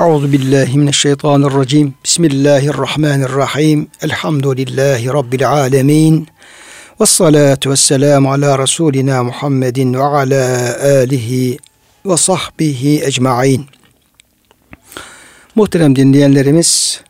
Euzu 0.00 0.32
billahi 0.32 0.78
mineşşeytanirracim. 0.78 1.94
Bismillahirrahmanirrahim. 2.04 3.88
Elhamdülillahi 4.02 5.08
rabbil 5.08 5.48
alamin. 5.48 6.28
Ves 7.00 7.10
salatu 7.10 7.70
vesselam 7.70 8.26
ala 8.26 8.58
rasulina 8.58 9.22
Muhammedin 9.22 9.94
ve 9.94 10.02
ala 10.02 10.76
alihi 10.84 11.58
ve 12.06 12.16
sahbihi 12.16 13.04
ecmaîn. 13.04 13.66
Muhterem 15.54 15.96
dinleyenlerimiz, 15.96 17.00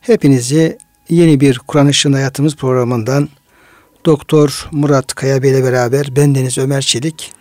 hepinizi 0.00 0.78
yeni 1.08 1.40
bir 1.40 1.58
Kur'an 1.58 1.88
Işığında 1.88 2.16
Hayatımız 2.16 2.56
programından 2.56 3.28
Doktor 4.04 4.68
Murat 4.72 5.14
Kaya 5.14 5.42
Bey 5.42 5.50
ile 5.50 5.64
beraber 5.64 6.16
bendeniz 6.16 6.58
Ömer 6.58 6.82
Çelik 6.82 7.32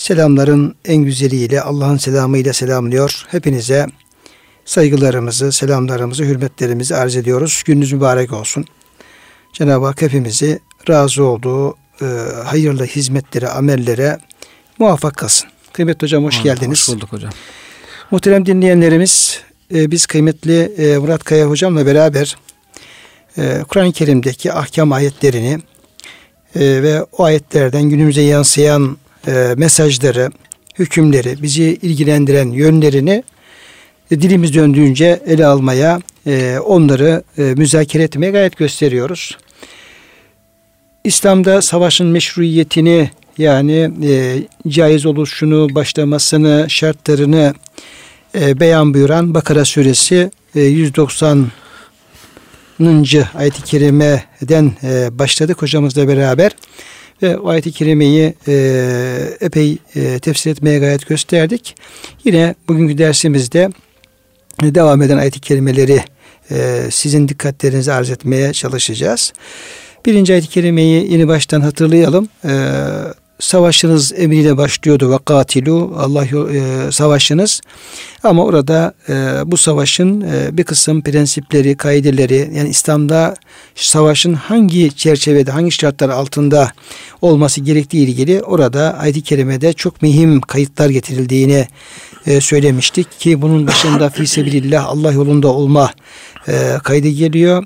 selamların 0.00 0.74
en 0.84 0.96
güzeliyle 0.96 1.60
Allah'ın 1.60 1.96
selamıyla 1.96 2.52
selamlıyor. 2.52 3.26
Hepinize 3.28 3.86
saygılarımızı, 4.64 5.52
selamlarımızı, 5.52 6.24
hürmetlerimizi 6.24 6.96
arz 6.96 7.16
ediyoruz. 7.16 7.62
Gününüz 7.66 7.92
mübarek 7.92 8.32
olsun. 8.32 8.64
Cenab-ı 9.52 9.86
Hak 9.86 10.02
hepimizi 10.02 10.60
razı 10.88 11.24
olduğu 11.24 11.76
e, 12.02 12.06
hayırlı 12.44 12.84
hizmetlere, 12.84 13.48
amellere 13.48 14.18
muvaffak 14.78 15.16
kılsın. 15.16 15.48
Kıymetli 15.72 16.04
hocam 16.04 16.24
hoş 16.24 16.42
geldiniz. 16.42 16.88
Hoş 16.88 16.94
bulduk 16.94 17.12
hocam. 17.12 17.30
Muhterem 18.10 18.46
dinleyenlerimiz, 18.46 19.40
e, 19.74 19.90
biz 19.90 20.06
kıymetli 20.06 20.62
e, 20.62 20.98
Murat 20.98 21.24
Kaya 21.24 21.46
hocamla 21.46 21.86
beraber 21.86 22.36
e, 23.38 23.62
Kur'an-ı 23.68 23.92
Kerim'deki 23.92 24.52
ahkam 24.52 24.92
ayetlerini 24.92 25.58
e, 26.54 26.60
ve 26.60 27.02
o 27.02 27.24
ayetlerden 27.24 27.82
günümüze 27.82 28.22
yansıyan 28.22 28.96
e, 29.26 29.54
mesajları, 29.56 30.30
hükümleri, 30.78 31.42
bizi 31.42 31.64
ilgilendiren 31.82 32.50
yönlerini 32.50 33.22
e, 34.10 34.20
dilimiz 34.20 34.54
döndüğünce 34.54 35.22
ele 35.26 35.46
almaya, 35.46 36.00
e, 36.26 36.58
onları 36.64 37.22
e, 37.38 37.42
müzakere 37.42 38.02
etmeye 38.02 38.30
gayet 38.30 38.56
gösteriyoruz. 38.56 39.36
İslam'da 41.04 41.62
savaşın 41.62 42.06
meşruiyetini 42.06 43.10
yani 43.38 43.90
e, 44.02 44.42
caiz 44.68 45.06
oluşunu, 45.06 45.74
başlamasını, 45.74 46.66
şartlarını 46.68 47.54
e, 48.34 48.60
beyan 48.60 48.94
buyuran 48.94 49.34
Bakara 49.34 49.64
suresi 49.64 50.30
e, 50.54 50.60
190 50.60 51.46
ayet-i 53.34 53.64
kerimeden 53.64 54.72
e, 54.82 55.18
başladık 55.18 55.62
hocamızla 55.62 56.08
beraber 56.08 56.52
ve 57.22 57.36
ayet-i 57.44 57.72
kerimeyi 57.72 58.34
e, 58.48 58.54
epey 59.40 59.78
e, 59.96 60.18
tefsir 60.18 60.50
etmeye 60.50 60.78
gayet 60.78 61.06
gösterdik. 61.06 61.76
Yine 62.24 62.54
bugünkü 62.68 62.98
dersimizde 62.98 63.70
devam 64.62 65.02
eden 65.02 65.18
ayet-i 65.18 65.40
kerimeleri 65.40 66.00
e, 66.50 66.84
sizin 66.90 67.28
dikkatlerinizi 67.28 67.92
arz 67.92 68.10
etmeye 68.10 68.52
çalışacağız. 68.52 69.32
Birinci 70.06 70.32
ayet-i 70.32 70.48
kerimeyi 70.48 71.12
yeni 71.12 71.28
baştan 71.28 71.60
hatırlayalım. 71.60 72.28
E, 72.44 72.52
savaşınız 73.40 74.12
emriyle 74.16 74.56
başlıyordu 74.56 75.12
ve 75.12 75.18
katilu 75.24 75.94
Allah 75.98 76.24
e, 76.24 76.92
savaşınız. 76.92 77.60
Ama 78.22 78.44
orada 78.44 78.94
e, 79.08 79.12
bu 79.46 79.56
savaşın 79.56 80.20
e, 80.20 80.56
bir 80.56 80.64
kısım 80.64 81.02
prensipleri, 81.02 81.76
kaideleri 81.76 82.50
yani 82.54 82.68
İslam'da 82.68 83.34
savaşın 83.74 84.34
hangi 84.34 84.96
çerçevede, 84.96 85.50
hangi 85.50 85.70
şartlar 85.70 86.08
altında 86.08 86.72
olması 87.22 87.60
gerektiği 87.60 88.06
ilgili 88.06 88.42
orada 88.42 88.98
ayet-i 88.98 89.22
kerimede 89.22 89.72
çok 89.72 90.02
mühim 90.02 90.40
kayıtlar 90.40 90.90
getirildiğini 90.90 91.66
e, 92.26 92.40
söylemiştik 92.40 93.20
ki 93.20 93.42
bunun 93.42 93.66
başında 93.66 94.10
fi 94.10 94.26
sebilillah 94.26 94.86
Allah 94.86 95.12
yolunda 95.12 95.48
olma 95.48 95.90
e, 96.48 96.78
kaydı 96.84 97.08
geliyor. 97.08 97.64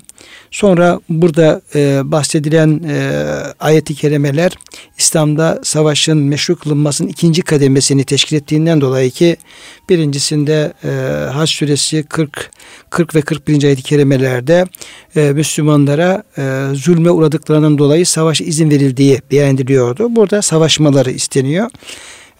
Sonra 0.51 0.99
burada 1.09 1.61
e, 1.75 2.01
bahsedilen 2.11 2.81
e, 2.87 3.23
ayet-i 3.59 3.95
kerimeler 3.95 4.51
İslam'da 4.97 5.59
savaşın 5.63 6.17
meşru 6.17 6.55
kılınmasının 6.55 7.09
ikinci 7.09 7.41
kademesini 7.41 8.03
teşkil 8.03 8.35
ettiğinden 8.35 8.81
dolayı 8.81 9.11
ki 9.11 9.37
birincisinde 9.89 10.73
e, 10.83 10.89
Hac 11.31 11.49
suresi 11.49 12.03
40 12.03 12.51
40 12.89 13.15
ve 13.15 13.21
41. 13.21 13.63
ayet-i 13.63 13.83
kerimelerde 13.83 14.65
e, 15.15 15.31
Müslümanlara 15.31 16.23
e, 16.37 16.65
zulme 16.73 17.11
uğradıklarından 17.11 17.77
dolayı 17.77 18.05
savaş 18.05 18.41
izin 18.41 18.69
verildiği 18.69 19.21
beyan 19.31 19.55
ediliyordu. 19.55 20.15
Burada 20.15 20.41
savaşmaları 20.41 21.11
isteniyor. 21.11 21.69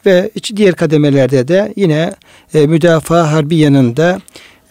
Ve 0.05 0.31
diğer 0.55 0.75
kademelerde 0.75 1.47
de 1.47 1.73
yine 1.75 2.13
e, 2.53 2.67
müdafaa 2.67 3.31
harbi 3.31 3.55
yanında 3.55 4.21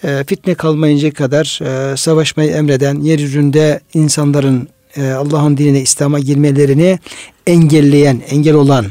e, 0.05 0.25
fitne 0.27 0.55
kalmayınca 0.55 1.13
kadar 1.13 1.61
e, 1.63 1.97
savaşmayı 1.97 2.51
emreden 2.51 3.01
yeryüzünde 3.01 3.81
insanların 3.95 4.69
e, 4.97 5.11
Allah'ın 5.11 5.57
dinine 5.57 5.81
İslam'a 5.81 6.19
girmelerini 6.19 6.99
engelleyen, 7.47 8.23
engel 8.29 8.55
olan 8.55 8.87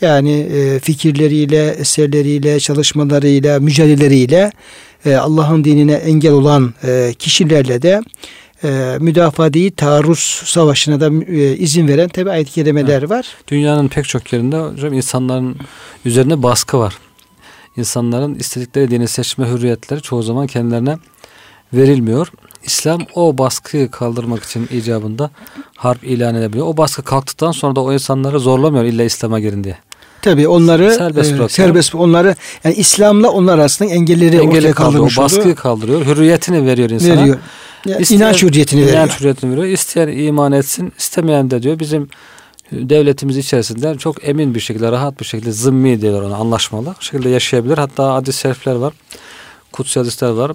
yani 0.00 0.32
e, 0.32 0.78
fikirleriyle, 0.78 1.68
eserleriyle, 1.68 2.60
çalışmalarıyla, 2.60 3.60
mücadeleleriyle 3.60 4.52
e, 5.06 5.14
Allah'ın 5.14 5.64
dinine 5.64 5.92
engel 5.92 6.32
olan 6.32 6.74
e, 6.84 7.14
kişilerle 7.18 7.82
de 7.82 8.00
e, 8.64 8.96
müdafaa 9.00 9.52
değil 9.52 9.72
taarruz 9.76 10.42
savaşına 10.44 11.00
da 11.00 11.10
e, 11.32 11.56
izin 11.56 11.88
veren 11.88 12.08
tabi 12.08 12.30
ayet-i 12.30 12.52
kerimeler 12.52 12.98
evet. 12.98 13.10
var. 13.10 13.26
Dünyanın 13.48 13.88
pek 13.88 14.08
çok 14.08 14.32
yerinde 14.32 14.56
hocam 14.56 14.92
insanların 14.92 15.56
üzerine 16.04 16.42
baskı 16.42 16.78
var 16.78 16.94
insanların 17.76 18.34
istedikleri 18.34 18.90
dini 18.90 19.08
seçme 19.08 19.48
hürriyetleri 19.48 20.02
çoğu 20.02 20.22
zaman 20.22 20.46
kendilerine 20.46 20.98
verilmiyor. 21.72 22.32
İslam 22.64 23.00
o 23.14 23.38
baskıyı 23.38 23.90
kaldırmak 23.90 24.44
için 24.44 24.68
icabında 24.70 25.30
harp 25.76 26.04
ilan 26.04 26.34
edebiliyor. 26.34 26.66
O 26.66 26.76
baskı 26.76 27.02
kalktıktan 27.02 27.52
sonra 27.52 27.76
da 27.76 27.80
o 27.80 27.92
insanları 27.92 28.40
zorlamıyor 28.40 28.84
illa 28.84 29.02
İslam'a 29.02 29.40
girin 29.40 29.64
diye. 29.64 29.78
Tabii 30.22 30.48
onları 30.48 30.94
serbest, 30.94 31.40
e, 31.40 31.48
serbest 31.48 31.94
onları 31.94 32.36
yani 32.64 32.74
İslam'la 32.74 33.28
onlar 33.28 33.58
arasında 33.58 33.88
engelleri 33.88 34.36
Engeli 34.36 34.48
ortaya 34.48 34.72
kaldırmış 34.72 35.18
O 35.18 35.22
baskıyı 35.22 35.54
kaldırıyor. 35.54 36.06
Hürriyetini 36.06 36.66
veriyor 36.66 36.90
insana. 36.90 37.20
Veriyor. 37.20 37.38
Yani 37.86 38.02
İsteyen, 38.02 38.20
inanç 38.20 38.42
hürriyetini 38.42 38.80
veriyor. 38.80 38.96
İnanç 38.96 39.20
hürriyetini 39.20 39.50
veriyor. 39.50 39.66
İsteyen 39.66 40.08
iman 40.08 40.52
etsin, 40.52 40.92
istemeyen 40.98 41.50
de 41.50 41.62
diyor 41.62 41.78
bizim 41.78 42.08
devletimiz 42.72 43.36
içerisinde 43.36 43.98
çok 43.98 44.28
emin 44.28 44.54
bir 44.54 44.60
şekilde, 44.60 44.92
rahat 44.92 45.20
bir 45.20 45.24
şekilde 45.24 45.52
zımmi 45.52 46.00
diyorlar 46.00 46.22
ona 46.22 46.36
anlaşmalı. 46.36 46.94
Şekilde 47.00 47.28
yaşayabilir. 47.28 47.78
Hatta 47.78 48.14
hadis 48.14 48.42
şerifler 48.42 48.74
var. 48.74 48.92
Kutsi 49.72 50.00
hadisler 50.00 50.30
var. 50.30 50.52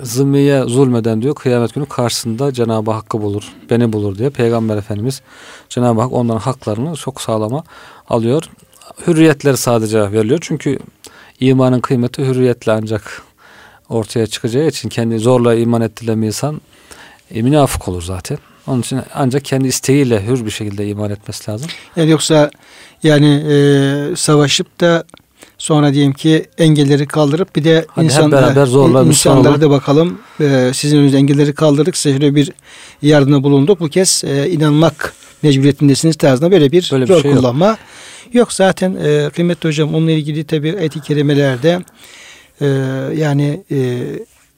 Zımmiye 0.00 0.62
zulmeden 0.62 1.22
diyor 1.22 1.34
kıyamet 1.34 1.74
günü 1.74 1.86
karşısında 1.86 2.52
Cenab-ı 2.52 2.90
Hakk'ı 2.90 3.22
bulur. 3.22 3.52
Beni 3.70 3.92
bulur 3.92 4.18
diye. 4.18 4.30
Peygamber 4.30 4.76
Efendimiz 4.76 5.22
Cenab-ı 5.68 6.00
Hak 6.00 6.12
onların 6.12 6.38
haklarını 6.38 6.96
çok 6.96 7.20
sağlama 7.20 7.64
alıyor. 8.08 8.42
Hürriyetler 9.06 9.54
sadece 9.54 10.12
veriliyor. 10.12 10.38
Çünkü 10.42 10.78
imanın 11.40 11.80
kıymeti 11.80 12.26
hürriyetle 12.26 12.72
ancak 12.72 13.22
ortaya 13.88 14.26
çıkacağı 14.26 14.66
için 14.66 14.88
kendi 14.88 15.18
zorla 15.18 15.54
iman 15.54 15.82
ettiren 15.82 16.22
insan 16.22 16.60
e, 17.30 17.42
münafık 17.42 17.88
olur 17.88 18.02
zaten. 18.02 18.38
Onun 18.68 18.80
için 18.80 19.00
ancak 19.14 19.44
kendi 19.44 19.68
isteğiyle 19.68 20.26
hür 20.26 20.46
bir 20.46 20.50
şekilde 20.50 20.88
iman 20.88 21.10
etmesi 21.10 21.50
lazım. 21.50 21.70
Yani 21.96 22.10
yoksa 22.10 22.50
yani 23.02 23.44
e, 23.50 24.16
savaşıp 24.16 24.80
da 24.80 25.04
sonra 25.58 25.94
diyelim 25.94 26.12
ki 26.12 26.46
engelleri 26.58 27.06
kaldırıp 27.06 27.56
bir 27.56 27.64
de 27.64 27.86
Hadi 27.88 28.04
insanlara, 28.04 28.46
beraber 28.46 28.66
zorla 28.66 29.02
insanlara 29.02 29.60
da 29.60 29.70
bakalım 29.70 30.18
e, 30.40 30.70
sizin 30.74 30.98
önünüzde 30.98 31.16
engelleri 31.16 31.52
kaldırdık 31.52 31.96
size 31.96 32.18
şöyle 32.18 32.34
bir 32.34 32.52
yardımda 33.02 33.42
bulunduk. 33.42 33.80
Bu 33.80 33.88
kez 33.88 34.24
e, 34.26 34.50
inanmak 34.50 35.14
mecburiyetindesiniz 35.42 36.16
tarzında 36.16 36.50
böyle 36.50 36.72
bir 36.72 36.88
böyle 36.92 37.08
bir 37.08 37.22
şey 37.22 37.32
kullanma. 37.32 37.66
Yok. 37.66 37.78
yok 38.32 38.52
zaten 38.52 38.96
e, 39.04 39.30
kıymetli 39.30 39.68
hocam 39.68 39.94
onunla 39.94 40.10
ilgili 40.10 40.44
tabi 40.44 40.68
etik 40.68 41.04
kelimelerde 41.04 41.80
e, 42.60 42.66
yani 43.16 43.64
e, 43.70 43.98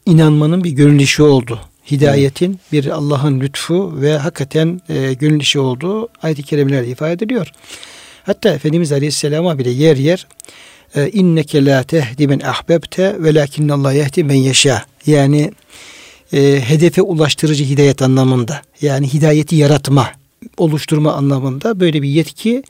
inanmanın 0.07 0.65
bir 0.65 0.71
görünüşü 0.71 1.23
oldu 1.23 1.61
hidayetin 1.91 2.61
bir 2.73 2.87
Allah'ın 2.87 3.41
lütfu 3.41 3.93
ve 4.01 4.17
hakikaten 4.17 4.81
e, 4.89 5.15
gönül 5.15 5.41
işi 5.41 5.59
olduğu 5.59 6.09
ayet-i 6.23 6.43
kerimelerde 6.43 6.89
ifade 6.89 7.13
ediliyor. 7.13 7.53
Hatta 8.23 8.49
Efendimiz 8.49 8.93
Aleyhisselam'a 8.93 9.59
bile 9.59 9.71
yer 9.71 9.97
yer 9.97 10.27
e, 10.95 11.11
inneke 11.11 11.65
la 11.65 11.83
tehdi 11.83 12.29
men 12.29 12.41
ahbebte 12.41 13.17
velakinnallah 13.23 13.95
yehdi 13.95 14.25
men 14.25 14.35
yeşâ. 14.35 14.85
Yani 15.07 15.51
e, 16.33 16.61
hedefe 16.69 17.03
ulaştırıcı 17.03 17.65
hidayet 17.65 18.03
anlamında. 18.03 18.63
Yani 18.81 19.13
hidayeti 19.13 19.57
yaratma 19.57 20.20
oluşturma 20.57 21.13
anlamında 21.13 21.81
böyle 21.81 22.03
bir 22.03 22.09
yetki 22.09 22.63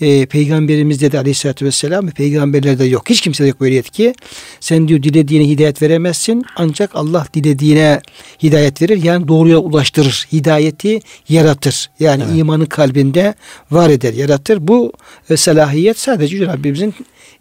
e, 0.00 0.26
peygamberimizde 0.26 1.12
de 1.12 1.18
aleyhissalatü 1.18 1.66
vesselam 1.66 2.06
ve 2.06 2.10
peygamberlerde 2.10 2.84
yok. 2.84 3.10
Hiç 3.10 3.20
kimsede 3.20 3.48
yok 3.48 3.60
böyle 3.60 3.74
yetki. 3.74 4.14
Sen 4.60 4.88
diyor 4.88 5.02
dilediğine 5.02 5.48
hidayet 5.48 5.82
veremezsin 5.82 6.44
ancak 6.56 6.90
Allah 6.94 7.26
dilediğine 7.34 8.00
hidayet 8.42 8.82
verir. 8.82 9.02
Yani 9.02 9.28
doğruya 9.28 9.58
ulaştırır. 9.58 10.28
Hidayeti 10.32 11.00
yaratır. 11.28 11.90
Yani 12.00 12.22
evet. 12.28 12.38
imanı 12.38 12.68
kalbinde 12.68 13.34
var 13.70 13.90
eder, 13.90 14.12
yaratır. 14.12 14.68
Bu 14.68 14.92
e, 15.30 15.36
salahiyet 15.36 15.98
sadece 15.98 16.46
Rabbimizin 16.46 16.94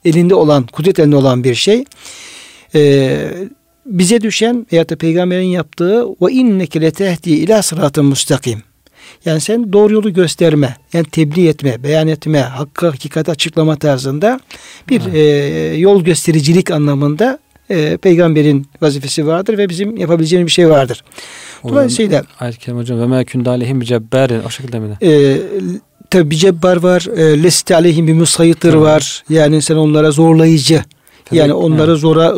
elinde 0.06 0.36
olan, 0.36 0.68
kudret 0.68 1.00
elinde 1.00 1.16
olan 1.16 1.44
bir 1.44 1.56
şey. 1.56 1.84
e, 2.76 3.32
bize 3.86 4.22
düşen 4.22 4.68
veya 4.72 4.90
da 4.90 4.96
peygamberin 4.96 5.46
yaptığı 5.46 6.06
o 6.20 6.30
inneke 6.30 6.82
letehdi 6.82 7.30
ila 7.30 7.64
sıratın 7.64 8.06
müstakim. 8.06 8.64
Yani 9.26 9.42
sen 9.42 9.74
doğru 9.74 9.94
yolu 9.94 10.14
gösterme, 10.14 10.78
yani 10.94 11.06
tebliğ 11.06 11.48
etme, 11.48 11.84
beyan 11.84 12.08
etme, 12.08 12.40
hakkı 12.40 12.88
hakikati 12.90 13.32
açıklama 13.32 13.76
tarzında 13.76 14.40
bir 14.90 15.02
Evet. 15.02 15.16
e, 15.16 15.78
yol 15.78 16.04
göstericilik 16.04 16.72
anlamında 16.72 17.40
e, 17.70 17.98
peygamberin 17.98 18.68
vazifesi 18.82 19.28
vardır 19.28 19.58
ve 19.58 19.70
bizim 19.70 19.98
yapabileceğimiz 19.98 20.48
bir 20.48 20.52
şey 20.52 20.70
vardır. 20.70 21.04
Dolayısıyla 21.70 22.24
Kerime 22.60 22.80
hocam 22.82 23.00
ve 23.00 23.06
mâ 23.06 23.24
künde 23.24 23.50
aleyhim 23.50 23.82
bicebberin 23.82 24.44
o 24.44 24.50
şekilde 24.50 24.80
mi? 24.80 24.98
e, 25.02 25.38
tabi 26.10 26.38
cebbar 26.38 26.78
var, 26.78 27.08
e, 27.18 27.44
leste 27.44 27.76
aleyhim 27.76 28.08
bir 28.08 28.14
musayitır 28.14 28.74
Evet. 28.74 28.82
var. 28.82 29.24
Yani 29.30 29.62
sen 29.62 29.76
onlara 29.76 30.12
zorlayıcı, 30.12 30.84
Tabii, 31.26 31.40
yani 31.40 31.54
onları 31.54 31.92
evet. 31.92 32.02
zora 32.02 32.34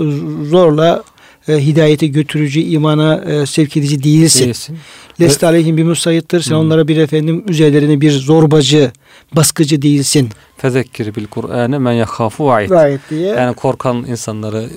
zorla 0.49 1.03
e, 1.49 1.65
hidayete 1.65 2.07
götürücü, 2.07 2.59
imana 2.59 3.15
e, 3.15 3.45
sevk 3.45 3.77
edici 3.77 4.03
değilsin. 4.03 4.45
Değilsin. 4.45 4.77
Leste 5.21 5.47
aleyhim 5.47 5.77
bir 5.77 5.83
musayittir. 5.83 6.41
Sen 6.41 6.55
Hı. 6.55 6.59
onlara 6.59 6.87
bir 6.87 6.97
efendim 6.97 7.43
üzerlerine 7.47 8.01
bir 8.01 8.11
zorbacı, 8.11 8.91
baskıcı 9.35 9.81
değilsin. 9.81 10.29
Fezekkir 10.57 11.15
bil 11.15 11.25
Kur'an'ı 11.25 11.79
men 11.79 11.91
yekhafu 11.91 12.45
va'id. 12.45 12.99
Diye. 13.09 13.27
Yani 13.27 13.55
korkan 13.55 14.05
insanları, 14.05 14.69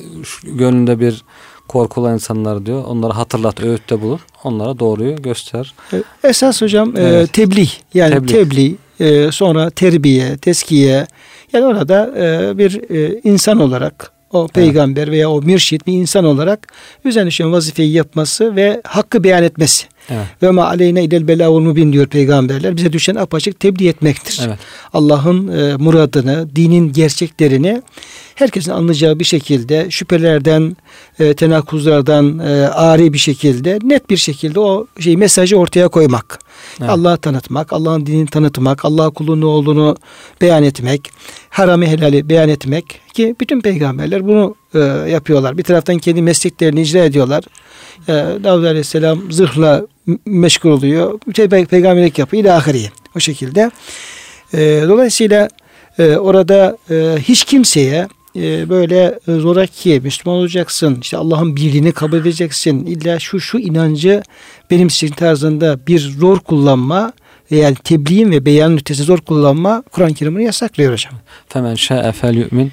gönlünde 0.44 1.00
bir 1.00 1.24
korku 1.69 2.00
olan 2.00 2.14
insanları 2.14 2.66
diyor. 2.66 2.84
Onları 2.84 3.12
hatırlat, 3.12 3.60
öğütte 3.64 4.00
bulun. 4.00 4.20
Onlara 4.44 4.78
doğruyu 4.78 5.16
göster. 5.16 5.74
E, 5.92 6.02
Esas 6.24 6.62
hocam 6.62 6.96
e, 6.96 7.00
Evet. 7.00 7.32
tebliğ 7.32 7.69
yani 7.94 8.14
Tebliğ. 8.14 8.32
tebliğ, 8.32 8.76
e, 9.00 9.32
sonra 9.32 9.70
terbiye, 9.70 10.36
teskiye 10.36 11.06
yani 11.52 11.64
orada 11.64 12.10
e, 12.19 12.58
bir 12.58 12.90
e, 12.90 13.20
insan 13.24 13.60
olarak 13.60 14.10
o 14.32 14.49
peygamber 14.49 15.11
veya 15.11 15.31
o 15.31 15.43
mürşit 15.43 15.87
bir 15.87 15.93
insan 15.93 16.25
olarak 16.25 16.73
üzerine 17.05 17.29
düşen 17.29 17.52
vazifeyi 17.52 17.93
yapması 17.93 18.56
ve 18.56 18.81
hakkı 18.84 19.25
beyan 19.25 19.43
etmesi. 19.43 19.87
Evet. 20.11 20.26
Ve 20.43 20.50
ma 20.50 20.67
aleyne 20.67 21.05
ilel 21.05 21.29
belavul 21.29 21.61
mubin 21.61 21.93
diyor 21.93 22.06
peygamberler. 22.06 22.76
Bize 22.76 22.93
düşen 22.93 23.14
apaçık 23.14 23.61
tebliğ 23.61 23.88
etmektir. 23.88 24.40
Evet. 24.46 24.58
Allah'ın 24.93 25.49
e, 25.49 25.76
muradını, 25.76 26.56
dinin 26.56 26.93
gerçeklerini 26.93 27.82
herkesin 28.34 28.70
anlayacağı 28.70 29.19
bir 29.19 29.25
şekilde 29.25 29.90
şüphelerden, 29.90 30.76
e, 31.19 31.34
tenakuzlardan 31.34 32.38
e, 32.38 32.67
ari 32.67 33.12
bir 33.12 33.19
şekilde, 33.19 33.79
net 33.82 34.11
bir 34.11 34.17
şekilde 34.17 34.61
o 34.61 34.87
şey 35.00 35.17
mesajı 35.17 35.56
ortaya 35.56 35.88
koymak. 35.88 36.38
Evet. 36.81 36.90
Allah'ı 36.90 37.17
tanıtmak, 37.17 37.73
Allah'ın 37.73 38.06
dinini 38.06 38.26
tanıtmak, 38.26 38.84
Allah 38.84 39.11
kulun 39.11 39.40
ne 39.40 39.46
olduğunu 39.46 39.96
beyan 40.40 40.62
etmek, 40.62 41.11
haramı 41.50 41.87
helali 41.87 42.29
beyan 42.29 42.49
etmek 42.49 43.00
ki 43.14 43.37
bütün 43.40 43.61
peygamberler 43.61 44.26
bunu 44.26 44.55
e, 44.75 44.79
yapıyorlar. 45.11 45.58
Bir 45.58 45.62
taraftan 45.62 45.99
kendi 45.99 46.23
mesleklerini 46.23 46.82
icra 46.82 47.05
ediyorlar. 47.05 47.44
E, 48.08 48.12
Davud 48.44 48.64
Aleyhisselam 48.64 49.32
zırhla 49.32 49.87
meşgul 50.26 50.70
oluyor. 50.70 51.19
Şey, 51.37 51.44
pe- 51.44 51.67
peygamberlik 51.67 52.19
yapıyor. 52.19 52.44
İlahiriye. 52.44 52.90
O 53.17 53.20
şekilde. 53.20 53.70
E, 54.55 54.58
dolayısıyla 54.88 55.49
e, 55.99 56.17
orada 56.17 56.76
e, 56.90 57.17
hiç 57.19 57.44
kimseye 57.44 58.08
e, 58.37 58.69
böyle 58.69 59.19
e, 59.29 59.32
zoraki 59.32 60.00
Müslüman 60.05 60.38
olacaksın. 60.38 60.99
işte 61.00 61.17
Allah'ın 61.17 61.56
birliğini 61.56 61.93
kabul 61.93 62.17
edeceksin. 62.17 62.87
İlla 62.87 63.19
şu 63.19 63.40
şu 63.40 63.58
inancı 63.58 64.23
benim 64.70 64.88
için 64.88 65.08
tarzında 65.08 65.87
bir 65.87 65.99
zor 65.99 66.38
kullanma 66.38 67.12
yani 67.50 67.75
tebliğin 67.84 68.31
ve 68.31 68.46
beyanın 68.46 68.76
ötesi 68.76 69.02
zor 69.02 69.19
kullanma 69.19 69.82
Kur'an-ı 69.93 70.14
Kerim'ini 70.14 70.44
yasaklıyor 70.44 70.93
hocam. 70.93 71.12
Femen 71.49 71.75
şa'e 71.75 72.12
fel 72.12 72.34
yu'min 72.34 72.73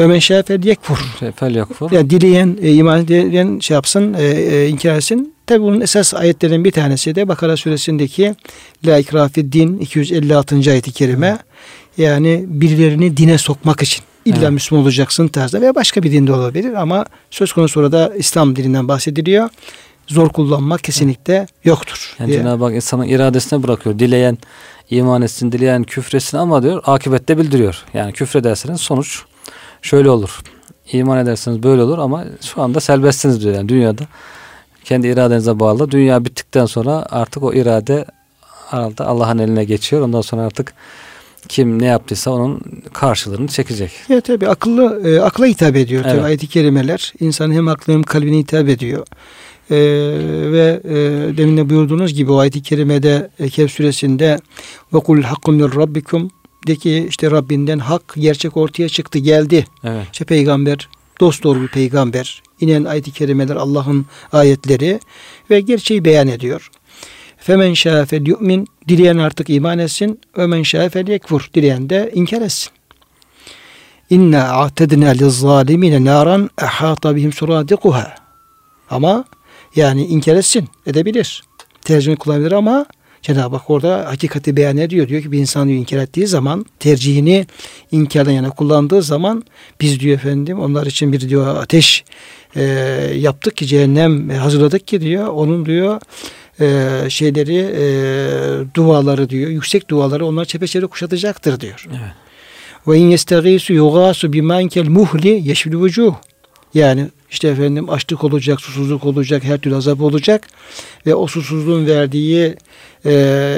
Ve 0.00 0.06
men 0.06 0.18
şâfel 0.18 0.64
yekfur. 0.64 0.98
fel 1.36 1.54
yakfur. 1.54 1.92
Yani 1.92 2.10
dileyen, 2.10 2.58
e, 2.62 2.72
iman 2.72 3.00
eden 3.00 3.58
şey 3.58 3.74
yapsın, 3.74 4.14
e, 4.14 4.24
e, 4.24 4.68
inkar 4.68 4.94
etsin. 4.96 5.34
Tabi 5.46 5.62
bunun 5.62 5.80
esas 5.80 6.14
ayetlerinden 6.14 6.64
bir 6.64 6.70
tanesi 6.70 7.14
de 7.14 7.28
Bakara 7.28 7.56
suresindeki 7.56 8.34
La 8.86 8.98
ikrafi 8.98 9.52
din 9.52 9.78
256. 9.78 10.70
ayeti 10.70 10.92
kerime. 10.92 11.38
Yani 11.96 12.44
birilerini 12.48 13.16
dine 13.16 13.38
sokmak 13.38 13.82
için. 13.82 14.04
İlla 14.24 14.38
Evet. 14.38 14.50
Müslüman 14.50 14.84
olacaksın 14.84 15.28
tarzda 15.28 15.60
veya 15.60 15.74
başka 15.74 16.02
bir 16.02 16.12
dinde 16.12 16.32
olabilir 16.32 16.74
ama 16.74 17.06
söz 17.30 17.52
konusu 17.52 17.80
orada 17.80 18.12
İslam 18.16 18.56
dininden 18.56 18.88
bahsediliyor. 18.88 19.48
Zor 20.06 20.28
kullanmak 20.28 20.84
kesinlikle 20.84 21.46
yoktur. 21.64 22.16
Yani 22.18 22.28
diye. 22.28 22.38
Cenab-ı 22.38 22.64
Hak 22.64 22.74
insanın 22.74 23.04
iradesine 23.04 23.62
bırakıyor. 23.62 23.98
Dileyen 23.98 24.38
iman 24.90 25.22
etsin, 25.22 25.52
dileyen 25.52 25.82
küfretsin 25.84 26.38
ama 26.38 26.62
diyor 26.62 26.82
akibette 26.86 27.38
bildiriyor. 27.38 27.84
Yani 27.94 28.12
küfrederseniz 28.12 28.80
sonuç 28.80 29.22
şöyle 29.82 30.10
olur. 30.10 30.40
İman 30.92 31.18
ederseniz 31.18 31.62
böyle 31.62 31.82
olur 31.82 31.98
ama 31.98 32.24
şu 32.40 32.62
anda 32.62 32.80
serbestsiniz 32.80 33.42
diyor 33.42 33.54
yani 33.54 33.68
dünyada. 33.68 34.02
Kendi 34.84 35.08
iradenize 35.08 35.60
bağlı. 35.60 35.90
Dünya 35.90 36.24
bittikten 36.24 36.66
sonra 36.66 37.06
artık 37.10 37.42
o 37.42 37.52
irade 37.52 38.04
herhalde 38.70 39.04
Allah'ın 39.04 39.38
eline 39.38 39.64
geçiyor. 39.64 40.02
Ondan 40.02 40.20
sonra 40.20 40.42
artık 40.42 40.74
kim 41.48 41.82
ne 41.82 41.86
yaptıysa 41.86 42.30
onun 42.30 42.60
karşılığını 42.92 43.48
çekecek. 43.48 43.90
Ya 44.08 44.20
tabii 44.20 44.48
akıllı 44.48 45.08
e, 45.08 45.20
akla 45.20 45.46
hitap 45.46 45.76
ediyor 45.76 46.02
tabii 46.02 46.12
Evet. 46.14 46.24
ayet-i 46.24 46.46
kerimeler. 46.46 47.12
İnsanın 47.20 47.52
hem 47.52 47.68
aklına 47.68 47.96
hem 47.96 48.02
kalbine 48.02 48.38
hitap 48.38 48.68
ediyor. 48.68 49.06
E, 49.70 49.76
ve 50.52 50.80
e, 50.84 50.94
demin 51.36 51.56
de 51.56 51.70
buyurduğunuz 51.70 52.14
gibi 52.14 52.32
o 52.32 52.38
ayet-i 52.38 52.62
kerimede 52.62 53.30
e, 53.38 53.48
Kehf 53.48 53.72
suresinde 53.72 54.38
ve 54.94 55.00
kul 55.00 55.22
hakkun 55.22 55.54
min 55.54 55.64
rabbikum 55.64 56.30
de 56.66 56.76
ki 56.76 57.06
işte 57.08 57.30
Rabbinden 57.30 57.78
hak 57.78 58.14
gerçek 58.16 58.56
ortaya 58.56 58.88
çıktı 58.88 59.18
geldi. 59.18 59.66
Evet. 59.84 60.06
İşte 60.12 60.24
peygamber 60.24 60.88
dost 61.20 61.44
doğru 61.44 61.62
bir 61.62 61.68
peygamber. 61.68 62.42
İnen 62.60 62.84
ayet-i 62.84 63.12
kerimeler 63.12 63.56
Allah'ın 63.56 64.06
ayetleri 64.32 65.00
ve 65.50 65.60
gerçeği 65.60 66.04
beyan 66.04 66.28
ediyor. 66.28 66.70
Femen 67.44 67.74
şâ 67.74 68.04
fel 68.04 68.26
yu'min 68.26 68.66
dileyen 68.88 69.18
artık 69.18 69.50
iman 69.50 69.78
etsin. 69.78 70.20
Ve 70.38 70.46
men 70.46 70.62
şâ 70.62 70.88
fel 70.88 71.08
yekfur 71.08 71.50
dileyen 71.54 71.90
de 71.90 72.10
inkar 72.14 72.42
etsin. 72.42 72.70
İnna 74.10 74.42
a'tedna 74.42 75.08
lizzalimine 75.08 76.04
naran 76.04 76.50
ehata 76.62 77.16
bihim 77.16 77.32
suradikuha. 77.32 78.14
Ama 78.90 79.24
yani 79.76 80.04
inkar 80.04 80.36
etsin, 80.36 80.68
edebilir. 80.86 81.42
Tercüme 81.80 82.16
kullanabilir 82.16 82.52
ama 82.52 82.86
Cenab-ı 83.22 83.56
Hak 83.56 83.70
orada 83.70 84.06
hakikati 84.08 84.56
beyan 84.56 84.76
ediyor. 84.76 85.08
Diyor 85.08 85.22
ki 85.22 85.32
bir 85.32 85.38
insan 85.38 85.68
diyor 85.68 85.78
inkar 85.78 85.98
ettiği 85.98 86.26
zaman 86.26 86.66
tercihini 86.80 87.46
inkardan 87.92 88.30
yana 88.30 88.50
kullandığı 88.50 89.02
zaman 89.02 89.44
biz 89.80 90.00
diyor 90.00 90.14
efendim 90.14 90.60
onlar 90.60 90.86
için 90.86 91.12
bir 91.12 91.20
diyor 91.20 91.56
ateş 91.56 92.04
e, 92.56 92.62
yaptık 93.16 93.56
ki 93.56 93.66
cehennem 93.66 94.30
hazırladık 94.30 94.86
ki 94.86 95.00
diyor 95.00 95.26
onun 95.26 95.66
diyor 95.66 96.00
e, 96.60 96.90
şeyleri 97.08 97.56
e, 97.56 97.84
duaları 98.74 99.30
diyor 99.30 99.50
yüksek 99.50 99.90
duaları 99.90 100.26
onlar 100.26 100.44
çepeçevre 100.44 100.86
kuşatacaktır 100.86 101.60
diyor. 101.60 101.86
Evet. 101.90 102.12
Ve 102.88 102.98
in 102.98 103.10
yestagisu 103.10 103.72
yugasu 103.72 104.32
bimankel 104.32 104.88
muhli 104.88 105.48
yeşil 105.48 105.74
vucuh. 105.74 106.14
Yani 106.74 107.08
işte 107.30 107.48
efendim 107.48 107.90
açlık 107.90 108.24
olacak, 108.24 108.60
susuzluk 108.60 109.04
olacak, 109.04 109.44
her 109.44 109.58
türlü 109.58 109.76
azap 109.76 110.00
olacak 110.00 110.46
ve 111.06 111.14
o 111.14 111.26
susuzluğun 111.26 111.86
verdiği 111.86 112.56
e, 113.04 113.12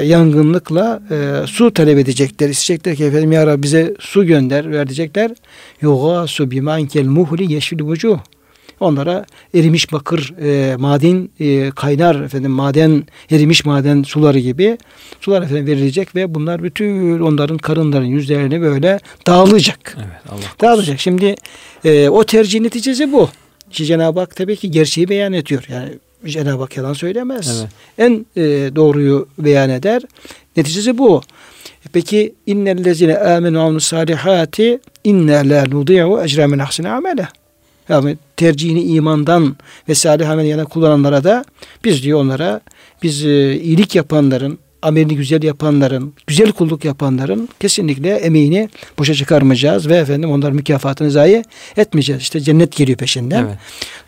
yangınlıkla 0.05 1.01
e, 1.11 1.47
su 1.47 1.73
talep 1.73 1.97
edecekler. 1.97 2.49
İsteyecekler 2.49 2.95
ki 2.95 3.03
efendim 3.03 3.31
ya 3.31 3.47
Rabbi 3.47 3.63
bize 3.63 3.95
su 3.99 4.25
gönder, 4.25 4.71
ver 4.71 4.87
diyecekler. 4.87 5.31
Yugasu 5.81 6.51
bimankel 6.51 7.05
muhli 7.05 7.53
yeşil 7.53 7.81
vucuh. 7.81 8.17
Onlara 8.79 9.25
erimiş 9.53 9.91
bakır, 9.91 10.33
e, 10.41 10.75
maden 10.75 11.29
e, 11.39 11.71
kaynar 11.71 12.21
efendim 12.21 12.51
maden 12.51 13.03
erimiş 13.31 13.65
maden 13.65 14.03
suları 14.03 14.39
gibi 14.39 14.77
sular 15.21 15.41
efendim 15.41 15.67
verilecek 15.67 16.15
ve 16.15 16.35
bunlar 16.35 16.63
bütün 16.63 17.19
onların 17.19 17.57
karınların 17.57 18.05
yüzlerini 18.05 18.61
böyle 18.61 18.99
dağılacak. 19.27 19.97
Evet. 19.97 20.07
Allah. 20.29 20.45
Dağılacak. 20.61 20.99
Şimdi 20.99 21.35
e, 21.85 22.09
o 22.09 22.23
tercih 22.23 22.61
neticesi 22.61 23.11
bu. 23.11 23.29
İşte 23.71 23.85
Cenab-ı 23.85 24.19
Hak 24.19 24.35
tabii 24.35 24.55
ki 24.55 24.71
gerçeği 24.71 25.09
beyan 25.09 25.33
ediyor. 25.33 25.65
Yani 25.69 25.89
Cenab-ı 26.25 26.61
Hak 26.61 26.77
yalan 26.77 26.93
söylemez. 26.93 27.59
Evet. 27.59 27.71
En 27.97 28.25
e, 28.37 28.75
doğruyu 28.75 29.27
beyan 29.37 29.69
eder. 29.69 30.01
Neticesi 30.57 30.97
bu. 30.97 31.21
Peki 31.93 32.35
innellezine 32.45 33.17
amenu 33.17 33.61
amnu 33.61 33.79
salihati 33.79 34.79
inna 35.03 35.35
la 35.35 35.65
nudi'u 35.65 36.21
ecra 36.23 36.47
men 36.47 36.59
ahsene 36.59 36.89
amele. 36.89 37.27
Yani 37.89 38.17
tercihini 38.37 38.83
imandan 38.83 39.55
ve 39.89 39.95
salih 39.95 40.29
amel 40.29 40.45
yana 40.45 40.65
kullananlara 40.65 41.23
da 41.23 41.45
biz 41.83 42.03
diyor 42.03 42.19
onlara 42.19 42.61
biz 43.03 43.25
e, 43.25 43.59
iyilik 43.59 43.95
yapanların 43.95 44.59
amelini 44.85 45.15
güzel 45.15 45.43
yapanların, 45.43 46.13
güzel 46.27 46.51
kulluk 46.51 46.85
yapanların 46.85 47.49
kesinlikle 47.59 48.09
emeğini 48.15 48.69
boşa 48.99 49.13
çıkarmayacağız 49.13 49.89
ve 49.89 49.95
efendim 49.97 50.31
onların 50.31 50.55
mükafatını 50.55 51.11
zayi 51.11 51.43
etmeyeceğiz. 51.77 52.21
İşte 52.21 52.39
cennet 52.39 52.75
geliyor 52.75 52.97
peşinden. 52.97 53.43
Evet. 53.45 53.57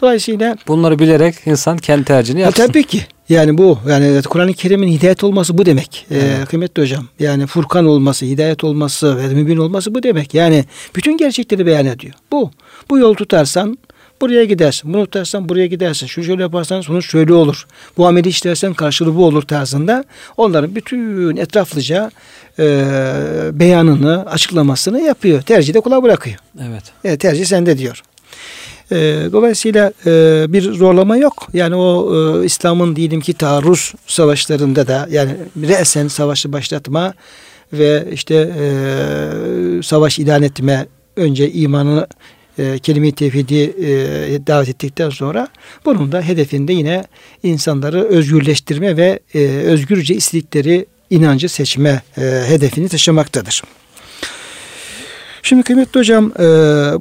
Dolayısıyla 0.01 0.55
Bunları 0.67 1.00
bilerek 1.00 1.36
insan 1.46 1.77
kendi 1.77 2.05
tercihini 2.05 2.39
Ha, 2.41 2.46
yapsın. 2.46 2.67
tabii 2.67 2.84
ki. 2.84 3.01
Yani 3.29 3.57
bu 3.57 3.79
yani 3.89 4.22
Kur'an-ı 4.22 4.53
Kerim'in 4.53 4.88
hidayet 4.88 5.24
olması 5.24 5.57
bu 5.57 5.65
demek. 5.65 6.05
Ee, 6.12 6.15
Evet. 6.17 6.48
kıymetli 6.50 6.81
hocam. 6.81 7.05
Yani 7.19 7.48
Furkan 7.48 7.86
olması, 7.86 8.25
hidayet 8.25 8.63
olması 8.63 9.17
ve 9.17 9.27
mübin 9.27 9.57
olması 9.57 9.96
bu 9.96 10.03
demek. 10.03 10.34
Yani 10.34 10.65
bütün 10.96 11.17
gerçekleri 11.17 11.65
beyan 11.65 11.86
ediyor. 11.86 12.13
Bu. 12.31 12.51
Bu 12.89 12.98
yol 12.98 13.13
tutarsan 13.13 13.77
buraya 14.21 14.45
gidersin. 14.45 14.93
Bunu 14.93 15.05
tutarsan 15.05 15.50
buraya 15.50 15.67
gidersin. 15.67 16.07
Şu 16.07 16.24
şöyle 16.24 16.41
yaparsan 16.41 16.81
sonuç 16.81 17.12
şöyle 17.12 17.33
olur. 17.33 17.67
Bu 17.97 18.07
ameli 18.07 18.29
işlersen 18.29 18.74
karşılığı 18.74 19.15
bu 19.15 19.25
olur 19.25 19.41
tarzında. 19.41 20.03
Onların 20.38 20.75
bütün 20.75 21.38
etraflıca 21.38 22.12
e, 22.59 22.63
beyanını, 23.53 24.25
açıklamasını 24.25 25.01
yapıyor. 25.01 25.41
Tercih 25.41 25.74
de 25.74 25.79
kula 25.79 26.03
bırakıyor. 26.03 26.38
Evet. 26.69 26.83
E, 27.03 27.17
tercih 27.17 27.45
sende 27.45 27.77
diyor. 27.77 28.03
E, 28.91 28.95
dolayısıyla 29.31 29.93
e, 30.05 30.45
bir 30.50 30.74
zorlama 30.74 31.17
yok. 31.17 31.47
Yani 31.53 31.75
o 31.75 32.15
e, 32.15 32.45
İslam'ın 32.45 32.95
diyelim 32.95 33.21
ki 33.21 33.33
taarruz 33.33 33.93
savaşlarında 34.07 34.88
da 34.88 35.07
yani 35.12 35.31
resen 35.62 36.07
savaşı 36.07 36.53
başlatma 36.53 37.13
ve 37.74 38.07
işte 38.12 38.36
e, 38.59 38.67
savaş 39.83 40.19
ilan 40.19 40.43
etme 40.43 40.86
önce 41.15 41.51
imanı 41.51 42.07
e, 42.60 42.80
kelime-i 42.80 43.12
tevhidi 43.12 43.56
e, 43.56 44.48
davet 44.48 44.70
ettikten 44.70 45.10
sonra 45.10 45.48
bunun 45.86 46.12
da 46.12 46.22
hedefinde 46.22 46.74
yine 46.74 47.04
insanları 47.44 48.04
özgürleştirme 48.04 48.98
ve 48.98 49.20
e, 49.34 49.40
özgürce 49.48 50.16
istedikleri 50.16 50.86
inancı 51.10 51.50
seçme 51.50 52.02
e, 52.18 52.22
hedefini 52.22 52.90
taşımaktadır. 52.90 53.64
Şimdi 55.44 55.64
kıymetli 55.64 56.00
hocam 56.00 56.32
e, 56.40 56.44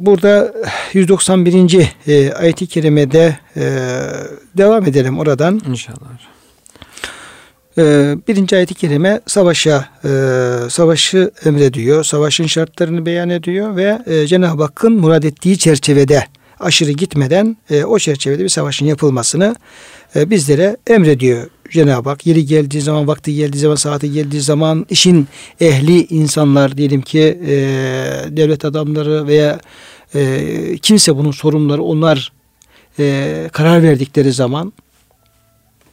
burada 0.06 0.52
191. 0.92 1.90
E, 2.06 2.32
ayet-i 2.32 2.66
kerimede 2.66 3.38
e, 3.56 3.62
devam 4.56 4.84
edelim 4.84 5.18
oradan. 5.18 5.60
İnşallah. 5.68 6.35
E, 7.78 8.16
birinci 8.28 8.56
ayet-i 8.56 8.74
kerime 8.74 9.20
savaşa 9.26 9.88
e, 10.04 10.08
savaşı 10.70 11.30
emrediyor. 11.44 12.04
Savaşın 12.04 12.46
şartlarını 12.46 13.06
beyan 13.06 13.30
ediyor 13.30 13.76
ve 13.76 13.98
e, 14.06 14.26
Cenab-ı 14.26 14.62
Hakk'ın 14.62 14.92
murad 14.92 15.22
ettiği 15.22 15.58
çerçevede 15.58 16.24
aşırı 16.60 16.90
gitmeden 16.90 17.56
e, 17.70 17.84
o 17.84 17.98
çerçevede 17.98 18.44
bir 18.44 18.48
savaşın 18.48 18.86
yapılmasını 18.86 19.56
bizlere 20.14 20.76
emrediyor 20.86 21.50
Cenab-ı 21.70 22.08
Hak. 22.08 22.26
Yeri 22.26 22.46
geldiği 22.46 22.80
zaman, 22.80 23.06
vakti 23.06 23.34
geldiği 23.34 23.58
zaman, 23.58 23.74
saati 23.74 24.12
geldiği 24.12 24.40
zaman 24.40 24.86
işin 24.90 25.28
ehli 25.60 26.06
insanlar 26.06 26.76
diyelim 26.76 27.02
ki 27.02 27.38
devlet 28.30 28.64
adamları 28.64 29.26
veya 29.26 29.60
kimse 30.82 31.16
bunun 31.16 31.30
sorumluları 31.30 31.82
onlar 31.82 32.32
karar 33.52 33.82
verdikleri 33.82 34.32
zaman 34.32 34.72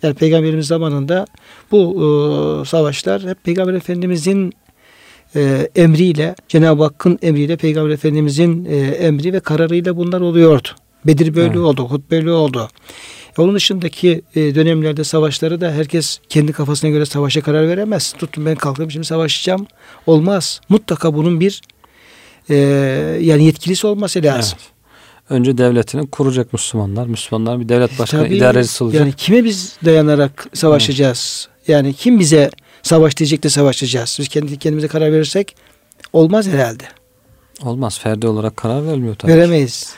yani 0.03 0.13
Peygamberimiz 0.13 0.67
zamanında 0.67 1.25
bu 1.71 1.93
e, 2.61 2.65
savaşlar 2.65 3.21
hep 3.21 3.43
Peygamber 3.43 3.73
Efendimizin 3.73 4.53
e, 5.35 5.69
emriyle, 5.75 6.35
Cenab-ı 6.47 6.83
Hakk'ın 6.83 7.19
emriyle, 7.21 7.57
Peygamber 7.57 7.93
Efendimizin 7.93 8.65
e, 8.65 8.75
emri 8.77 9.33
ve 9.33 9.39
kararıyla 9.39 9.97
bunlar 9.97 10.21
oluyordu. 10.21 10.67
Bedir 11.05 11.35
böyle 11.35 11.47
evet. 11.47 11.57
oldu, 11.57 11.83
Uhud 11.83 12.01
böyle 12.11 12.31
oldu. 12.31 12.69
Onun 13.37 13.55
dışındaki 13.55 14.21
e, 14.35 14.55
dönemlerde 14.55 15.03
savaşları 15.03 15.61
da 15.61 15.71
herkes 15.71 16.19
kendi 16.29 16.51
kafasına 16.51 16.89
göre 16.89 17.05
savaşa 17.05 17.41
karar 17.41 17.67
veremez. 17.67 18.13
Tuttum 18.17 18.45
ben 18.45 18.55
kalktım 18.55 18.91
şimdi 18.91 19.05
savaşacağım. 19.05 19.67
Olmaz. 20.07 20.61
Mutlaka 20.69 21.13
bunun 21.13 21.39
bir 21.39 21.61
e, 22.49 22.55
yani 23.21 23.43
yetkilisi 23.43 23.87
olması 23.87 24.23
lazım. 24.23 24.57
Evet. 24.61 24.73
Önce 25.29 25.57
devletini 25.57 26.09
kuracak 26.09 26.53
Müslümanlar. 26.53 27.07
Müslümanlar 27.07 27.59
bir 27.59 27.69
devlet 27.69 27.99
başkanı 27.99 28.23
Tabii, 28.23 28.35
idarecisi 28.35 28.83
olacak. 28.83 28.99
Yani 28.99 29.13
kime 29.13 29.43
biz 29.43 29.77
dayanarak 29.85 30.47
savaşacağız? 30.53 31.49
Evet. 31.62 31.68
Yani 31.68 31.94
kim 31.94 32.18
bize 32.18 32.50
savaş 32.82 33.16
diyecek 33.16 33.42
de 33.42 33.48
savaşacağız? 33.48 34.16
Biz 34.20 34.28
kendi 34.28 34.58
kendimize 34.58 34.88
karar 34.88 35.12
verirsek 35.12 35.56
olmaz 36.12 36.46
herhalde. 36.48 36.84
Olmaz. 37.62 37.98
Ferdi 37.98 38.26
olarak 38.26 38.56
karar 38.56 38.86
vermiyor 38.86 39.14
tabii. 39.14 39.32
Veremeyiz. 39.32 39.94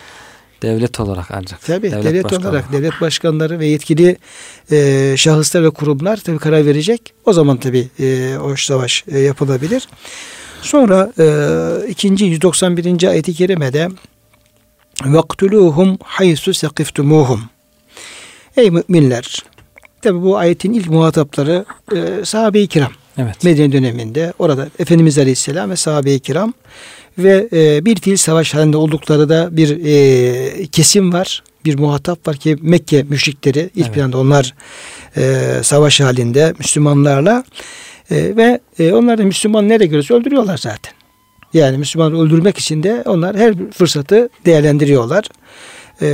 Devlet 0.63 1.01
olarak 1.01 1.31
ancak. 1.31 1.61
Tabii 1.65 1.91
devlet, 1.91 2.05
devlet 2.05 2.33
olarak 2.33 2.73
devlet 2.73 3.01
başkanları 3.01 3.59
ve 3.59 3.67
yetkili 3.67 4.17
e, 4.71 5.15
şahıslar 5.17 5.65
ve 5.65 5.71
kurumlar 5.71 6.17
tabii 6.17 6.39
karar 6.39 6.67
verecek. 6.67 7.13
O 7.25 7.33
zaman 7.33 7.57
tabii 7.57 7.89
e, 8.01 8.39
o 8.39 8.57
savaş 8.57 9.05
e, 9.09 9.19
yapılabilir. 9.19 9.89
Sonra 10.63 11.13
e, 11.19 11.27
ikinci 11.89 12.25
191. 12.25 13.09
ayet-i 13.09 13.35
kerimede 13.35 13.89
وَقْتُلُوهُمْ 15.01 15.99
حَيْسُ 15.99 16.53
سَقِفْتُمُوهُمْ 16.53 17.41
Ey 18.57 18.71
müminler! 18.71 19.45
Tabi 20.02 20.22
bu 20.22 20.38
ayetin 20.38 20.74
ilk 20.74 20.90
muhatapları 20.90 21.66
e, 21.96 22.26
sahabe-i 22.26 22.68
kiram. 22.68 22.92
Evet. 23.18 23.44
Medine 23.44 23.72
döneminde 23.72 24.34
orada 24.40 24.68
Efendimiz 24.80 25.18
Aleyhisselam 25.18 25.70
ve 25.70 25.76
sahabe-i 25.76 26.20
kiram 26.20 26.54
ve 27.18 27.50
e, 27.54 27.86
bir 27.86 27.96
fiil 27.96 28.18
savaş 28.18 28.54
halinde 28.54 28.78
oldukları 28.78 29.30
da 29.30 29.58
bir 29.58 29.86
e, 29.86 30.68
kesim 30.68 31.14
var. 31.14 31.44
Bir 31.66 31.80
muhatap 31.80 32.28
var 32.28 32.36
ki 32.36 32.58
Mekke 32.62 33.04
müşrikleri 33.04 33.70
ilk 33.76 33.86
evet. 33.86 33.96
planda 33.96 34.18
onlar 34.18 34.54
e, 35.18 35.44
savaş 35.64 36.02
halinde 36.02 36.54
Müslümanlarla 36.60 37.44
e, 38.12 38.38
ve 38.38 38.60
e, 38.80 38.94
onlar 38.94 39.18
da 39.18 39.24
Müslüman 39.24 39.70
nereye 39.70 39.86
görürse 39.86 40.14
öldürüyorlar 40.14 40.58
zaten. 40.58 40.94
Yani 41.54 41.78
Müslümanları 41.78 42.22
öldürmek 42.22 42.58
için 42.58 42.84
de 42.84 43.04
onlar 43.06 43.38
her 43.38 43.54
fırsatı 43.72 44.30
değerlendiriyorlar. 44.46 45.26
E, 46.02 46.08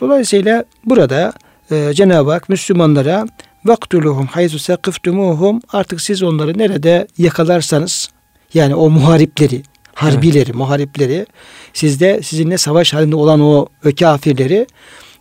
dolayısıyla 0.00 0.64
burada 0.84 1.32
e, 1.70 1.94
Cenab-ı 1.94 2.30
Hak 2.30 2.48
Müslümanlara 2.48 3.26
vaktuluhum 3.64 4.26
hayzu 4.26 4.58
sekiftumuhum 4.58 5.60
artık 5.72 6.00
siz 6.00 6.22
onları 6.22 6.58
nerede 6.58 7.06
yakalarsanız 7.18 8.08
yani 8.54 8.74
o 8.74 8.90
muharipleri 8.90 9.62
harbileri, 9.94 10.44
evet. 10.44 10.54
muharipleri 10.54 11.26
sizde 11.72 12.22
sizinle 12.22 12.58
savaş 12.58 12.94
halinde 12.94 13.16
olan 13.16 13.40
o 13.40 13.66
kafirleri 14.00 14.66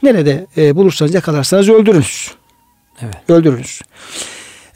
nerede 0.03 0.47
e, 0.57 0.75
bulursanız 0.75 1.13
yakalarsanız 1.13 1.69
öldürünüz. 1.69 2.31
Evet. 3.01 3.15
Öldürünüz. 3.29 3.81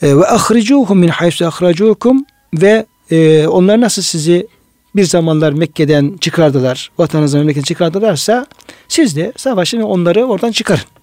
E, 0.01 0.17
ve 0.17 0.27
ahricuhum 0.27 0.99
min 0.99 1.07
haysu 1.07 1.47
ahracukum 1.47 2.25
ve 2.53 2.85
e, 3.11 3.47
onlar 3.47 3.81
nasıl 3.81 4.01
sizi 4.01 4.47
bir 4.95 5.03
zamanlar 5.03 5.51
Mekke'den 5.53 6.17
çıkardılar, 6.21 6.91
vatanınızdan 6.97 7.45
Mekke'den 7.45 7.63
çıkardılarsa 7.63 8.45
siz 8.87 9.15
de 9.15 9.33
savaşın 9.37 9.81
onları 9.81 10.25
oradan 10.25 10.51
çıkarın. 10.51 10.98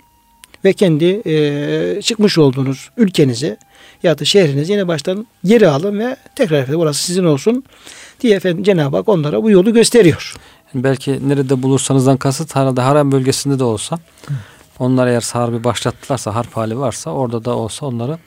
Ve 0.66 0.73
kendi 0.73 1.23
e, 1.26 2.02
çıkmış 2.02 2.38
olduğunuz 2.38 2.90
ülkenizi 2.96 3.56
ya 4.02 4.18
da 4.18 4.25
şehrinizi 4.25 4.73
yine 4.73 4.88
baştan 4.88 5.26
geri 5.44 5.68
alın 5.68 5.99
ve 5.99 6.16
tekrar 6.35 6.58
efendim 6.58 6.80
orası 6.80 7.02
sizin 7.02 7.25
olsun 7.25 7.64
diye 8.20 8.37
efendim 8.37 8.64
Cenab-ı 8.64 8.96
Hak 8.96 9.08
onlara 9.08 9.42
bu 9.42 9.50
yolu 9.50 9.73
gösteriyor. 9.73 10.35
belki 10.75 11.28
nerede 11.28 11.62
bulursanızdan 11.62 12.16
kasıt 12.16 12.56
herhalde 12.56 12.80
harem 12.80 13.12
bölgesinde 13.12 13.58
de 13.58 13.64
olsa 13.64 13.99
onlar 14.78 15.06
eğer 15.06 15.25
harbi 15.32 15.64
başlattılarsa 15.64 16.35
harp 16.35 16.56
hali 16.56 16.78
varsa 16.78 17.11
orada 17.11 17.44
da 17.44 17.56
olsa 17.56 17.87
onları 17.87 18.18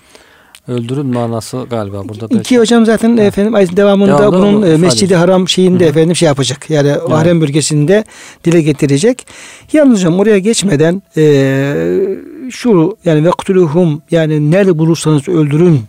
öldürün 0.70 1.06
manası 1.06 1.66
galiba 1.70 2.10
burada. 2.10 2.30
Belki. 2.30 2.44
Ki 2.44 2.60
hocam 2.60 2.86
zaten 2.86 3.18
evet. 3.18 3.28
efendim 3.28 3.78
devamında 3.78 4.18
Devamlı 4.18 4.38
bunun 4.38 4.62
e, 4.62 4.78
Mescid-i 4.78 5.16
Haram 5.16 5.50
şeyinde 5.50 5.86
Hı. 5.86 5.90
efendim 5.90 6.16
şey 6.16 6.26
yapacak. 6.26 6.70
Yani 6.70 6.88
evet. 6.88 7.10
harem 7.10 7.42
bölgesinde 7.42 8.04
dile 8.44 8.62
getirecek. 8.62 9.28
Yalnız 9.74 10.00
hocam 10.00 10.20
oraya 10.20 10.40
geçmeden 10.40 11.02
e, 11.18 11.74
şu 12.52 12.98
yani 13.06 13.26
vektuluhum 13.26 14.02
yani 14.12 14.52
nerede 14.52 14.78
bulursanız 14.78 15.28
öldürün 15.28 15.82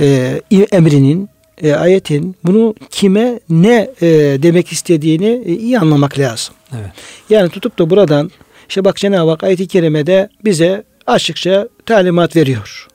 e, 0.00 0.40
emrinin 0.72 1.28
e, 1.62 1.72
ayetin 1.72 2.36
bunu 2.44 2.74
kime 2.90 3.40
ne 3.48 3.90
e, 4.02 4.06
demek 4.42 4.72
istediğini 4.72 5.42
e, 5.46 5.52
iyi 5.52 5.78
anlamak 5.78 6.18
lazım. 6.18 6.54
Evet. 6.74 6.90
Yani 7.30 7.48
tutup 7.48 7.78
da 7.78 7.90
buradan 7.90 8.30
işte 8.68 8.84
bak 8.84 8.96
Cenab-ı 8.96 9.30
Hak 9.30 9.44
ayet-i 9.44 9.68
kerimede 9.68 10.28
bize 10.44 10.84
açıkça 11.06 11.68
talimat 11.86 12.36
veriyor. 12.36 12.88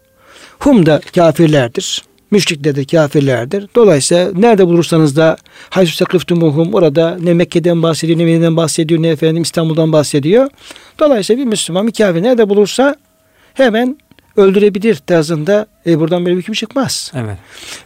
Hum 0.62 0.86
da 0.86 1.02
kafirlerdir. 1.16 2.04
Müşrikler 2.32 2.76
de 2.76 2.86
kafirlerdir. 2.86 3.68
Dolayısıyla 3.76 4.32
nerede 4.32 4.68
bulursanız 4.68 5.16
da 5.16 5.38
haysu 5.70 5.96
sakıftumuhum 5.96 6.74
orada 6.74 7.18
ne 7.22 7.34
Mekke'den 7.34 7.84
bahsediyor 7.84 8.20
ne 8.20 8.26
Medine'den 8.26 8.58
bahsediyor 8.58 9.02
ne 9.02 9.08
efendim 9.08 9.44
İstanbul'dan 9.44 9.94
bahsediyor. 9.94 10.50
Dolayısıyla 11.00 11.44
bir 11.44 11.48
Müslüman 11.48 11.88
bir 11.88 11.94
kafir 11.94 12.24
nerede 12.24 12.50
bulursa 12.50 12.96
hemen 13.54 13.98
öldürebilir 14.38 14.96
tarzında 14.96 15.68
e, 15.86 16.00
buradan 16.00 16.26
böyle 16.26 16.38
bir 16.38 16.42
hüküm 16.42 16.56
çıkmaz. 16.56 17.12
Evet. 17.16 17.38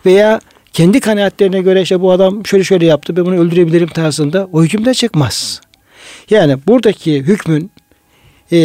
Veya 0.05 0.39
kendi 0.73 0.99
kanaatlerine 0.99 1.61
göre 1.61 1.81
işte 1.81 2.01
bu 2.01 2.11
adam 2.11 2.45
şöyle 2.45 2.63
şöyle 2.63 2.85
yaptı 2.85 3.15
ben 3.15 3.25
bunu 3.25 3.35
öldürebilirim 3.35 3.87
tarzında 3.87 4.47
o 4.53 4.63
hüküm 4.63 4.85
de 4.85 4.93
çıkmaz. 4.93 5.61
Yani 6.29 6.57
buradaki 6.67 7.21
hükmün 7.21 7.71
e, 8.51 8.57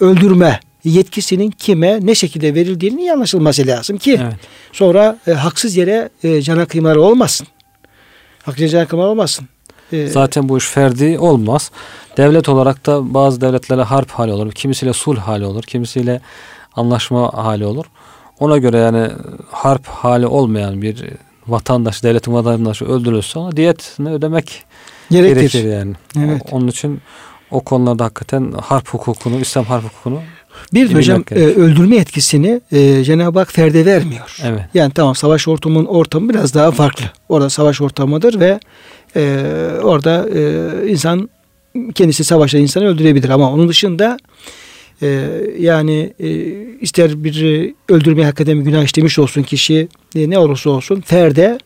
öldürme 0.00 0.60
yetkisinin 0.84 1.50
kime 1.50 1.98
ne 2.02 2.14
şekilde 2.14 2.54
verildiğini 2.54 3.00
iyi 3.00 3.12
anlaşılması 3.12 3.66
lazım 3.66 3.98
ki 3.98 4.20
evet. 4.22 4.34
sonra 4.72 5.18
e, 5.26 5.32
haksız 5.32 5.76
yere 5.76 6.08
e, 6.22 6.42
cana 6.42 6.66
kıymaları 6.66 7.02
olmasın. 7.02 7.46
Haksız 8.42 8.70
cana 8.70 8.86
kıymaları 8.86 9.10
olmasın. 9.10 9.48
E, 9.92 10.06
Zaten 10.06 10.48
bu 10.48 10.58
iş 10.58 10.66
ferdi 10.66 11.18
olmaz. 11.18 11.70
Devlet 12.16 12.48
olarak 12.48 12.86
da 12.86 13.14
bazı 13.14 13.40
devletlere 13.40 13.82
harp 13.82 14.10
hali 14.10 14.32
olur. 14.32 14.52
Kimisiyle 14.52 14.92
sulh 14.92 15.18
hali 15.18 15.44
olur. 15.44 15.62
Kimisiyle 15.62 16.20
anlaşma 16.76 17.32
hali 17.34 17.66
olur. 17.66 17.84
Ona 18.40 18.58
göre 18.58 18.78
yani 18.78 19.10
harp 19.50 19.86
hali 19.86 20.26
olmayan 20.26 20.82
bir 20.82 21.04
vatandaş, 21.46 22.02
devletin 22.02 22.32
vatandaşı 22.32 22.84
öldürülürse 22.84 23.38
ona 23.38 23.56
diyetini 23.56 24.10
ödemek 24.10 24.64
gerekir, 25.10 25.34
gerekir 25.34 25.64
yani. 25.64 25.94
Evet. 26.18 26.42
Onun 26.50 26.68
için 26.68 27.00
o 27.50 27.60
konularda 27.60 28.04
hakikaten 28.04 28.52
harp 28.52 28.88
hukukunu, 28.88 29.40
İslam 29.40 29.64
harp 29.64 29.84
hukukunu 29.84 30.20
bir 30.74 30.90
de 30.90 30.94
hocam 30.94 31.24
e, 31.30 31.34
öldürme 31.34 31.96
etkisini 31.96 32.60
e, 32.72 33.04
Cenab-ı 33.04 33.38
Hak 33.38 33.52
ferde 33.52 33.86
vermiyor. 33.86 34.36
Evet. 34.44 34.60
Yani 34.74 34.92
tamam 34.92 35.14
savaş 35.14 35.48
ortamının 35.48 35.86
ortamı 35.86 36.28
biraz 36.28 36.54
daha 36.54 36.70
farklı. 36.70 37.04
Orada 37.28 37.50
savaş 37.50 37.80
ortamıdır 37.80 38.40
ve 38.40 38.60
e, 39.16 39.42
orada 39.82 40.28
e, 40.34 40.88
insan 40.88 41.30
kendisi 41.94 42.24
savaşta 42.24 42.58
insanı 42.58 42.84
öldürebilir 42.86 43.28
ama 43.28 43.52
onun 43.52 43.68
dışında 43.68 44.18
e, 45.02 45.30
yani 45.58 46.14
e, 46.20 46.28
ister 46.80 47.24
bir 47.24 47.72
öldürmeye 47.88 48.24
hakikaten 48.24 48.60
bir 48.60 48.64
günah 48.64 48.84
işlemiş 48.84 49.18
olsun 49.18 49.42
kişi 49.42 49.88
e, 50.16 50.30
ne 50.30 50.38
olursa 50.38 50.70
olsun 50.70 51.00
ferde 51.00 51.58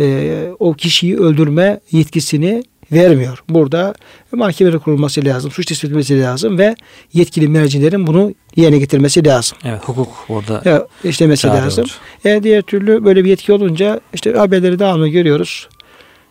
e, 0.00 0.48
o 0.58 0.74
kişiyi 0.74 1.18
öldürme 1.18 1.80
yetkisini 1.92 2.62
vermiyor. 2.92 3.44
Burada 3.48 3.94
mahkemeler 4.32 4.78
kurulması 4.78 5.24
lazım, 5.24 5.50
suç 5.50 5.66
tespit 5.66 5.84
edilmesi 5.84 6.20
lazım 6.20 6.58
ve 6.58 6.74
yetkili 7.12 7.48
mercilerin 7.48 8.06
bunu 8.06 8.34
yerine 8.56 8.78
getirmesi 8.78 9.24
lazım. 9.24 9.58
Evet, 9.64 9.80
hukuk 9.84 10.08
orada 10.28 10.62
ya, 10.64 10.86
işlemesi 11.04 11.46
lazım. 11.46 11.84
Olur. 11.84 11.98
Yani 12.24 12.42
diğer 12.42 12.62
türlü 12.62 13.04
böyle 13.04 13.24
bir 13.24 13.30
yetki 13.30 13.52
olunca 13.52 14.00
işte 14.14 14.32
haberleri 14.32 14.78
devamlı 14.78 15.08
görüyoruz. 15.08 15.68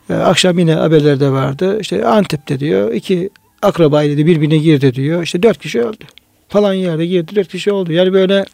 Ee, 0.09 0.13
akşam 0.13 0.59
yine 0.59 0.73
haberlerde 0.73 1.31
vardı. 1.31 1.79
İşte 1.79 2.05
Antep'te 2.05 2.59
diyor 2.59 2.93
iki 2.93 3.29
akraba 3.61 4.03
ile 4.03 4.25
birbirine 4.25 4.57
girdi 4.57 4.95
diyor. 4.95 5.23
İşte 5.23 5.43
dört 5.43 5.57
kişi 5.57 5.81
öldü. 5.81 6.05
Falan 6.49 6.73
yerde 6.73 7.05
girdi 7.05 7.35
dört 7.35 7.47
kişi 7.47 7.71
oldu. 7.71 7.91
Yani 7.91 8.13
böyle 8.13 8.45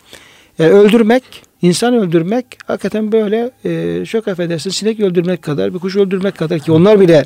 yani 0.59 0.71
öldürmek, 0.71 1.23
insan 1.61 1.93
öldürmek 1.93 2.45
hakikaten 2.67 3.11
böyle 3.11 3.51
e, 3.65 4.05
çok 4.05 4.27
affedersin 4.27 4.69
sinek 4.69 4.99
öldürmek 4.99 5.41
kadar, 5.41 5.73
bir 5.73 5.79
kuş 5.79 5.95
öldürmek 5.95 6.37
kadar 6.37 6.59
ki 6.59 6.71
onlar 6.71 6.99
bile 6.99 7.25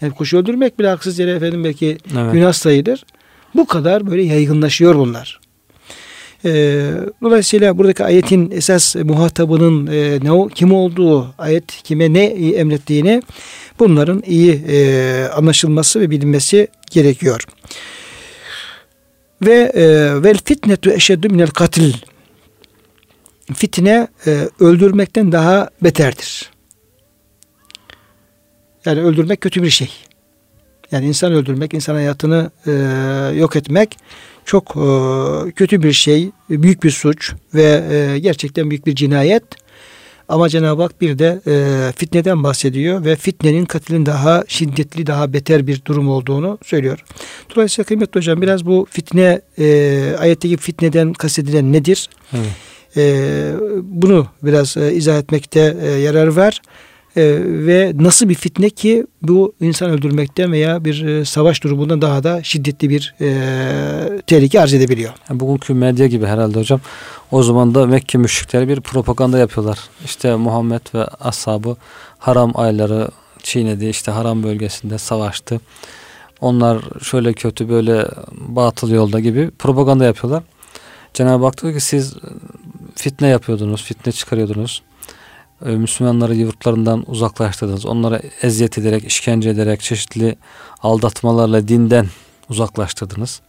yani 0.00 0.12
kuş 0.14 0.34
öldürmek 0.34 0.78
bile 0.78 0.88
haksız 0.88 1.18
yere 1.18 1.30
efendim 1.30 1.64
belki 1.64 1.98
evet. 2.18 2.32
günah 2.32 2.52
sayılır. 2.52 3.04
Bu 3.54 3.66
kadar 3.66 4.10
böyle 4.10 4.22
yaygınlaşıyor 4.22 4.94
bunlar. 4.94 5.40
E, 6.44 6.50
dolayısıyla 7.22 7.78
buradaki 7.78 8.04
ayetin 8.04 8.50
esas 8.50 8.96
muhatabının 8.96 9.86
e, 9.86 10.18
ne 10.22 10.48
kim 10.54 10.72
olduğu, 10.72 11.34
ayet 11.38 11.82
kime 11.82 12.12
ne 12.12 12.24
emrettiğini 12.24 13.22
bunların 13.78 14.22
iyi 14.26 14.52
e, 14.52 15.28
anlaşılması 15.36 16.00
ve 16.00 16.10
bilinmesi 16.10 16.68
gerekiyor. 16.90 17.44
Ve 19.42 19.72
e, 19.74 19.84
vel 20.22 20.38
fitnetu 20.44 20.90
eşeddü 20.90 21.28
minel 21.28 21.46
katil 21.46 21.94
fitne 23.54 24.08
e, 24.26 24.48
öldürmekten 24.60 25.32
daha 25.32 25.68
beterdir. 25.82 26.49
Yani 28.84 29.00
öldürmek 29.00 29.40
kötü 29.40 29.62
bir 29.62 29.70
şey. 29.70 29.90
Yani 30.92 31.06
insan 31.06 31.32
öldürmek, 31.32 31.74
insan 31.74 31.94
hayatını 31.94 32.50
e, 32.66 32.72
yok 33.38 33.56
etmek 33.56 33.96
çok 34.44 34.76
e, 34.76 35.50
kötü 35.50 35.82
bir 35.82 35.92
şey, 35.92 36.30
büyük 36.50 36.82
bir 36.82 36.90
suç 36.90 37.32
ve 37.54 37.84
e, 37.90 38.18
gerçekten 38.18 38.70
büyük 38.70 38.86
bir 38.86 38.94
cinayet. 38.94 39.42
Ama 40.28 40.48
Cenab-ı 40.48 40.82
Hak 40.82 41.00
bir 41.00 41.18
de 41.18 41.40
e, 41.46 41.92
fitneden 41.92 42.42
bahsediyor 42.42 43.04
ve 43.04 43.16
fitnenin 43.16 43.64
katilin 43.64 44.06
daha 44.06 44.44
şiddetli, 44.48 45.06
daha 45.06 45.32
beter 45.32 45.66
bir 45.66 45.82
durum 45.84 46.08
olduğunu 46.08 46.58
söylüyor. 46.64 47.04
Dolayısıyla 47.54 47.86
kıymetli 47.86 48.18
hocam 48.18 48.42
biraz 48.42 48.66
bu 48.66 48.86
fitne, 48.90 49.40
e, 49.58 50.16
ayetteki 50.18 50.56
fitneden 50.56 51.12
kastedilen 51.12 51.72
nedir? 51.72 52.08
Evet. 52.32 52.46
E, 52.96 53.52
bunu 53.82 54.26
biraz 54.42 54.76
e, 54.76 54.92
izah 54.92 55.18
etmekte 55.18 55.76
e, 55.82 55.90
yarar 55.90 56.26
var. 56.26 56.60
E, 57.16 57.22
ve 57.44 57.92
nasıl 57.94 58.28
bir 58.28 58.34
fitne 58.34 58.70
ki 58.70 59.06
bu 59.22 59.54
insan 59.60 59.90
öldürmekten 59.90 60.52
veya 60.52 60.84
bir 60.84 61.04
e, 61.04 61.24
savaş 61.24 61.62
durumundan 61.62 62.02
daha 62.02 62.24
da 62.24 62.42
şiddetli 62.42 62.90
bir 62.90 63.14
e, 63.20 64.22
tehlike 64.26 64.60
arz 64.60 64.74
edebiliyor. 64.74 65.12
Yani 65.30 65.40
bugünkü 65.40 65.74
medya 65.74 66.06
gibi 66.06 66.26
herhalde 66.26 66.58
hocam. 66.58 66.80
O 67.30 67.42
zaman 67.42 67.74
da 67.74 67.86
Mekke 67.86 68.18
müşrikleri 68.18 68.68
bir 68.68 68.80
propaganda 68.80 69.38
yapıyorlar. 69.38 69.78
İşte 70.04 70.36
Muhammed 70.36 70.80
ve 70.94 71.04
ashabı 71.04 71.76
haram 72.18 72.52
ayları 72.54 73.08
çiğnedi. 73.42 73.86
işte 73.86 74.10
haram 74.10 74.42
bölgesinde 74.42 74.98
savaştı. 74.98 75.60
Onlar 76.40 76.82
şöyle 77.02 77.32
kötü 77.32 77.68
böyle 77.68 78.06
batıl 78.32 78.90
yolda 78.90 79.20
gibi 79.20 79.50
propaganda 79.50 80.04
yapıyorlar. 80.04 80.42
Cenab-ı 81.14 81.44
Hak 81.44 81.62
diyor 81.62 81.74
ki 81.74 81.80
siz 81.80 82.14
fitne 82.94 83.28
yapıyordunuz, 83.28 83.82
fitne 83.82 84.12
çıkarıyordunuz. 84.12 84.82
Ee, 85.66 85.70
Müslümanları 85.70 86.34
yurtlarından 86.34 87.04
uzaklaştırdınız. 87.06 87.86
Onlara 87.86 88.20
eziyet 88.42 88.78
ederek, 88.78 89.04
işkence 89.04 89.50
ederek, 89.50 89.80
çeşitli 89.80 90.36
aldatmalarla 90.82 91.68
dinden 91.68 92.06
uzaklaştırdınız. 92.48 93.40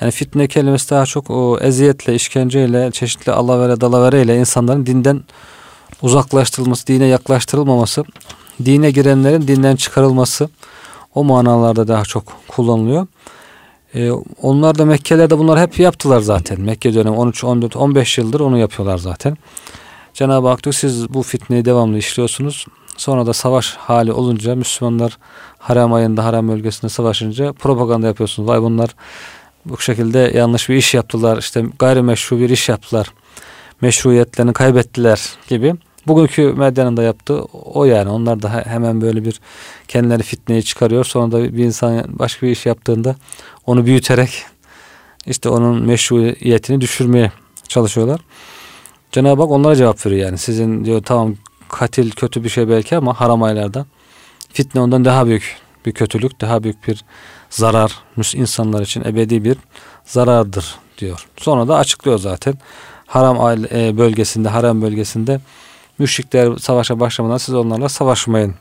Yani 0.00 0.12
fitne 0.12 0.48
kelimesi 0.48 0.90
daha 0.90 1.06
çok 1.06 1.30
o 1.30 1.58
eziyetle, 1.60 2.14
işkenceyle, 2.14 2.90
çeşitli 2.90 3.32
alavere 3.32 3.80
dalavere 3.80 4.22
ile 4.22 4.38
insanların 4.38 4.86
dinden 4.86 5.22
uzaklaştırılması, 6.02 6.86
dine 6.86 7.06
yaklaştırılmaması, 7.06 8.04
dine 8.64 8.90
girenlerin 8.90 9.48
dinden 9.48 9.76
çıkarılması 9.76 10.48
o 11.14 11.24
manalarda 11.24 11.88
daha 11.88 12.04
çok 12.04 12.24
kullanılıyor. 12.48 13.06
Ee, 13.94 14.10
onlar 14.42 14.78
da 14.78 14.84
Mekke'lerde 14.84 15.38
bunlar 15.38 15.60
hep 15.60 15.78
yaptılar 15.78 16.20
zaten. 16.20 16.60
Mekke 16.60 16.94
dönemi 16.94 17.16
13, 17.16 17.44
14, 17.44 17.76
15 17.76 18.18
yıldır 18.18 18.40
onu 18.40 18.58
yapıyorlar 18.58 18.98
zaten. 18.98 19.36
Cenab-ı 20.14 20.48
Hak 20.48 20.64
diyor 20.64 20.74
siz 20.74 21.14
bu 21.14 21.22
fitneyi 21.22 21.64
devamlı 21.64 21.98
işliyorsunuz. 21.98 22.66
Sonra 22.96 23.26
da 23.26 23.32
savaş 23.32 23.74
hali 23.74 24.12
olunca 24.12 24.54
Müslümanlar 24.54 25.18
haram 25.58 25.92
ayında 25.92 26.24
haram 26.24 26.48
bölgesinde 26.48 26.88
savaşınca 26.88 27.52
propaganda 27.52 28.06
yapıyorsunuz. 28.06 28.48
Vay 28.48 28.62
bunlar 28.62 28.90
bu 29.64 29.78
şekilde 29.78 30.32
yanlış 30.34 30.68
bir 30.68 30.74
iş 30.74 30.94
yaptılar. 30.94 31.38
İşte 31.38 31.64
gayrimeşru 31.78 32.38
bir 32.38 32.50
iş 32.50 32.68
yaptılar. 32.68 33.12
Meşruiyetlerini 33.80 34.52
kaybettiler 34.52 35.20
gibi. 35.48 35.74
Bugünkü 36.06 36.52
medyanın 36.52 36.96
da 36.96 37.02
yaptığı 37.02 37.42
o 37.52 37.84
yani. 37.84 38.10
Onlar 38.10 38.42
da 38.42 38.48
hemen 38.66 39.00
böyle 39.00 39.24
bir 39.24 39.40
kendileri 39.88 40.22
fitneyi 40.22 40.62
çıkarıyor. 40.62 41.04
Sonra 41.04 41.32
da 41.32 41.42
bir 41.42 41.64
insan 41.64 42.04
başka 42.08 42.46
bir 42.46 42.52
iş 42.52 42.66
yaptığında 42.66 43.16
onu 43.66 43.86
büyüterek 43.86 44.44
işte 45.26 45.48
onun 45.48 45.86
meşruiyetini 45.86 46.80
düşürmeye 46.80 47.32
çalışıyorlar. 47.68 48.20
Cenab-ı 49.12 49.42
Hak 49.42 49.50
onlara 49.50 49.76
cevap 49.76 50.06
veriyor 50.06 50.26
yani. 50.26 50.38
Sizin 50.38 50.84
diyor 50.84 51.02
tamam 51.02 51.36
katil 51.68 52.10
kötü 52.10 52.44
bir 52.44 52.48
şey 52.48 52.68
belki 52.68 52.96
ama 52.96 53.20
haram 53.20 53.42
aylarda 53.42 53.86
fitne 54.52 54.80
ondan 54.80 55.04
daha 55.04 55.26
büyük 55.26 55.56
bir 55.86 55.92
kötülük, 55.92 56.40
daha 56.40 56.62
büyük 56.62 56.88
bir 56.88 57.04
zarar 57.50 57.92
insanlar 58.34 58.82
için 58.82 59.04
ebedi 59.04 59.44
bir 59.44 59.56
zarardır 60.04 60.74
diyor. 60.98 61.26
Sonra 61.36 61.68
da 61.68 61.76
açıklıyor 61.76 62.18
zaten. 62.18 62.54
Haram 63.06 63.36
e, 63.72 63.98
bölgesinde, 63.98 64.48
haram 64.48 64.82
bölgesinde 64.82 65.40
müşrikler 65.98 66.56
savaşa 66.56 67.00
başlamadan 67.00 67.36
siz 67.36 67.54
onlarla 67.54 67.88
savaşmayın 67.88 68.54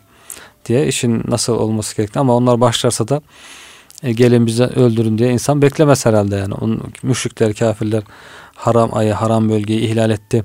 diye 0.65 0.87
işin 0.87 1.23
nasıl 1.27 1.53
olması 1.53 1.97
gerektiğini 1.97 2.21
ama 2.21 2.35
onlar 2.35 2.61
başlarsa 2.61 3.07
da 3.07 3.21
e, 4.03 4.11
gelin 4.11 4.45
bize 4.45 4.63
öldürün 4.63 5.17
diye 5.17 5.31
insan 5.31 5.61
beklemez 5.61 6.05
herhalde 6.05 6.35
yani. 6.35 6.53
Onun, 6.53 6.93
müşrikler, 7.03 7.53
kafirler 7.53 8.03
haram 8.59 8.89
ayı, 8.93 9.13
haram 9.13 9.49
bölgeyi 9.49 9.79
ihlal 9.79 10.09
etti. 10.09 10.43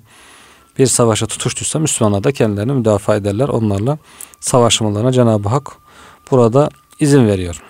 Bir 0.79 0.87
savaşa 0.87 1.27
tutuştuysa 1.27 1.79
Müslümanlar 1.79 2.25
da 2.25 2.33
kendilerini 2.33 2.73
müdafaa 2.73 3.17
ederler. 3.17 3.49
Onlarla 3.49 3.99
savaşmalarına 4.41 5.13
Cenab-ı 5.13 5.49
Hak 5.49 5.73
burada 6.31 6.69
izin 7.01 7.27
veriyor. 7.27 7.63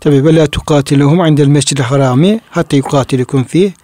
Tabi 0.00 0.24
ve 0.24 0.36
la 0.36 0.46
tukatiluhum 0.46 1.26
indel 1.26 1.46
mescid 1.46 1.78
harami 1.78 2.40
hatta 2.50 2.76
yukatilukum 2.76 3.44
fi. 3.44 3.74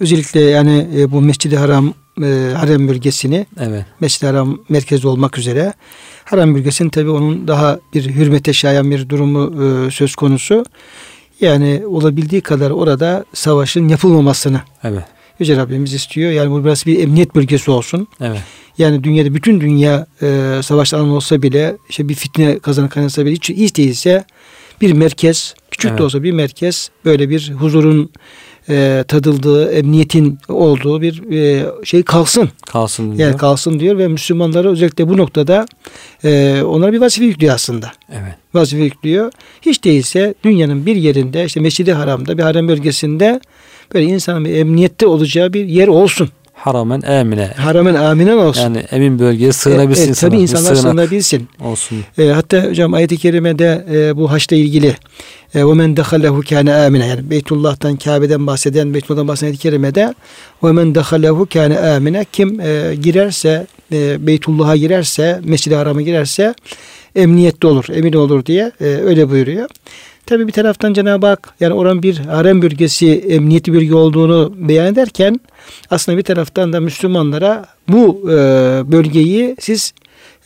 Özellikle 0.00 0.40
yani 0.40 0.88
e, 0.96 1.10
bu 1.12 1.20
mescid 1.20 1.52
haram 1.52 1.94
e, 2.22 2.52
harem 2.56 2.88
bölgesini 2.88 3.46
evet. 3.60 3.84
mescid 4.00 4.26
haram 4.26 4.58
merkezi 4.68 5.08
olmak 5.08 5.38
üzere 5.38 5.72
harem 6.24 6.54
bölgesinin 6.54 6.90
tabi 6.90 7.10
onun 7.10 7.48
daha 7.48 7.78
bir 7.94 8.14
hürmete 8.14 8.52
şayan 8.52 8.90
bir 8.90 9.08
durumu 9.08 9.64
e, 9.64 9.90
söz 9.90 10.14
konusu. 10.14 10.64
Yani 11.40 11.82
olabildiği 11.86 12.40
kadar 12.40 12.70
orada 12.70 13.24
savaşın 13.34 13.88
yapılmamasını 13.88 14.60
evet. 14.84 15.19
Yüce 15.40 15.56
Rabbimiz 15.56 15.94
istiyor. 15.94 16.30
Yani 16.30 16.50
bu 16.50 16.64
burası 16.64 16.86
bir 16.86 16.98
emniyet 16.98 17.34
bölgesi 17.34 17.70
olsun. 17.70 18.08
Evet. 18.20 18.40
Yani 18.78 19.04
dünyada 19.04 19.34
bütün 19.34 19.60
dünya 19.60 20.06
e, 20.22 20.60
savaş 20.62 20.94
alanı 20.94 21.14
olsa 21.14 21.42
bile 21.42 21.76
işte 21.88 22.08
bir 22.08 22.14
fitne 22.14 22.58
kazanı 22.58 22.88
kaynasa 22.88 23.26
bile 23.26 23.34
hiç, 23.34 23.50
hiç 23.50 23.76
değilse 23.76 24.24
bir 24.80 24.92
merkez 24.92 25.54
küçük 25.70 25.90
evet. 25.90 25.98
de 25.98 26.02
olsa 26.02 26.22
bir 26.22 26.32
merkez 26.32 26.90
böyle 27.04 27.30
bir 27.30 27.52
huzurun 27.52 28.10
e, 28.68 29.04
tadıldığı, 29.08 29.72
emniyetin 29.72 30.38
olduğu 30.48 31.02
bir 31.02 31.32
e, 31.32 31.66
şey 31.84 32.02
kalsın. 32.02 32.50
Kalsın 32.66 33.16
diyor. 33.16 33.28
Yani 33.28 33.36
kalsın 33.36 33.80
diyor 33.80 33.98
ve 33.98 34.08
Müslümanlara 34.08 34.68
özellikle 34.68 35.08
bu 35.08 35.16
noktada 35.16 35.66
e, 36.24 36.62
onlara 36.66 36.92
bir 36.92 37.00
vazife 37.00 37.24
yüklüyor 37.24 37.54
aslında. 37.54 37.92
Evet. 38.12 38.34
Vazife 38.54 38.82
yüklüyor. 38.82 39.32
Hiç 39.62 39.84
değilse 39.84 40.34
dünyanın 40.44 40.86
bir 40.86 40.96
yerinde 40.96 41.44
işte 41.44 41.60
Mescid-i 41.60 41.92
Haram'da 41.92 42.38
bir 42.38 42.42
harem 42.42 42.68
bölgesinde 42.68 43.40
böyle 43.93 44.05
insanın 44.05 44.45
bir 44.45 44.55
emniyette 44.55 45.07
olacağı 45.07 45.53
bir 45.53 45.65
yer 45.65 45.87
olsun. 45.87 46.29
haramen 46.53 47.01
emine. 47.01 47.45
Haramen 47.57 47.95
aminen 47.95 48.37
olsun. 48.37 48.61
Yani 48.61 48.77
emin 48.77 49.19
bölgeye 49.19 49.51
sığınabilsin 49.53 50.03
e, 50.03 50.05
e, 50.05 50.09
insanlar. 50.09 50.31
Tabii 50.31 50.37
Bir 50.37 50.41
insanlar 50.41 50.75
sığınak 50.75 50.91
sığınabilsin. 50.91 51.47
Olsun. 51.63 51.97
E, 52.17 52.27
hatta 52.27 52.63
hocam 52.63 52.93
ayet-i 52.93 53.17
kerimede 53.17 53.85
e, 53.93 54.17
bu 54.17 54.31
haçla 54.31 54.55
ilgili 54.55 54.95
e, 55.55 55.59
وَمَنْ 55.59 55.95
دَخَلَهُ 55.95 56.43
كَانَ 56.43 56.69
آمِنًا 56.69 57.05
yani 57.07 57.29
Beytullah'tan, 57.29 57.95
Kabe'den 57.95 58.47
bahseden, 58.47 58.93
Beytullah'tan 58.93 59.27
bahseden 59.27 59.47
ayet-i 59.47 59.61
kerimede 59.61 60.13
وَمَنْ 60.61 60.93
دَخَلَهُ 60.95 61.47
كَانَ 61.47 61.73
آمِنًا 61.73 62.25
kim 62.31 62.59
e, 62.59 62.95
girerse, 62.95 63.67
e, 63.91 64.27
Beytullah'a 64.27 64.75
girerse, 64.75 65.39
Mescid-i 65.43 65.75
Haram'a 65.75 66.01
girerse 66.01 66.53
emniyette 67.15 67.67
olur, 67.67 67.85
emin 67.93 68.13
olur 68.13 68.45
diye 68.45 68.71
e, 68.81 68.85
öyle 68.85 69.29
buyuruyor. 69.29 69.69
Tabi 70.30 70.46
bir 70.46 70.52
taraftan 70.52 70.92
Cenab-ı 70.92 71.26
Hak 71.26 71.54
yani 71.60 71.74
oranın 71.74 72.02
bir 72.02 72.18
harem 72.18 72.62
bölgesi 72.62 73.12
emniyetli 73.12 73.72
bölge 73.72 73.94
olduğunu 73.94 74.54
beyan 74.56 74.86
ederken 74.86 75.40
aslında 75.90 76.18
bir 76.18 76.22
taraftan 76.22 76.72
da 76.72 76.80
Müslümanlara 76.80 77.66
bu 77.88 78.30
e, 78.30 78.34
bölgeyi 78.92 79.56
siz 79.60 79.92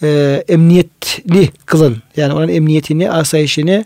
e, 0.02 0.42
emniyetli 0.48 1.48
kılın. 1.66 1.96
Yani 2.16 2.32
onun 2.32 2.48
emniyetini, 2.48 3.10
asayişini 3.10 3.84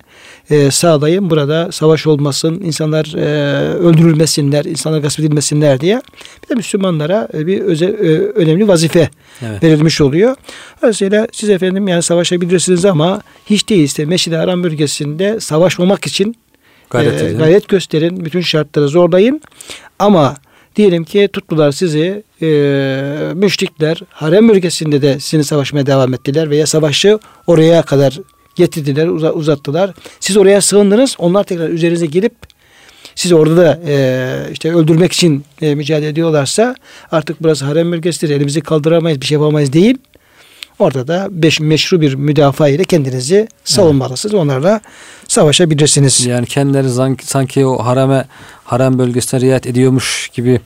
e, 0.51 0.71
sağlayın. 0.71 1.31
Burada 1.31 1.73
savaş 1.73 2.07
olmasın, 2.07 2.61
insanlar 2.65 3.15
e, 3.17 3.29
öldürülmesinler, 3.75 4.65
insanlar 4.65 4.99
gasp 4.99 5.21
edilmesinler 5.21 5.81
diye. 5.81 6.03
Bir 6.45 6.49
de 6.49 6.55
Müslümanlara 6.55 7.29
e, 7.35 7.47
bir 7.47 7.61
özel, 7.61 7.89
e, 7.89 8.19
önemli 8.19 8.69
vazife 8.69 9.11
Evet. 9.43 9.63
verilmiş 9.63 10.01
oluyor. 10.01 10.37
Dolayısıyla 10.83 11.27
siz 11.33 11.51
efendim 11.51 11.89
yani 11.89 12.03
savaşabilirsiniz 12.03 12.85
ama 12.85 13.23
hiç 13.47 13.69
değilse 13.69 14.05
Meşid-i 14.05 14.37
Haram 14.37 14.65
bölgesinde 14.65 15.41
savaşmamak 15.41 16.07
için 16.07 16.37
Gayret 16.91 17.23
e, 17.23 17.33
gayret 17.33 17.69
gösterin. 17.69 18.25
Bütün 18.25 18.41
şartları 18.41 18.89
zorlayın. 18.89 19.41
Ama 19.99 20.37
diyelim 20.77 21.05
ki 21.05 21.29
tuttular 21.33 21.73
sizi 21.73 22.23
e, 22.43 22.47
müşrikler 23.35 24.01
harem 24.11 24.49
bölgesinde 24.49 25.03
de 25.03 25.21
sizinle 25.21 25.45
savaşmaya 25.45 25.87
devam 25.87 26.15
ettiler 26.15 26.51
veya 26.51 26.67
savaşı 26.67 27.19
oraya 27.47 27.83
kadar 27.83 28.19
getirdiler, 28.57 29.07
uza- 29.07 29.33
uzattılar. 29.33 29.91
Siz 30.21 30.37
oraya 30.37 30.61
sığındınız. 30.61 31.17
Onlar 31.19 31.45
tekrar 31.45 31.69
üzerinize 31.69 32.07
gelip 32.07 32.33
sizi 33.15 33.35
orada 33.35 33.57
da 33.57 33.81
e, 33.87 34.29
işte 34.53 34.75
öldürmek 34.75 35.13
için 35.13 35.45
e, 35.63 35.75
mücadele 35.75 36.09
ediyorlarsa 36.09 36.75
artık 37.13 37.43
burası 37.43 37.65
harem 37.65 37.93
bölgesidir. 37.93 38.35
Elimizi 38.37 38.61
kaldıramayız, 38.61 39.21
bir 39.21 39.27
şey 39.27 39.35
yapamayız 39.39 39.73
değil. 39.73 39.99
Orada 40.79 41.09
da 41.09 41.29
beş, 41.31 41.61
meşru 41.61 42.01
bir 42.01 42.15
müdafaa 42.15 42.69
ile 42.69 42.85
kendinizi 42.85 43.49
savunmalısınız. 43.65 44.35
Onlarla 44.35 44.81
savaşabilirsiniz. 45.29 46.27
Yani 46.27 46.47
kendileri 46.47 47.17
sanki, 47.23 47.67
o 47.67 47.85
harame 47.85 48.25
harem 48.65 48.99
bölgesine 48.99 49.41
riayet 49.41 49.67
ediyormuş 49.67 50.31
gibi 50.33 50.61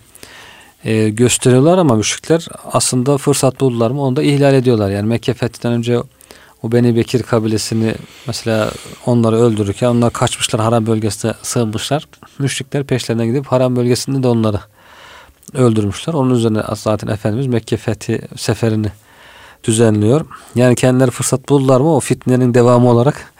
e, 0.84 1.08
gösteriyorlar 1.08 1.78
ama 1.78 1.96
müşrikler 1.96 2.46
aslında 2.72 3.18
fırsat 3.18 3.60
buldular 3.60 3.90
mı 3.90 4.02
onu 4.02 4.16
da 4.16 4.22
ihlal 4.22 4.54
ediyorlar. 4.54 4.90
Yani 4.90 5.06
Mekke 5.08 5.34
fethinden 5.34 5.72
önce 5.72 5.98
o 6.62 6.72
Beni 6.72 6.96
Bekir 6.96 7.22
kabilesini 7.22 7.94
mesela 8.26 8.70
onları 9.06 9.36
öldürürken 9.36 9.86
onlar 9.88 10.12
kaçmışlar 10.12 10.62
harem 10.62 10.86
bölgesine 10.86 11.32
sığınmışlar. 11.42 12.08
Müşrikler 12.38 12.84
peşlerine 12.84 13.26
gidip 13.26 13.46
harem 13.46 13.76
bölgesinde 13.76 14.22
de 14.22 14.28
onları 14.28 14.60
öldürmüşler. 15.54 16.14
Onun 16.14 16.34
üzerine 16.34 16.62
zaten 16.76 17.08
Efendimiz 17.08 17.46
Mekke 17.46 17.76
fethi 17.76 18.20
seferini 18.36 18.88
düzenliyor. 19.64 20.26
Yani 20.54 20.74
kendileri 20.74 21.10
fırsat 21.10 21.48
buldular 21.48 21.80
mı 21.80 21.96
o 21.96 22.00
fitnenin 22.00 22.54
devamı 22.54 22.90
olarak 22.90 23.32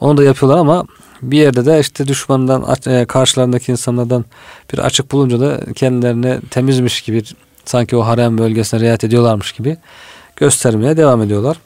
onu 0.00 0.16
da 0.16 0.24
yapıyorlar 0.24 0.58
ama 0.58 0.84
bir 1.22 1.38
yerde 1.38 1.66
de 1.66 1.80
işte 1.80 2.06
düşmandan 2.06 2.76
e, 2.86 3.04
karşılarındaki 3.04 3.72
insanlardan 3.72 4.24
bir 4.72 4.78
açık 4.78 5.12
bulunca 5.12 5.40
da 5.40 5.60
kendilerini 5.74 6.40
temizmiş 6.50 7.02
gibi 7.02 7.22
sanki 7.64 7.96
o 7.96 8.06
harem 8.06 8.38
bölgesine 8.38 8.80
riayet 8.80 9.04
ediyorlarmış 9.04 9.52
gibi 9.52 9.76
göstermeye 10.36 10.96
devam 10.96 11.22
ediyorlar. 11.22 11.56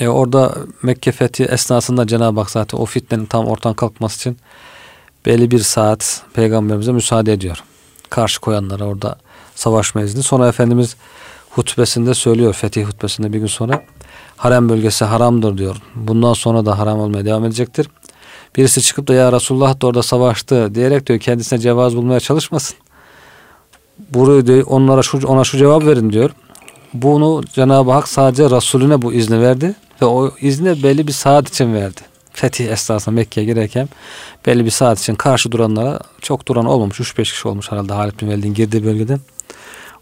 E 0.00 0.08
orada 0.08 0.54
Mekke 0.82 1.12
fethi 1.12 1.44
esnasında 1.44 2.06
Cenab-ı 2.06 2.40
Hak 2.40 2.50
zaten 2.50 2.78
o 2.78 2.84
fitnenin 2.84 3.26
tam 3.26 3.46
ortadan 3.46 3.74
kalkması 3.74 4.16
için 4.16 4.38
belli 5.26 5.50
bir 5.50 5.58
saat 5.58 6.22
peygamberimize 6.34 6.92
müsaade 6.92 7.32
ediyor. 7.32 7.62
Karşı 8.10 8.40
koyanlara 8.40 8.84
orada 8.84 9.18
savaşma 9.54 10.02
izni. 10.02 10.22
Sonra 10.22 10.48
Efendimiz 10.48 10.96
hutbesinde 11.56 12.14
söylüyor 12.14 12.52
fetih 12.52 12.84
hutbesinde 12.84 13.32
bir 13.32 13.38
gün 13.38 13.46
sonra 13.46 13.82
harem 14.36 14.68
bölgesi 14.68 15.04
haramdır 15.04 15.58
diyor. 15.58 15.76
Bundan 15.94 16.32
sonra 16.32 16.66
da 16.66 16.78
haram 16.78 17.00
olmaya 17.00 17.24
devam 17.24 17.44
edecektir. 17.44 17.88
Birisi 18.56 18.82
çıkıp 18.82 19.08
da 19.08 19.14
ya 19.14 19.32
Resulullah 19.32 19.80
da 19.80 19.86
orada 19.86 20.02
savaştı 20.02 20.74
diyerek 20.74 21.06
diyor 21.06 21.18
kendisine 21.18 21.58
cevaz 21.58 21.96
bulmaya 21.96 22.20
çalışmasın. 22.20 22.76
Burayı 24.10 24.46
diyor, 24.46 24.64
onlara 24.66 25.02
şu, 25.02 25.26
ona 25.26 25.44
şu 25.44 25.58
cevap 25.58 25.84
verin 25.86 26.12
diyor. 26.12 26.30
Bunu 26.94 27.42
Cenab-ı 27.54 27.90
Hak 27.90 28.08
sadece 28.08 28.50
Resulüne 28.50 29.02
bu 29.02 29.12
izni 29.12 29.40
verdi 29.40 29.74
ve 30.02 30.06
o 30.06 30.30
izni 30.40 30.82
belli 30.82 31.06
bir 31.06 31.12
saat 31.12 31.48
için 31.48 31.74
verdi. 31.74 32.00
Fetih 32.32 32.68
esnasında 32.68 33.14
Mekke'ye 33.14 33.46
girerken 33.46 33.88
belli 34.46 34.64
bir 34.64 34.70
saat 34.70 34.98
için 35.00 35.14
karşı 35.14 35.52
duranlara 35.52 36.00
çok 36.20 36.48
duran 36.48 36.66
olmamış. 36.66 37.00
3-5 37.00 37.22
kişi 37.22 37.48
olmuş 37.48 37.72
herhalde 37.72 37.92
Halid 37.92 38.20
bin 38.20 38.28
Velid'in 38.28 38.54
girdiği 38.54 38.84
bölgede. 38.84 39.18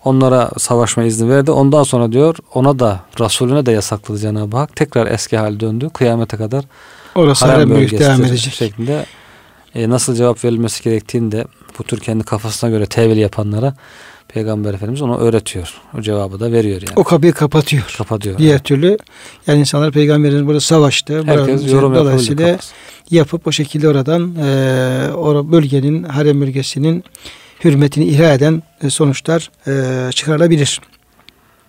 Onlara 0.05 0.51
savaşma 0.59 1.05
izni 1.05 1.31
verdi. 1.31 1.51
Ondan 1.51 1.83
sonra 1.83 2.13
diyor 2.13 2.37
ona 2.55 2.79
da 2.79 3.01
Resulüne 3.21 3.67
de 3.67 3.73
yasakladı 3.73 4.19
Cenab-ı 4.19 4.57
Hak. 4.57 4.77
Tekrar 4.77 5.07
eski 5.07 5.37
hal 5.37 5.61
döndü. 5.61 5.91
Kıyamete 5.95 6.37
kadar 6.37 6.65
Orası 7.15 7.47
bölgesi 7.47 8.05
devam 8.05 8.25
edecek. 8.25 8.55
şeklinde 8.55 9.07
e, 9.75 9.91
nasıl 9.91 10.15
cevap 10.15 10.45
verilmesi 10.45 10.83
gerektiğini 10.83 11.33
de 11.33 11.45
bu 11.79 11.83
tür 11.83 12.01
kendi 12.01 12.25
kafasına 12.25 12.71
göre 12.71 12.87
tevil 12.87 13.17
yapanlara 13.17 13.75
Peygamber 14.29 14.75
Efendimiz 14.75 15.03
onu 15.03 15.19
öğretiyor. 15.19 15.75
O 15.99 16.01
cevabı 16.01 16.41
da 16.41 16.53
veriyor 16.53 16.83
yani. 16.83 16.93
O 16.97 17.05
kapıyı 17.05 17.33
kapatıyor. 17.33 17.95
Kapatıyor. 17.99 18.39
Diğer 18.39 18.63
türlü 18.63 18.99
yani 19.47 19.61
insanlar 19.61 19.93
peygamberimiz 19.93 20.47
burada 20.47 20.61
savaştı. 20.61 21.23
Herkes 21.25 21.73
yorum 21.73 21.95
dolayısıyla 21.95 22.59
yapıp 23.11 23.47
o 23.47 23.53
şekilde 23.53 23.89
oradan 23.89 24.35
e, 24.35 25.13
o 25.17 25.53
bölgenin 25.53 26.03
harem 26.03 26.41
bölgesinin 26.41 27.05
hürmetini 27.65 28.05
ihra 28.05 28.33
eden 28.33 28.63
e, 28.83 28.91
sonuçlar 28.91 29.51
e, 29.67 30.13
çıkarılabilir. 30.13 30.81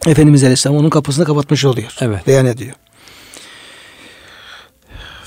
Efendimiz 0.07 0.43
Aleyhisselam 0.43 0.77
onun 0.77 0.89
kapısını 0.89 1.25
kapatmış 1.25 1.65
oluyor. 1.65 1.95
Evet. 2.01 2.27
Beyan 2.27 2.45
ediyor. 2.45 2.73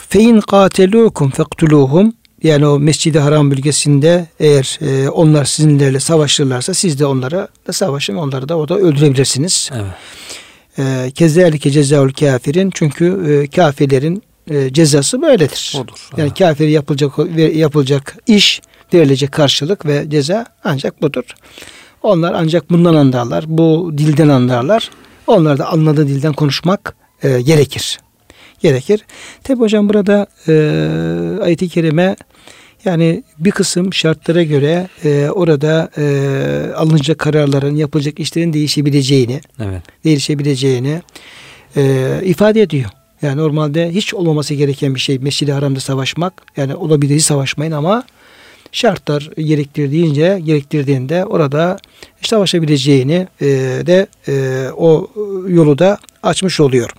Fein 0.08 0.40
katelukum 0.40 1.30
fektuluhum 1.30 2.12
yani 2.42 2.66
o 2.66 2.78
Mescid-i 2.78 3.18
Haram 3.18 3.50
bölgesinde 3.50 4.26
eğer 4.40 4.78
e, 4.82 5.08
onlar 5.08 5.44
sizinlerle 5.44 6.00
savaşırlarsa 6.00 6.74
siz 6.74 6.98
de 7.00 7.06
onlara 7.06 7.48
da 7.66 7.72
savaşın 7.72 8.14
onları 8.16 8.48
da 8.48 8.54
orada 8.54 8.76
öldürebilirsiniz. 8.76 9.70
Evet. 9.74 9.86
E, 10.78 11.10
Kezalike 11.10 11.70
cezaül 11.70 12.12
kafirin 12.12 12.70
çünkü 12.74 13.06
e, 13.28 13.56
kafirlerin 13.56 14.22
e, 14.50 14.72
cezası 14.72 15.22
böyledir. 15.22 15.74
Odur. 15.80 16.08
Yani 16.16 16.26
Evet. 16.28 16.38
kafir 16.38 16.68
yapılacak 16.68 17.12
yapılacak 17.54 18.16
iş 18.26 18.60
verilecek 18.94 19.32
karşılık 19.32 19.86
ve 19.86 20.10
ceza 20.10 20.46
ancak 20.64 21.02
budur. 21.02 21.24
Onlar 22.02 22.32
ancak 22.36 22.70
bundan 22.70 22.94
anlarlar. 22.94 23.44
Bu 23.48 23.92
dilden 23.98 24.28
anlarlar. 24.28 24.90
Onlar 25.26 25.58
da 25.58 25.68
anladığı 25.72 26.08
dilden 26.08 26.32
konuşmak 26.32 26.96
e, 27.22 27.40
gerekir. 27.40 27.98
Gerekir. 28.60 29.04
Tabi 29.44 29.60
hocam 29.60 29.88
burada 29.88 30.26
e, 30.48 31.42
ayet-i 31.42 31.68
kerime 31.68 32.16
yani 32.84 33.24
bir 33.38 33.50
kısım 33.50 33.92
şartlara 33.92 34.42
göre 34.42 34.88
e, 35.04 35.30
orada 35.30 35.90
e, 35.98 36.72
alınacak 36.76 37.18
kararların, 37.18 37.76
yapılacak 37.76 38.20
işlerin 38.20 38.52
değişebileceğini, 38.52 39.40
Evet. 39.60 39.82
değişebileceğini 40.04 41.02
e, 41.76 42.12
ifade 42.24 42.62
ediyor. 42.62 42.90
Yani 43.22 43.36
normalde 43.36 43.90
hiç 43.90 44.14
olmaması 44.14 44.54
gereken 44.54 44.94
bir 44.94 45.00
şey 45.00 45.18
Mescid-i 45.18 45.52
Haram'da 45.52 45.80
savaşmak. 45.80 46.32
Yani 46.56 46.74
olabilir 46.74 47.20
savaşmayın 47.20 47.72
ama 47.72 48.04
şartlar 48.72 49.30
gerektirdiğince 49.36 50.40
gerektirdiğinde 50.44 51.24
orada 51.24 51.78
savaşabileceğini 52.22 53.28
e, 53.40 53.46
de 53.86 54.06
e, 54.28 54.64
o 54.76 55.10
yolu 55.48 55.78
da 55.78 55.98
açmış 56.22 56.60
oluyor. 56.60 56.90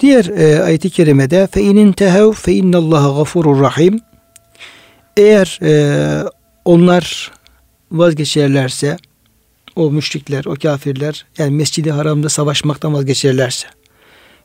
Diğer 0.00 0.24
e, 0.24 0.62
ayet-i 0.62 0.90
kerimede 0.90 1.46
fe 1.46 1.62
inin 1.62 1.92
tehev 1.92 2.32
fe 2.32 2.52
innallaha 2.52 3.18
gafurur 3.18 3.60
rahim. 3.60 4.00
Eğer 5.16 5.58
e, 5.62 5.72
onlar 6.64 7.32
vazgeçerlerse 7.92 8.96
o 9.76 9.90
müşrikler, 9.90 10.44
o 10.44 10.54
kafirler 10.54 11.26
yani 11.38 11.50
Mescid-i 11.50 11.90
Haram'da 11.90 12.28
savaşmaktan 12.28 12.94
vazgeçerlerse 12.94 13.68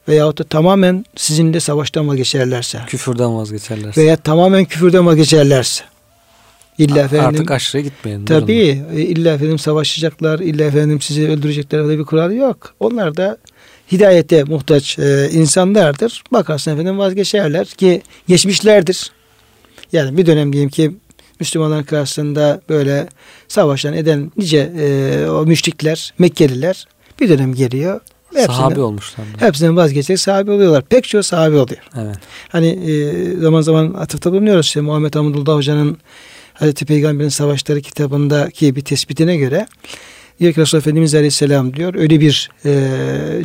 veyahut 0.07 0.37
da 0.39 0.43
tamamen 0.43 1.05
sizinle 1.15 1.59
savaştan 1.59 2.07
vazgeçerlerse 2.07 2.79
Küfürden 2.87 3.35
vazgeçerler. 3.37 3.97
veya 3.97 4.15
tamamen 4.17 4.65
küfürden 4.65 5.05
vazgeçerlerse 5.05 5.83
illa 6.77 6.99
efendim 6.99 7.25
Artık 7.25 7.51
aşırı 7.51 7.81
gitmeyin. 7.81 8.25
tabii 8.25 8.83
illa 8.95 9.33
efendim 9.33 9.59
savaşacaklar, 9.59 10.39
illa 10.39 10.63
efendim 10.63 11.01
sizi 11.01 11.27
öldürecekler 11.29 11.79
öyle 11.79 11.99
bir 11.99 12.03
kural 12.05 12.31
yok. 12.31 12.73
Onlar 12.79 13.17
da 13.17 13.37
hidayete 13.91 14.43
muhtaç 14.43 14.99
e, 14.99 15.29
insanlardır. 15.31 16.23
Bakarsın 16.31 16.71
efendim 16.73 16.97
vazgeçerler 16.97 17.65
ki 17.67 18.01
geçmişlerdir. 18.27 19.11
Yani 19.91 20.17
bir 20.17 20.25
dönem 20.25 20.53
diyeyim 20.53 20.69
ki 20.69 20.91
Müslümanlar 21.39 21.85
karşısında 21.85 22.61
böyle 22.69 23.07
savaşan 23.47 23.93
eden 23.93 24.31
nice 24.37 24.71
e, 24.79 25.29
o 25.29 25.45
müşrikler, 25.45 26.13
Mekkeliler 26.19 26.87
bir 27.19 27.29
dönem 27.29 27.53
geliyor. 27.53 28.01
Sahabe 28.45 28.81
olmuşlar. 28.81 29.25
Hepsinden 29.39 29.77
vazgeçerek 29.77 30.19
sahabe 30.19 30.51
oluyorlar. 30.51 30.83
Pek 30.83 31.03
çok 31.03 31.25
sahabe 31.25 31.57
oluyor. 31.57 31.81
Evet. 31.97 32.15
Hani 32.49 32.67
e, 32.67 33.39
zaman 33.39 33.61
zaman 33.61 33.93
atıfta 33.93 34.31
bulunuyoruz. 34.31 34.65
İşte 34.65 34.81
Muhammed 34.81 35.15
Hamdullah 35.15 35.55
Hoca'nın 35.55 35.97
Hazreti 36.53 36.85
Peygamber'in 36.85 37.29
Savaşları 37.29 37.81
kitabındaki 37.81 38.75
bir 38.75 38.81
tespitine 38.81 39.37
göre 39.37 39.67
diyor 40.39 40.53
ki 40.53 40.61
Resulullah 40.61 40.83
Efendimiz 40.83 41.15
Aleyhisselam 41.15 41.73
diyor 41.73 41.95
öyle 41.95 42.19
bir 42.19 42.49
e, 42.65 42.89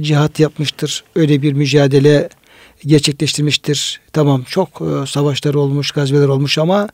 cihat 0.01 0.41
yapmıştır. 0.41 1.05
Öyle 1.17 1.43
bir 1.43 1.53
mücadele 1.53 2.29
gerçekleştirmiştir. 2.87 4.01
Tamam 4.13 4.43
çok 4.43 4.69
e, 4.69 5.07
savaşlar 5.07 5.55
olmuş, 5.55 5.91
gazveler 5.91 6.29
olmuş 6.29 6.59
ama 6.59 6.89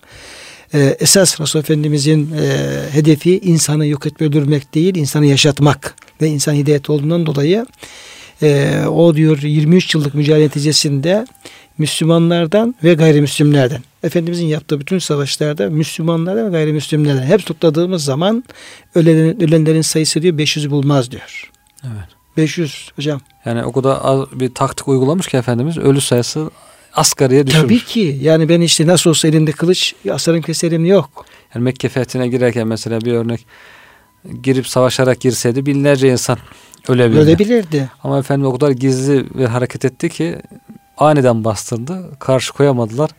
e, 0.74 0.96
esas 1.00 1.40
Resulullah 1.40 1.64
Efendimizin 1.64 2.32
e, 2.32 2.48
hedefi 2.92 3.38
insanı 3.38 3.86
yok 3.86 4.06
etme 4.06 4.26
öldürmek 4.26 4.74
değil, 4.74 4.94
insanı 4.94 5.26
yaşatmak 5.26 5.94
ve 6.22 6.28
insan 6.28 6.54
hidayet 6.54 6.90
olduğundan 6.90 7.26
dolayı 7.26 7.66
e, 8.42 8.80
o 8.88 9.14
diyor 9.14 9.42
23 9.42 9.94
yıllık 9.94 10.14
mücadele 10.14 10.44
neticesinde 10.44 11.26
Müslümanlardan 11.78 12.74
ve 12.84 12.94
gayrimüslimlerden 12.94 13.82
Efendimizin 14.02 14.46
yaptığı 14.46 14.80
bütün 14.80 14.98
savaşlarda 14.98 15.70
Müslümanlardan 15.70 16.46
ve 16.46 16.50
gayrimüslimlerden 16.50 17.26
hep 17.26 17.46
topladığımız 17.46 18.04
zaman 18.04 18.44
ölenlerin, 18.94 19.40
ölenlerin 19.40 19.82
sayısı 19.82 20.22
diyor 20.22 20.38
500 20.38 20.70
bulmaz 20.70 21.10
diyor. 21.10 21.50
Evet. 21.84 22.08
500 22.36 22.90
hocam. 22.96 23.20
Yani 23.44 23.64
o 23.64 23.72
kadar 23.72 23.98
az 24.02 24.20
bir 24.32 24.54
taktik 24.54 24.88
uygulamış 24.88 25.26
ki 25.26 25.36
Efendimiz 25.36 25.78
ölü 25.78 26.00
sayısı 26.00 26.50
asgariye 26.98 27.46
düşürmüş. 27.46 27.62
Tabii 27.62 27.84
ki. 27.84 28.18
Yani 28.22 28.48
ben 28.48 28.60
işte 28.60 28.86
nasıl 28.86 29.10
olsa 29.10 29.28
elimde 29.28 29.52
kılıç 29.52 29.94
asarım 30.10 30.42
keserim 30.42 30.84
yok. 30.84 31.26
Yani 31.54 31.64
Mekke 31.64 31.88
fethine 31.88 32.28
girerken 32.28 32.66
mesela 32.66 33.00
bir 33.00 33.12
örnek 33.12 33.46
girip 34.42 34.66
savaşarak 34.68 35.20
girseydi 35.20 35.66
binlerce 35.66 36.12
insan 36.12 36.38
ölebilirdi. 36.88 37.20
Ölebilirdi. 37.20 37.90
Ama 38.04 38.18
Efendimiz 38.18 38.54
o 38.54 38.58
kadar 38.58 38.70
gizli 38.70 39.26
ve 39.34 39.46
hareket 39.46 39.84
etti 39.84 40.08
ki 40.08 40.38
aniden 40.96 41.44
bastırdı. 41.44 42.10
Karşı 42.18 42.52
koyamadılar. 42.52 43.10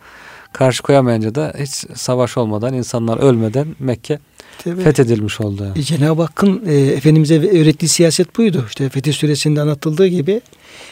Karşı 0.53 0.83
koyamayınca 0.83 1.35
da 1.35 1.53
hiç 1.59 1.69
savaş 1.95 2.37
olmadan, 2.37 2.73
insanlar 2.73 3.17
ölmeden 3.17 3.67
Mekke 3.79 4.19
Tabii. 4.63 4.81
fethedilmiş 4.81 5.41
oldu. 5.41 5.63
Yani. 5.63 5.79
E, 5.79 5.81
Cenab-ı 5.81 6.21
Hakk'ın 6.21 6.61
e, 6.67 6.75
Efendimiz'e 6.75 7.61
öğrettiği 7.61 7.89
siyaset 7.89 8.37
buydu. 8.37 8.65
İşte 8.67 8.89
Fetih 8.89 9.13
Suresi'nde 9.13 9.61
anlatıldığı 9.61 10.07
gibi 10.07 10.41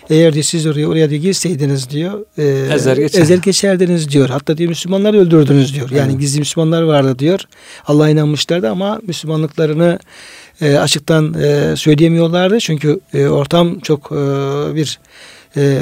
eğer 0.09 0.33
de 0.33 0.43
siz 0.43 0.67
oraya 0.67 0.87
oraya 0.87 1.11
da 1.11 1.15
girseydiniz 1.15 1.89
diyor 1.89 2.25
e, 2.37 2.73
ezer, 2.75 2.97
geçer. 2.97 3.21
ezer 3.21 3.37
geçerdiniz 3.37 4.09
diyor. 4.09 4.29
Hatta 4.29 4.57
diyor 4.57 4.69
Müslümanları 4.69 5.19
öldürdünüz 5.19 5.75
diyor. 5.75 5.89
Yani 5.91 6.11
evet. 6.11 6.21
gizli 6.21 6.39
Müslümanlar 6.39 6.81
vardı 6.81 7.19
diyor. 7.19 7.39
Allah'a 7.85 8.09
inanmışlardı 8.09 8.69
ama 8.69 8.99
Müslümanlıklarını 9.07 9.99
e, 10.61 10.77
açıktan 10.77 11.33
e, 11.33 11.75
söyleyemiyorlardı. 11.75 12.59
Çünkü 12.59 12.99
e, 13.13 13.27
ortam 13.27 13.79
çok 13.79 14.11
e, 14.11 14.15
bir 14.75 14.99
e, 15.57 15.79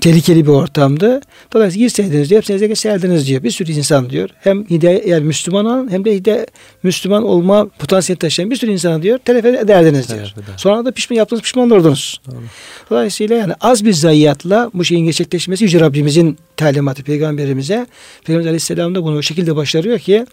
tehlikeli 0.00 0.46
bir 0.46 0.50
ortamdı. 0.50 1.20
Dolayısıyla 1.52 1.84
girseydiniz 1.84 2.30
diyor, 2.30 2.38
hepsinize 2.38 2.66
geçerdiniz 2.66 3.26
diyor. 3.26 3.42
Bir 3.42 3.50
sürü 3.50 3.72
insan 3.72 4.10
diyor. 4.10 4.30
Hem 4.40 4.64
hidayet, 4.64 5.06
yani 5.06 5.24
Müslüman 5.24 5.66
olan 5.66 5.90
hem 5.90 6.04
de 6.04 6.14
hidayet, 6.14 6.48
Müslüman 6.82 7.24
olma 7.24 7.68
potansiyeli 7.68 8.18
taşıyan 8.18 8.50
bir 8.50 8.56
sürü 8.56 8.70
insana 8.70 9.02
diyor 9.02 9.18
telef 9.18 9.44
ederdiniz 9.44 10.08
diyor. 10.08 10.34
Evet, 10.36 10.46
Sonra 10.56 10.84
da 10.84 10.92
pişman 10.92 11.16
yaptığınız 11.16 11.42
pişman 11.42 11.70
olurdunuz. 11.70 12.20
Doğru. 12.26 12.36
Dolayısıyla 12.90 13.36
yani 13.36 13.52
az 13.60 13.84
bir 13.84 13.92
zayiatla 13.92 14.70
bu 14.74 14.84
şeyin 14.84 15.04
gerçekleşmesi 15.04 15.64
Yüce 15.64 15.80
Rabbimizin 15.80 16.38
talimatı 16.56 17.02
peygamberimize. 17.02 17.86
Peygamber 18.24 18.46
Aleyhisselam 18.46 18.94
da 18.94 19.04
bunu 19.04 19.16
o 19.16 19.22
şekilde 19.22 19.56
başarıyor 19.56 19.98
ki 19.98 20.26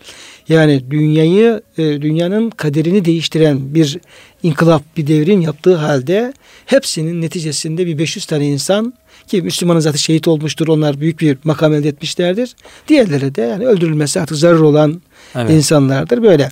yani 0.49 0.91
dünyayı 0.91 1.61
e, 1.77 1.83
dünyanın 1.83 2.49
kaderini 2.49 3.05
değiştiren 3.05 3.75
bir 3.75 3.97
inkılap 4.43 4.83
bir 4.97 5.07
devrim 5.07 5.41
yaptığı 5.41 5.75
halde 5.75 6.33
hepsinin 6.65 7.21
neticesinde 7.21 7.85
bir 7.85 7.97
500 7.97 8.25
tane 8.25 8.47
insan 8.47 8.93
ki 9.27 9.41
Müslümanın 9.41 9.79
zaten 9.79 9.97
şehit 9.97 10.27
olmuştur. 10.27 10.67
Onlar 10.67 11.01
büyük 11.01 11.19
bir 11.19 11.38
makam 11.43 11.73
elde 11.73 11.89
etmişlerdir. 11.89 12.55
Diğerleri 12.88 13.35
de 13.35 13.41
yani 13.41 13.67
öldürülmesi 13.67 14.21
artık 14.21 14.38
zarar 14.38 14.59
olan 14.59 15.01
evet. 15.35 15.49
insanlardır. 15.49 16.23
Böyle. 16.23 16.49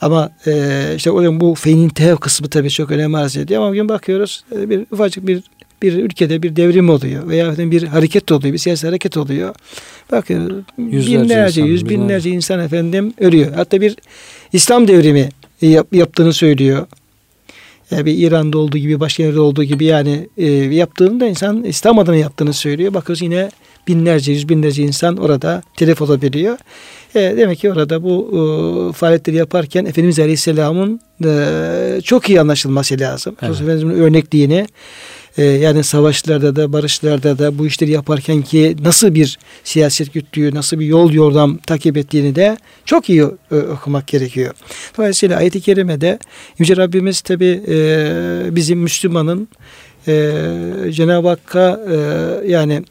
Ama 0.00 0.30
e, 0.46 0.82
işte 0.96 1.10
o 1.10 1.40
bu 1.40 1.54
feynin 1.54 1.88
tev 1.88 2.16
kısmı 2.16 2.48
tabii 2.48 2.70
çok 2.70 2.90
önem 2.90 3.14
arz 3.14 3.36
ediyor. 3.36 3.62
Ama 3.62 3.70
bugün 3.70 3.88
bakıyoruz 3.88 4.44
e, 4.56 4.70
bir 4.70 4.86
ufacık 4.90 5.26
bir 5.26 5.42
bir 5.82 5.92
ülkede 5.92 6.42
bir 6.42 6.56
devrim 6.56 6.90
oluyor 6.90 7.28
veya 7.28 7.58
bir 7.58 7.82
hareket 7.82 8.32
oluyor, 8.32 8.52
bir 8.52 8.58
siyasi 8.58 8.86
hareket 8.86 9.16
oluyor. 9.16 9.54
Bakın 10.12 10.66
Yüzlerce 10.78 11.22
binlerce, 11.22 11.60
insan, 11.60 11.70
yüz 11.70 11.84
binlerce, 11.84 12.02
binlerce 12.02 12.30
insan 12.30 12.60
efendim 12.60 13.14
ölüyor. 13.18 13.52
Hatta 13.54 13.80
bir 13.80 13.96
İslam 14.52 14.88
devrimi 14.88 15.28
yap, 15.60 15.86
yaptığını 15.92 16.32
söylüyor. 16.32 16.86
Yani 17.90 18.06
bir 18.06 18.18
İran'da 18.18 18.58
olduğu 18.58 18.78
gibi, 18.78 19.00
başka 19.00 19.22
yerde 19.22 19.40
olduğu 19.40 19.64
gibi 19.64 19.84
yani 19.84 20.28
e, 20.36 20.46
yaptığını 20.52 21.20
da 21.20 21.26
insan 21.26 21.64
İslam 21.64 21.98
adına 21.98 22.16
yaptığını 22.16 22.52
söylüyor. 22.52 22.94
Bakıyoruz 22.94 23.22
yine 23.22 23.50
binlerce, 23.88 24.32
yüz 24.32 24.48
binlerce 24.48 24.82
insan 24.82 25.16
orada 25.16 25.62
telef 25.76 26.02
olabiliyor. 26.02 26.58
E, 27.14 27.20
demek 27.20 27.58
ki 27.58 27.72
orada 27.72 28.02
bu 28.02 28.28
e, 28.30 28.92
faaliyetleri 28.92 29.36
yaparken 29.36 29.84
Efendimiz 29.84 30.18
Aleyhisselam'ın 30.18 31.00
e, 31.24 32.00
çok 32.04 32.28
iyi 32.28 32.40
anlaşılması 32.40 33.00
lazım. 33.00 33.36
Evet. 33.42 33.54
Efendimiz'in 33.54 33.90
örnekliğini 33.90 34.66
e, 35.38 35.44
yani 35.44 35.84
savaşlarda 35.84 36.56
da 36.56 36.72
barışlarda 36.72 37.38
da 37.38 37.58
bu 37.58 37.66
işleri 37.66 37.90
yaparken 37.90 38.42
ki 38.42 38.76
nasıl 38.84 39.14
bir 39.14 39.38
siyaset 39.64 40.12
güttüğü, 40.14 40.54
nasıl 40.54 40.80
bir 40.80 40.86
yol 40.86 41.12
yordam 41.12 41.56
takip 41.56 41.96
ettiğini 41.96 42.34
de 42.34 42.56
çok 42.84 43.10
iyi 43.10 43.24
e, 43.52 43.56
okumak 43.56 44.06
gerekiyor. 44.06 44.54
Dolayısıyla 44.98 45.38
ayet-i 45.38 45.60
kerimede 45.60 46.18
Yüce 46.58 46.76
Rabbimiz 46.76 47.20
tabi 47.20 47.62
e, 47.68 48.56
bizim 48.56 48.78
Müslümanın 48.78 49.48
e, 50.08 50.32
Cenab-ı 50.90 51.28
Hakk'a 51.28 51.80
e, 51.90 51.96
yani 52.50 52.84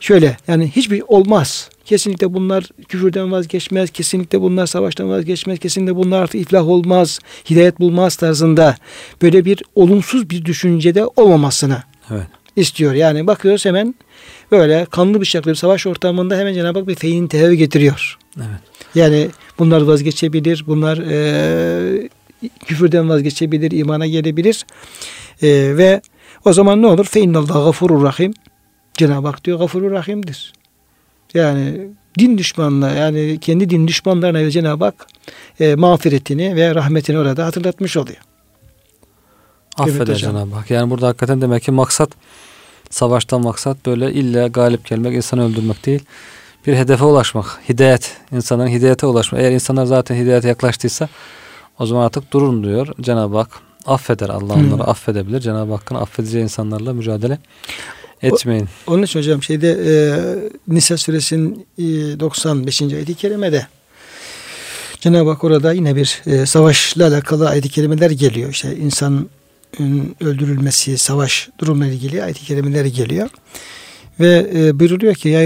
şöyle 0.00 0.36
yani 0.48 0.70
hiçbir 0.76 1.02
olmaz. 1.08 1.70
Kesinlikle 1.86 2.34
bunlar 2.34 2.68
küfürden 2.88 3.32
vazgeçmez. 3.32 3.90
Kesinlikle 3.90 4.40
bunlar 4.40 4.66
savaştan 4.66 5.08
vazgeçmez. 5.08 5.58
Kesinlikle 5.58 5.96
bunlar 5.96 6.22
artık 6.22 6.40
iflah 6.40 6.68
olmaz. 6.68 7.18
Hidayet 7.50 7.80
bulmaz 7.80 8.16
tarzında 8.16 8.76
böyle 9.22 9.44
bir 9.44 9.62
olumsuz 9.74 10.30
bir 10.30 10.44
düşüncede 10.44 11.06
olmamasını 11.16 11.82
evet. 12.10 12.26
istiyor. 12.56 12.92
Yani 12.92 13.26
bakıyoruz 13.26 13.64
hemen 13.64 13.94
böyle 14.50 14.86
kanlı 14.90 15.20
bıçaklı 15.20 15.50
bir 15.50 15.56
savaş 15.56 15.86
ortamında 15.86 16.38
hemen 16.38 16.54
Cenab-ı 16.54 16.78
Hak 16.78 16.88
bir 16.88 16.94
feyin 16.94 17.26
tehevi 17.26 17.56
getiriyor. 17.56 18.18
Evet. 18.36 18.60
Yani 18.94 19.28
bunlar 19.58 19.80
vazgeçebilir. 19.80 20.64
Bunlar 20.66 20.98
e, 20.98 22.08
küfürden 22.66 23.08
vazgeçebilir. 23.08 23.70
imana 23.70 24.06
gelebilir. 24.06 24.66
E, 25.42 25.48
ve 25.76 26.00
o 26.44 26.52
zaman 26.52 26.82
ne 26.82 26.86
olur? 26.86 27.04
Fe 27.04 27.20
innallahu 27.20 27.64
gafurur 27.64 28.02
rahim. 28.02 28.34
Cenab-ı 28.94 29.26
Hak 29.26 29.44
diyor 29.44 29.58
gafurur 29.58 29.90
rahimdir. 29.90 30.55
Yani 31.34 31.88
din 32.18 32.38
düşmanlığı 32.38 32.90
yani 32.90 33.38
kendi 33.40 33.70
din 33.70 33.88
düşmanlarına 33.88 34.50
Cenab-ı 34.50 34.84
Hak 34.84 35.06
e, 35.60 35.74
mağfiretini 35.74 36.56
ve 36.56 36.74
rahmetini 36.74 37.18
orada 37.18 37.46
hatırlatmış 37.46 37.96
oluyor. 37.96 38.18
Affeder 39.76 40.06
evet, 40.06 40.18
Cenab-ı 40.18 40.54
Hak. 40.54 40.70
Yani 40.70 40.90
burada 40.90 41.06
hakikaten 41.06 41.40
demek 41.40 41.62
ki 41.62 41.70
maksat 41.70 42.10
savaştan 42.90 43.42
maksat 43.42 43.86
böyle 43.86 44.12
illa 44.12 44.46
galip 44.46 44.86
gelmek, 44.86 45.14
insanı 45.14 45.44
öldürmek 45.44 45.86
değil. 45.86 46.04
Bir 46.66 46.74
hedefe 46.74 47.04
ulaşmak. 47.04 47.60
Hidayet. 47.68 48.16
insanların 48.32 48.68
hidayete 48.68 49.06
ulaşmak. 49.06 49.40
Eğer 49.40 49.52
insanlar 49.52 49.86
zaten 49.86 50.14
hidayete 50.14 50.48
yaklaştıysa 50.48 51.08
o 51.78 51.86
zaman 51.86 52.06
artık 52.06 52.32
durun 52.32 52.64
diyor 52.64 52.88
Cenab-ı 53.00 53.36
Hak. 53.36 53.50
Affeder. 53.86 54.28
Allah 54.28 54.54
onları 54.54 54.82
hmm. 54.82 54.88
affedebilir. 54.88 55.40
Cenab-ı 55.40 55.72
Hakk'ın 55.72 55.94
affedeceği 55.94 56.44
insanlarla 56.44 56.92
mücadele 56.92 57.38
etmeyin. 58.22 58.68
O, 58.86 58.92
onun 58.92 59.02
için 59.02 59.18
hocam 59.18 59.42
şeyde 59.42 59.70
e, 59.70 59.94
Nisa 60.68 60.96
suresinin 60.96 61.66
e, 61.78 61.84
95. 62.20 62.82
ayet-i 62.82 63.14
kerimede 63.14 63.66
Cenab-ı 65.00 65.30
Hak 65.30 65.44
orada 65.44 65.72
yine 65.72 65.96
bir 65.96 66.22
e, 66.26 66.46
savaşla 66.46 67.06
alakalı 67.06 67.48
ayet-i 67.48 67.68
kerimeler 67.68 68.10
geliyor. 68.10 68.50
İşte 68.50 68.76
insan 68.76 69.28
öldürülmesi, 70.20 70.98
savaş 70.98 71.48
durumuyla 71.58 71.94
ilgili 71.94 72.22
ayet-i 72.22 72.44
kerimeler 72.44 72.84
geliyor. 72.84 73.30
Ve 74.20 74.50
e, 74.54 74.78
buyuruluyor 74.78 75.14
ki 75.14 75.28
ya 75.28 75.40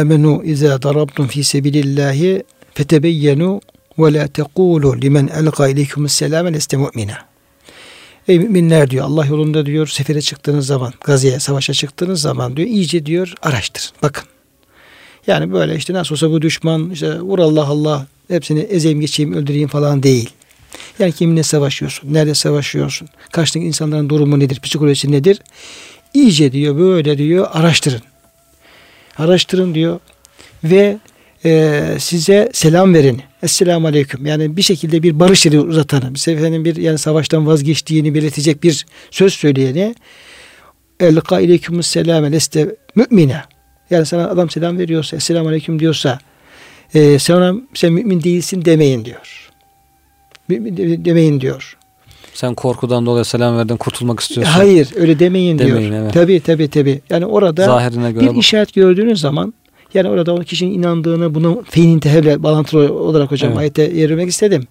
amenu 0.00 0.42
iza 0.44 0.82
darabtum 0.82 1.26
fi 1.28 1.44
sebilillahi 1.44 2.42
fetebeyyenu 2.74 3.60
ve 3.98 4.14
la 4.14 4.26
tekulu 4.26 5.00
limen 5.00 5.26
elqa 5.26 5.68
ileykumus 5.68 6.12
selame 6.12 6.52
leste 6.52 6.76
mu'mina. 6.76 7.33
Ey 8.28 8.38
müminler 8.38 8.90
diyor 8.90 9.04
Allah 9.04 9.26
yolunda 9.26 9.66
diyor 9.66 9.86
sefere 9.86 10.20
çıktığınız 10.20 10.66
zaman, 10.66 10.92
gaziye, 11.04 11.40
savaşa 11.40 11.72
çıktığınız 11.72 12.20
zaman 12.20 12.56
diyor 12.56 12.68
iyice 12.68 13.06
diyor 13.06 13.34
araştırın. 13.42 13.96
Bakın. 14.02 14.24
Yani 15.26 15.52
böyle 15.52 15.76
işte 15.76 15.92
nasıl 15.92 16.14
olsa 16.14 16.30
bu 16.30 16.42
düşman 16.42 16.90
işte 16.90 17.20
vur 17.20 17.38
Allah 17.38 17.66
Allah 17.66 18.06
hepsini 18.28 18.60
ezeyim 18.60 19.00
geçeyim 19.00 19.32
öldüreyim 19.32 19.68
falan 19.68 20.02
değil. 20.02 20.30
Yani 20.98 21.12
kiminle 21.12 21.42
savaşıyorsun? 21.42 22.14
Nerede 22.14 22.34
savaşıyorsun? 22.34 23.08
Karşındaki 23.32 23.68
insanların 23.68 24.08
durumu 24.08 24.40
nedir? 24.40 24.60
Psikolojisi 24.60 25.12
nedir? 25.12 25.40
İyice 26.14 26.52
diyor 26.52 26.78
böyle 26.78 27.18
diyor 27.18 27.48
araştırın. 27.52 28.02
Araştırın 29.18 29.74
diyor 29.74 30.00
ve 30.64 30.98
e, 31.44 31.82
size 31.98 32.50
selam 32.52 32.94
vereni, 32.94 33.20
Esselamu 33.42 33.86
Aleyküm 33.86 34.26
yani 34.26 34.56
bir 34.56 34.62
şekilde 34.62 35.02
bir 35.02 35.20
barış 35.20 35.46
eli 35.46 35.60
uzatanı, 35.60 36.14
bir 36.14 36.32
efendim 36.32 36.64
bir 36.64 36.76
yani 36.76 36.98
savaştan 36.98 37.46
vazgeçtiğini 37.46 38.14
belirtecek 38.14 38.62
bir 38.62 38.86
söz 39.10 39.32
söyleyeni 39.34 39.94
Elka 41.00 41.36
aleykümüs 41.36 41.86
selam 41.86 42.32
leste 42.32 42.76
mümine. 42.94 43.42
Yani 43.90 44.06
sana 44.06 44.28
adam 44.28 44.50
selam 44.50 44.78
veriyorsa, 44.78 45.16
Esselamu 45.16 45.48
Aleyküm 45.48 45.78
diyorsa 45.78 46.18
e, 46.94 47.18
sana 47.18 47.54
sen 47.74 47.92
mümin 47.92 48.22
değilsin 48.22 48.64
demeyin 48.64 49.04
diyor. 49.04 49.50
Mümin 50.48 51.04
demeyin 51.04 51.40
diyor. 51.40 51.76
Sen 52.34 52.54
korkudan 52.54 53.06
dolayı 53.06 53.24
selam 53.24 53.56
verdin 53.56 53.76
kurtulmak 53.76 54.20
istiyorsun. 54.20 54.52
Hayır 54.52 54.88
öyle 54.96 55.18
demeyin, 55.18 55.58
demeyin 55.58 55.90
diyor. 55.90 56.02
Evet. 56.02 56.14
Tabii 56.14 56.40
tabii 56.40 56.70
tabii. 56.70 57.00
Yani 57.10 57.26
orada 57.26 57.64
Zahirine 57.64 58.12
göre 58.12 58.30
bir 58.30 58.40
işaret 58.40 58.74
gördüğünüz 58.74 59.20
zaman 59.20 59.54
yani 59.94 60.08
orada 60.08 60.34
o 60.34 60.40
kişinin 60.40 60.78
inandığını 60.78 61.34
bunu 61.34 61.64
feyin 61.70 61.98
tehevle 61.98 62.42
bağlantılı 62.42 62.92
olarak 62.92 63.30
hocam 63.30 63.50
evet. 63.50 63.60
ayette 63.60 63.82
yerlemek 63.82 64.28
istedim. 64.28 64.66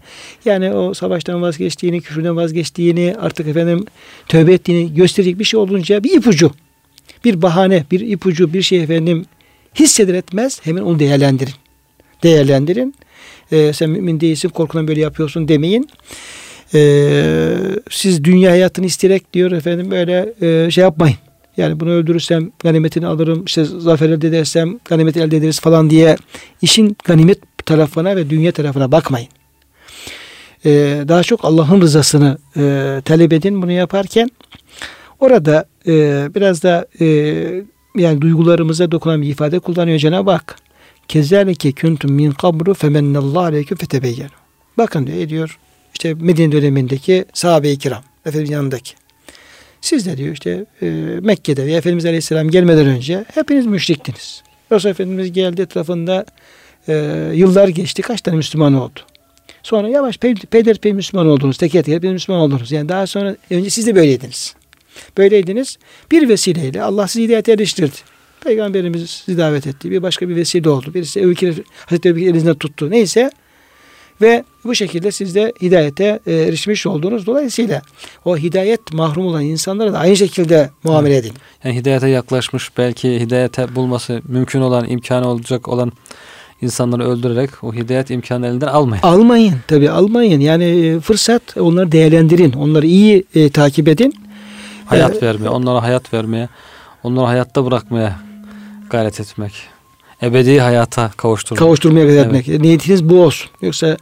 Yani 0.46 0.74
o 0.74 0.94
savaştan 0.94 1.42
vazgeçtiğini, 1.42 2.02
küfürden 2.02 2.36
vazgeçtiğini, 2.36 3.16
artık 3.20 3.48
efendim 3.48 3.86
tövbe 4.28 4.54
ettiğini 4.54 4.94
gösterecek 4.94 5.40
bir 5.40 5.44
şey 5.44 5.60
olunca 5.60 6.04
bir 6.04 6.18
ipucu, 6.18 6.52
bir 7.26 7.42
bahane, 7.42 7.86
bir 7.92 8.00
ipucu, 8.00 8.54
bir 8.54 8.62
şey 8.62 8.84
efendim 8.84 9.26
hisseder 9.80 10.14
etmez 10.14 10.60
hemen 10.64 10.82
onu 10.82 11.00
değerlendirin. 11.00 11.54
Değerlendirin. 12.24 12.96
Ee, 13.52 13.74
sen 13.74 13.90
mümin 13.90 14.20
değilsin, 14.20 14.50
korkudan 14.50 14.88
böyle 14.88 15.02
yapıyorsun 15.02 15.48
demeyin. 15.48 15.90
Ee, 16.74 17.54
siz 17.90 18.24
dünya 18.24 18.52
hayatını 18.52 18.86
isteyerek 18.86 19.34
diyor 19.34 19.52
efendim 19.52 19.92
böyle 19.92 20.34
e, 20.42 20.72
şey 20.72 20.82
yapmayın. 20.82 21.18
Yani 21.58 21.80
bunu 21.80 21.90
öldürürsem 21.90 22.52
ganimetini 22.60 23.08
alırım, 23.08 23.46
işte 23.46 23.66
zafer 23.66 24.10
elde 24.10 24.28
edersem 24.28 24.80
ganimet 24.86 25.18
elde 25.18 25.38
ederiz 25.38 25.60
falan 25.60 25.90
diye 25.90 26.16
işin 26.62 26.98
ganimet 27.04 27.66
tarafına 27.66 28.16
ve 28.16 28.30
dünya 28.30 28.52
tarafına 28.52 28.92
bakmayın. 28.92 29.30
Ee, 30.66 31.04
daha 31.08 31.24
çok 31.24 31.46
Allah'ın 31.46 31.82
rızasını 31.82 32.38
e, 32.58 33.02
talep 33.06 33.34
edin 33.34 33.62
bunu 33.62 33.72
yaparken. 33.72 34.30
Orada 35.20 35.66
e, 35.88 36.28
biraz 36.36 36.64
da 36.64 36.88
e, 37.00 37.06
yani 37.96 38.22
duygularımıza 38.22 38.92
dokunan 38.92 39.22
bir 39.22 39.28
ifade 39.28 39.60
kullanıyor 39.60 40.00
Cenab-ı 40.00 40.32
Hak. 40.32 40.56
Kezalike 41.08 41.72
kuntum 41.72 42.12
min 42.12 42.32
kabru 42.32 42.74
femennallahu 42.74 43.44
aleyküm 43.44 43.78
fetebeyyen. 43.78 44.30
Bakın 44.78 45.08
diyor, 45.08 45.30
diyor 45.30 45.60
işte 45.94 46.14
Medine 46.14 46.52
dönemindeki 46.52 47.26
sahabe-i 47.34 47.78
kiram 47.78 48.04
Efendimiz 48.26 48.50
yanındaki. 48.50 49.03
Siz 49.84 50.06
de 50.06 50.18
diyor 50.18 50.34
işte 50.34 50.66
e, 50.82 50.86
Mekke'de 51.22 51.66
ve 51.66 51.72
Efendimiz 51.72 52.06
Aleyhisselam 52.06 52.50
gelmeden 52.50 52.86
önce 52.86 53.26
hepiniz 53.34 53.66
müşriktiniz. 53.66 54.44
Resul 54.72 54.90
Efendimiz 54.90 55.32
geldi 55.32 55.62
etrafında 55.62 56.26
e, 56.88 56.94
yıllar 57.34 57.68
geçti. 57.68 58.02
Kaç 58.02 58.22
tane 58.22 58.38
Müslüman 58.38 58.74
oldu? 58.74 59.00
Sonra 59.64 59.90
yavaş 59.90 60.18
peyderpey 60.52 60.94
Müslüman 60.94 61.28
oldunuz. 61.28 61.58
Teker 61.58 61.84
teker 61.84 62.12
Müslüman 62.12 62.42
oldunuz. 62.42 62.72
Yani 62.72 62.90
daha 62.90 63.08
sonra 63.08 63.36
önce 63.50 63.70
siz 63.70 63.88
de 63.88 63.96
böyleydiniz. 63.96 64.56
Böyleydiniz. 65.18 65.78
Bir 66.12 66.30
vesileyle 66.30 66.84
Allah 66.84 67.08
sizi 67.08 67.24
hidayete 67.26 67.52
eriştirdi. 67.52 67.96
Peygamberimiz 68.44 69.10
sizi 69.10 69.38
davet 69.38 69.68
etti. 69.68 69.92
Bir 69.92 70.02
başka 70.02 70.30
bir 70.30 70.36
vesile 70.36 70.70
oldu. 70.70 70.94
Birisi 70.94 71.20
Ebu 71.20 71.30
Bekir, 71.30 71.62
Hazreti 71.86 72.10
Ebu 72.10 72.18
Bekir 72.18 72.28
elinizden 72.28 72.56
tuttu. 72.56 72.92
Neyse 72.92 73.32
ve 74.24 74.44
bu 74.66 74.76
şekilde 74.76 75.12
siz 75.12 75.36
de 75.36 75.54
hidayete 75.62 76.20
e, 76.26 76.34
erişmiş 76.34 76.88
olduğunuz 76.88 77.26
dolayısıyla 77.26 77.82
o 78.26 78.38
hidayet 78.38 78.94
mahrum 78.94 79.26
olan 79.26 79.44
insanlara 79.44 79.94
da 79.94 80.00
aynı 80.00 80.18
şekilde 80.18 80.70
muamele 80.84 81.18
edin. 81.18 81.34
Yani 81.64 81.76
hidayete 81.76 82.08
yaklaşmış 82.08 82.78
belki 82.78 83.20
hidayete 83.20 83.76
bulması 83.76 84.22
mümkün 84.28 84.62
olan 84.62 84.90
imkanı 84.90 85.28
olacak 85.28 85.68
olan 85.68 85.92
insanları 86.62 87.04
öldürerek 87.04 87.50
o 87.64 87.74
hidayet 87.74 88.10
imkanı 88.10 88.48
elinden 88.48 88.68
almayın. 88.68 89.04
Almayın 89.04 89.56
tabi 89.68 89.90
almayın. 89.90 90.40
Yani 90.40 90.64
e, 90.64 91.00
fırsat 91.00 91.58
onları 91.58 91.92
değerlendirin. 91.92 92.54
Onları 92.54 92.86
iyi 92.86 93.24
e, 93.36 93.50
takip 93.50 93.88
edin. 93.88 94.14
Hayat 94.86 95.24
ee, 95.24 95.26
vermeye, 95.26 95.50
onlara 95.50 95.84
hayat 95.84 96.14
vermeye, 96.14 96.50
onları 97.04 97.26
hayatta 97.26 97.66
bırakmaya 97.66 98.20
gayret 98.90 99.20
etmek 99.20 99.54
ebedi 100.24 100.60
hayata 100.60 101.12
kavuşturmak. 101.18 101.60
Kavuşturmaya 101.60 102.06
evet. 102.06 102.26
etmek. 102.26 102.48
Niyetiniz 102.48 103.10
bu 103.10 103.24
olsun. 103.24 103.50
Yoksa 103.62 103.98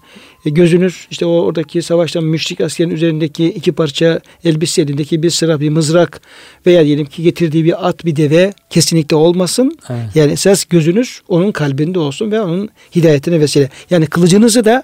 e, 0.46 0.50
gözünüz 0.50 1.08
işte 1.12 1.26
o 1.26 1.30
oradaki 1.30 1.82
savaştan 1.82 2.24
müşrik 2.24 2.62
askerin 2.62 2.90
üzerindeki 2.90 3.46
iki 3.46 3.72
parça 3.72 4.20
elbise 4.44 4.82
elindeki 4.82 5.24
bir 5.24 5.30
sıra 5.30 5.60
bir 5.60 5.70
mızrak 5.70 6.22
veya 6.66 6.86
diyelim 6.86 7.06
ki 7.06 7.24
getirdiği 7.24 7.66
bir 7.66 7.88
at 7.88 8.06
bir 8.06 8.16
deve 8.16 8.54
kesinlikle 8.70 9.16
olmasın. 9.16 9.78
Evet. 9.90 10.16
Yani 10.16 10.32
esas 10.32 10.66
gözünüz 10.66 11.22
onun 11.28 11.52
kalbinde 11.52 12.00
olsun 12.00 12.32
ve 12.32 12.42
onun 12.42 12.70
hidayetine 12.96 13.40
vesile. 13.40 13.70
Yani 13.90 14.06
kılıcınızı 14.06 14.66
da 14.66 14.84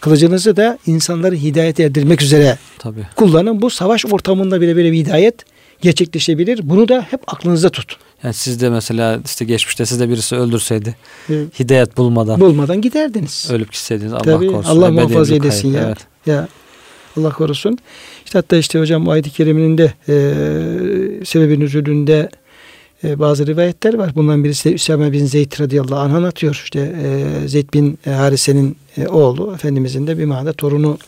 kılıcınızı 0.00 0.56
da 0.56 0.78
insanları 0.86 1.34
hidayet 1.34 1.80
erdirmek 1.80 2.22
üzere 2.22 2.58
Tabii. 2.78 3.06
kullanın. 3.16 3.62
Bu 3.62 3.70
savaş 3.70 4.06
ortamında 4.06 4.60
bile 4.60 4.76
böyle 4.76 4.92
bir 4.92 4.96
hidayet 4.96 5.34
gerçekleşebilir. 5.80 6.60
Bunu 6.62 6.88
da 6.88 7.06
hep 7.10 7.20
aklınızda 7.26 7.70
tutun. 7.70 7.98
Yani 8.22 8.34
siz 8.34 8.60
de 8.60 8.70
mesela 8.70 9.20
işte 9.24 9.44
geçmişte 9.44 9.86
sizde 9.86 10.08
birisi 10.08 10.36
öldürseydi 10.36 10.96
evet. 11.30 11.60
hidayet 11.60 11.96
bulmadan 11.96 12.40
bulmadan 12.40 12.80
giderdiniz. 12.80 13.48
Ölüp 13.50 13.72
gitseydiniz 13.72 14.12
Allah 14.12 14.22
Tabii, 14.22 14.46
korusun. 14.46 14.70
Allah 14.70 14.90
muhafaza 14.90 15.34
edesin 15.34 15.72
ya. 15.72 15.84
Evet. 15.86 15.98
Ya 16.26 16.48
Allah 17.16 17.30
korusun. 17.30 17.78
İşte 18.24 18.38
hatta 18.38 18.56
işte 18.56 18.78
hocam 18.78 19.08
ayet-i 19.08 19.30
kerimenin 19.30 19.78
de 19.78 19.92
e, 20.08 21.24
sebebin 21.24 21.60
üzülünde 21.60 22.28
e, 23.04 23.18
bazı 23.18 23.46
rivayetler 23.46 23.94
var. 23.94 24.14
Bundan 24.14 24.44
birisi 24.44 24.70
de 24.70 24.74
Üsame 24.74 25.12
bin 25.12 25.26
Zeyd 25.26 25.60
radıyallahu 25.60 26.00
anh 26.00 26.14
anlatıyor. 26.14 26.60
İşte 26.64 26.80
e, 27.02 27.48
Zeyd 27.48 27.74
bin 27.74 27.98
Harise'nin 28.04 28.76
e, 28.96 29.08
oğlu 29.08 29.54
Efendimizin 29.54 30.06
de 30.06 30.18
bir 30.18 30.24
manada 30.24 30.52
torunu 30.52 30.98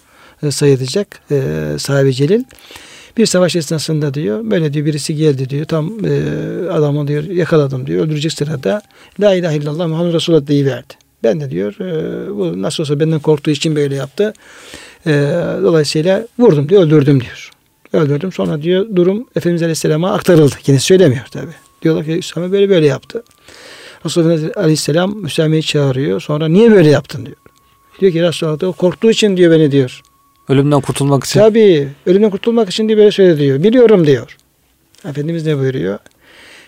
e, 0.42 0.50
sayılacak 0.50 1.20
e, 1.30 1.42
sahibi 1.78 2.14
Celil. 2.14 2.44
Bir 3.16 3.26
savaş 3.26 3.56
esnasında 3.56 4.14
diyor 4.14 4.50
böyle 4.50 4.72
diyor 4.72 4.86
birisi 4.86 5.16
geldi 5.16 5.50
diyor 5.50 5.64
tam 5.64 5.92
e, 6.04 6.20
adamı 6.70 7.08
diyor 7.08 7.22
yakaladım 7.22 7.86
diyor 7.86 8.04
öldürecek 8.04 8.32
sırada 8.32 8.82
La 9.20 9.34
ilahe 9.34 9.56
illallah 9.56 9.86
Muhammed 9.86 10.14
Resulullah 10.14 10.46
deyiverdi. 10.46 10.94
Ben 11.22 11.40
de 11.40 11.50
diyor 11.50 11.80
e, 11.80 12.36
bu 12.36 12.62
nasıl 12.62 12.82
olsa 12.82 13.00
benden 13.00 13.18
korktuğu 13.18 13.50
için 13.50 13.76
böyle 13.76 13.94
yaptı. 13.94 14.32
E, 15.06 15.10
dolayısıyla 15.62 16.26
vurdum 16.38 16.68
diyor 16.68 16.82
öldürdüm 16.82 17.20
diyor. 17.20 17.50
Öldürdüm 17.92 18.32
sonra 18.32 18.62
diyor 18.62 18.86
durum 18.96 19.26
Efendimiz 19.36 19.62
Aleyhisselam'a 19.62 20.12
aktarıldı. 20.12 20.54
Kendisi 20.62 20.86
söylemiyor 20.86 21.26
tabi. 21.26 21.50
Diyorlar 21.82 22.04
ki 22.04 22.18
Üsame 22.18 22.52
böyle 22.52 22.68
böyle 22.68 22.86
yaptı. 22.86 23.22
Resulullah 24.04 24.56
Aleyhisselam 24.56 25.26
Üsame'yi 25.26 25.62
çağırıyor. 25.62 26.20
Sonra 26.20 26.48
niye 26.48 26.70
böyle 26.70 26.90
yaptın 26.90 27.26
diyor. 27.26 27.36
Diyor 28.00 28.12
ki 28.12 28.22
Resulullah 28.22 28.76
korktuğu 28.76 29.10
için 29.10 29.36
diyor 29.36 29.52
beni 29.52 29.72
diyor. 29.72 30.02
Ölümden 30.50 30.80
kurtulmak 30.80 31.24
için. 31.24 31.40
Tabii. 31.40 31.88
Ölümden 32.06 32.30
kurtulmak 32.30 32.70
için 32.70 32.88
diye 32.88 32.98
böyle 32.98 33.10
söyledi 33.10 33.40
diyor. 33.40 33.62
Biliyorum 33.62 34.06
diyor. 34.06 34.36
Efendimiz 35.08 35.46
ne 35.46 35.58
buyuruyor? 35.58 35.98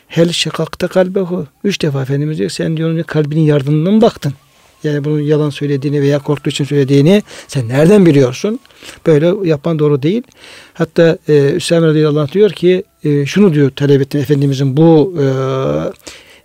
Hel 0.07 0.33
şakakta 0.33 0.89
kalbehu. 0.89 1.47
Üç 1.65 1.83
defa 1.83 2.03
Efendimiz 2.03 2.39
diyor 2.39 2.51
sen 2.51 2.77
diyor 2.77 3.05
kalbinin 3.05 3.41
yardımından 3.41 4.01
baktın. 4.01 4.33
Yani 4.85 5.05
bunun 5.05 5.21
yalan 5.21 5.51
söylediğini 5.51 6.03
veya 6.03 6.19
korktuğu 6.19 6.51
için 6.51 6.65
söylediğini 6.65 7.23
sen 7.49 7.69
nereden 7.69 8.07
biliyorsun? 8.07 8.61
Böyle 9.07 9.49
yapman 9.49 9.79
doğru 9.79 10.03
değil. 10.03 10.23
Hatta 10.75 11.19
e, 11.29 11.51
Üsame 11.51 11.87
radıyallahu 11.87 12.23
anh 12.23 12.33
diyor 12.33 12.51
ki 12.51 12.85
e, 13.05 13.27
şunu 13.27 13.55
diyor 13.55 13.71
talep 13.71 14.01
ettim 14.01 14.21
Efendimizin 14.21 14.77
bu 14.77 15.15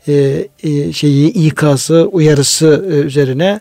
e, 0.07 0.13
e, 0.13 0.47
e 0.63 0.93
şeyi 0.93 1.27
ikazı, 1.27 2.05
uyarısı 2.05 2.85
e, 2.91 2.93
üzerine 2.93 3.59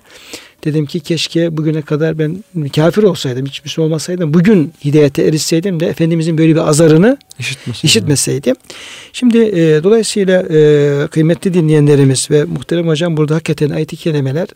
Dedim 0.66 0.86
ki 0.86 1.00
keşke 1.00 1.56
bugüne 1.56 1.82
kadar 1.82 2.18
ben 2.18 2.44
kafir 2.76 3.02
olsaydım, 3.02 3.46
hiç 3.46 3.64
Müslüman 3.64 3.90
olmasaydım, 3.90 4.34
bugün 4.34 4.72
hidayete 4.84 5.22
erişseydim 5.22 5.80
de 5.80 5.86
Efendimizin 5.86 6.38
böyle 6.38 6.54
bir 6.54 6.68
azarını 6.68 7.18
İşitmeseydim. 7.38 7.86
işitmeseydim. 7.88 8.56
Şimdi 9.12 9.38
e, 9.38 9.82
dolayısıyla 9.84 10.42
e, 10.42 11.06
kıymetli 11.06 11.54
dinleyenlerimiz 11.54 12.30
ve 12.30 12.44
muhterem 12.44 12.88
hocam 12.88 13.16
burada 13.16 13.34
hakikaten 13.34 13.70
ayet-i 13.70 13.96
kelimeler 13.96 14.48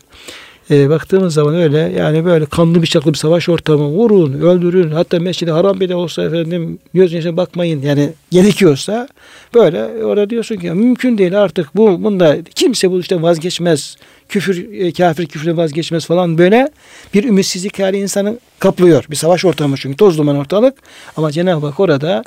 e, 0.71 0.91
baktığımız 0.91 1.35
zaman 1.35 1.55
öyle 1.55 1.93
yani 1.99 2.25
böyle 2.25 2.47
kanlı 2.47 2.83
bıçaklı 2.83 3.13
bir 3.13 3.19
savaş 3.19 3.49
ortamı 3.49 3.85
vurun, 3.85 4.33
öldürün. 4.33 4.91
Hatta 4.91 5.19
mescid 5.19 5.49
haram 5.49 5.81
bile 5.81 5.95
olsa 5.95 6.23
efendim 6.23 6.79
göz 6.95 7.13
yaşına 7.13 7.37
bakmayın. 7.37 7.83
Yani 7.83 8.11
gerekiyorsa 8.31 9.09
böyle 9.55 10.05
orada 10.05 10.31
diyorsun 10.31 10.57
ki 10.57 10.71
mümkün 10.71 11.19
değil 11.19 11.41
artık 11.43 11.77
bu 11.77 12.05
bunda 12.05 12.37
kimse 12.55 12.91
bu 12.91 13.01
işte 13.01 13.23
vazgeçmez 13.23 13.97
küfür, 14.31 14.73
e, 14.73 14.93
kafir 14.93 15.27
küfürden 15.27 15.57
vazgeçmez 15.57 16.07
falan 16.07 16.39
böyle 16.39 16.71
bir 17.15 17.25
ümitsizlik 17.25 17.79
hali 17.79 17.99
insanı 17.99 18.39
kaplıyor. 18.59 19.05
Bir 19.11 19.17
savaş 19.17 19.45
ortamı 19.45 19.77
çünkü 19.77 19.97
toz 19.97 20.19
duman 20.19 20.37
ortalık. 20.37 20.75
Ama 21.17 21.33
Cenab-ı 21.33 21.67
Hak 21.67 21.81
orada 21.81 22.25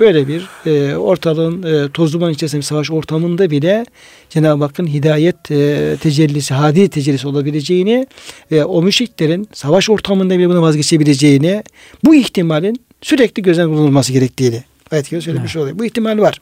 böyle 0.00 0.28
bir 0.28 0.48
e, 0.66 0.96
ortalığın 0.96 1.62
e, 1.62 1.88
toz 1.92 2.12
duman 2.12 2.32
içerisinde 2.32 2.60
bir 2.60 2.64
savaş 2.64 2.90
ortamında 2.90 3.50
bile 3.50 3.86
Cenab-ı 4.30 4.64
Hakk'ın 4.64 4.86
hidayet 4.86 5.50
e, 5.50 5.96
tecellisi, 6.00 6.54
hadi 6.54 6.88
tecellisi 6.88 7.28
olabileceğini 7.28 8.06
ve 8.52 8.64
o 8.64 8.82
müşriklerin 8.82 9.48
savaş 9.52 9.90
ortamında 9.90 10.38
bile 10.38 10.48
bunu 10.48 10.62
vazgeçebileceğini 10.62 11.62
bu 12.04 12.14
ihtimalin 12.14 12.76
sürekli 13.02 13.42
gözden 13.42 13.70
bulunması 13.70 14.12
gerektiğini 14.12 14.62
ayet-i 14.90 15.20
söylemiş 15.20 15.56
oluyor. 15.56 15.78
Bu 15.78 15.84
ihtimal 15.84 16.18
var. 16.18 16.40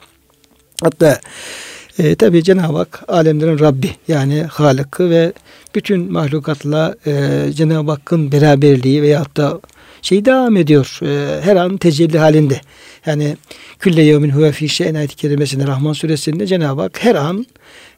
Hatta 0.83 1.21
E, 1.99 2.15
Tabi 2.15 2.45
Cenab-ı 2.45 2.77
Hak 2.77 3.03
alemlerin 3.09 3.59
Rabbi 3.59 3.91
yani 4.09 4.43
Halık'ı 4.43 5.11
ve 5.11 5.33
bütün 5.75 6.13
mahlukatla 6.13 6.95
e, 7.07 7.13
Cenab-ı 7.53 7.91
Hakk'ın 7.91 8.33
beraberliği 8.33 9.03
veyahut 9.03 9.37
da 9.37 9.61
şey 10.03 10.25
devam 10.25 10.57
ediyor. 10.57 10.99
E, 11.03 11.41
her 11.43 11.57
an 11.57 11.77
tecelli 11.77 12.19
halinde. 12.19 12.61
Yani 13.07 13.37
külle 13.79 14.03
yevmin 14.03 14.31
huve 14.31 14.53
fi 14.53 14.69
şeyin 14.69 14.95
ayet-i 14.95 15.17
kerimesinde 15.17 15.67
Rahman 15.67 15.93
suresinde 15.93 16.47
Cenab-ı 16.47 16.81
Hak 16.81 17.05
her 17.05 17.15
an 17.15 17.47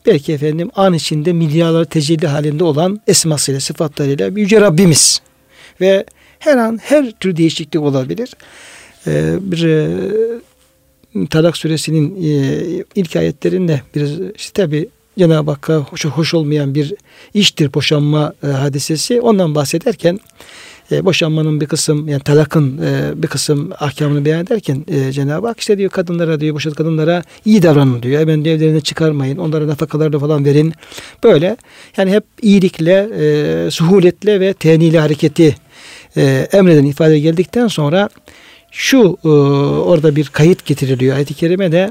belki 0.07 0.32
efendim 0.32 0.70
an 0.74 0.95
içinde 0.95 1.32
milyarlar 1.32 1.84
tecelli 1.84 2.26
halinde 2.26 2.64
olan 2.64 3.01
esmasıyla 3.07 3.61
sıfatlarıyla 3.61 4.26
yüce 4.26 4.61
Rabbimiz. 4.61 5.20
Ve 5.80 6.05
her 6.38 6.57
an 6.57 6.80
her 6.82 7.11
tür 7.11 7.36
değişiklik 7.36 7.82
olabilir. 7.82 8.34
Ee, 9.07 9.34
bir 9.40 9.64
e, 9.64 9.88
Talak 11.30 11.56
suresinin 11.56 12.16
e, 12.22 12.84
ilk 12.94 13.16
ayetlerinde 13.16 13.82
biraz 13.94 14.10
işte 14.36 14.62
tabi 14.62 14.88
Cenab-ı 15.18 15.50
Hakk'a 15.50 15.76
hoş, 15.76 16.04
hoş 16.04 16.34
olmayan 16.34 16.74
bir 16.74 16.94
iştir 17.34 17.74
boşanma 17.74 18.32
e, 18.42 18.46
hadisesi. 18.46 19.20
Ondan 19.20 19.54
bahsederken 19.54 20.20
e, 20.92 21.04
boşanmanın 21.04 21.60
bir 21.60 21.66
kısım 21.66 22.08
yani 22.08 22.22
talakın 22.22 22.78
e, 22.78 23.22
bir 23.22 23.28
kısım 23.28 23.70
ahkamını 23.78 24.24
beyan 24.24 24.42
ederken 24.42 24.84
e, 24.88 25.12
Cenab-ı 25.12 25.46
Hak 25.46 25.60
işte 25.60 25.78
diyor 25.78 25.90
kadınlara 25.90 26.40
diyor 26.40 26.54
boşadığı 26.54 26.74
kadınlara 26.74 27.22
iyi 27.44 27.62
davranın 27.62 28.02
diyor. 28.02 28.20
Hemen 28.20 28.44
diyor 28.44 28.56
evlerine 28.56 28.80
çıkarmayın. 28.80 29.38
Onlara 29.38 29.66
nafakalarını 29.66 30.18
falan 30.18 30.44
verin. 30.44 30.72
Böyle 31.24 31.56
yani 31.96 32.12
hep 32.12 32.24
iyilikle, 32.42 33.08
e, 33.18 33.70
suhuletle 33.70 34.40
ve 34.40 34.52
tenili 34.52 34.98
hareketi 34.98 35.56
e, 36.16 36.48
emreden 36.52 36.84
ifade 36.84 37.18
geldikten 37.18 37.68
sonra 37.68 38.08
şu 38.74 39.18
e, 39.24 39.28
orada 39.28 40.16
bir 40.16 40.28
kayıt 40.28 40.66
getiriliyor 40.66 41.16
ayet-i 41.16 41.34
kerimede 41.34 41.90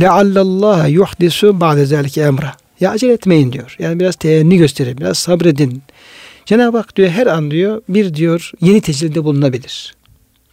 leallallaha 0.00 0.86
yuhdisu 0.86 1.60
ba'de 1.60 1.86
zelike 1.86 2.20
emra. 2.20 2.52
Ya 2.80 2.90
acele 2.90 3.12
etmeyin 3.12 3.52
diyor. 3.52 3.76
Yani 3.78 4.00
biraz 4.00 4.16
teenni 4.16 4.56
gösterin, 4.56 4.98
biraz 4.98 5.18
sabredin. 5.18 5.82
Cenab-ı 6.46 6.76
Hak 6.76 6.96
diyor 6.96 7.08
her 7.08 7.26
an 7.26 7.50
diyor 7.50 7.82
bir 7.88 8.14
diyor 8.14 8.52
yeni 8.60 8.80
tecrübede 8.80 9.24
bulunabilir. 9.24 9.94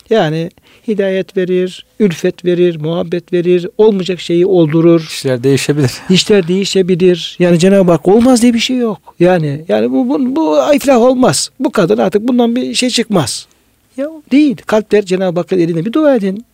Yani 0.09 0.49
hidayet 0.87 1.37
verir, 1.37 1.85
ülfet 1.99 2.45
verir, 2.45 2.75
muhabbet 2.81 3.33
verir, 3.33 3.67
olmayacak 3.77 4.19
şeyi 4.21 4.45
oldurur. 4.45 5.01
İşler 5.01 5.43
değişebilir. 5.43 5.91
İşler 6.09 6.47
değişebilir. 6.47 7.35
Yani 7.39 7.59
Cenab-ı 7.59 7.91
Hak 7.91 8.07
olmaz 8.07 8.41
diye 8.41 8.53
bir 8.53 8.59
şey 8.59 8.77
yok. 8.77 8.99
Yani 9.19 9.65
yani 9.67 9.91
bu 9.91 10.09
bu, 10.09 10.35
bu 10.35 10.73
iflah 10.73 11.01
olmaz. 11.01 11.49
Bu 11.59 11.71
kadın 11.71 11.97
artık 11.97 12.27
bundan 12.27 12.55
bir 12.55 12.73
şey 12.73 12.89
çıkmaz. 12.89 13.47
Ya 13.97 14.09
değil. 14.31 14.57
Kalpler 14.65 15.05
Cenab-ı 15.05 15.39
Hakk'ın 15.39 15.59
eline 15.59 15.85
bir 15.85 15.93
dua 15.93 16.15
edin. 16.15 16.45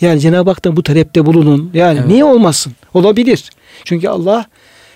Yani 0.00 0.20
Cenab-ı 0.20 0.50
Hak'tan 0.50 0.76
bu 0.76 0.82
talepte 0.82 1.26
bulunun. 1.26 1.70
Yani 1.74 1.98
evet. 1.98 2.08
niye 2.08 2.24
olmasın? 2.24 2.72
Olabilir. 2.94 3.50
Çünkü 3.84 4.08
Allah 4.08 4.46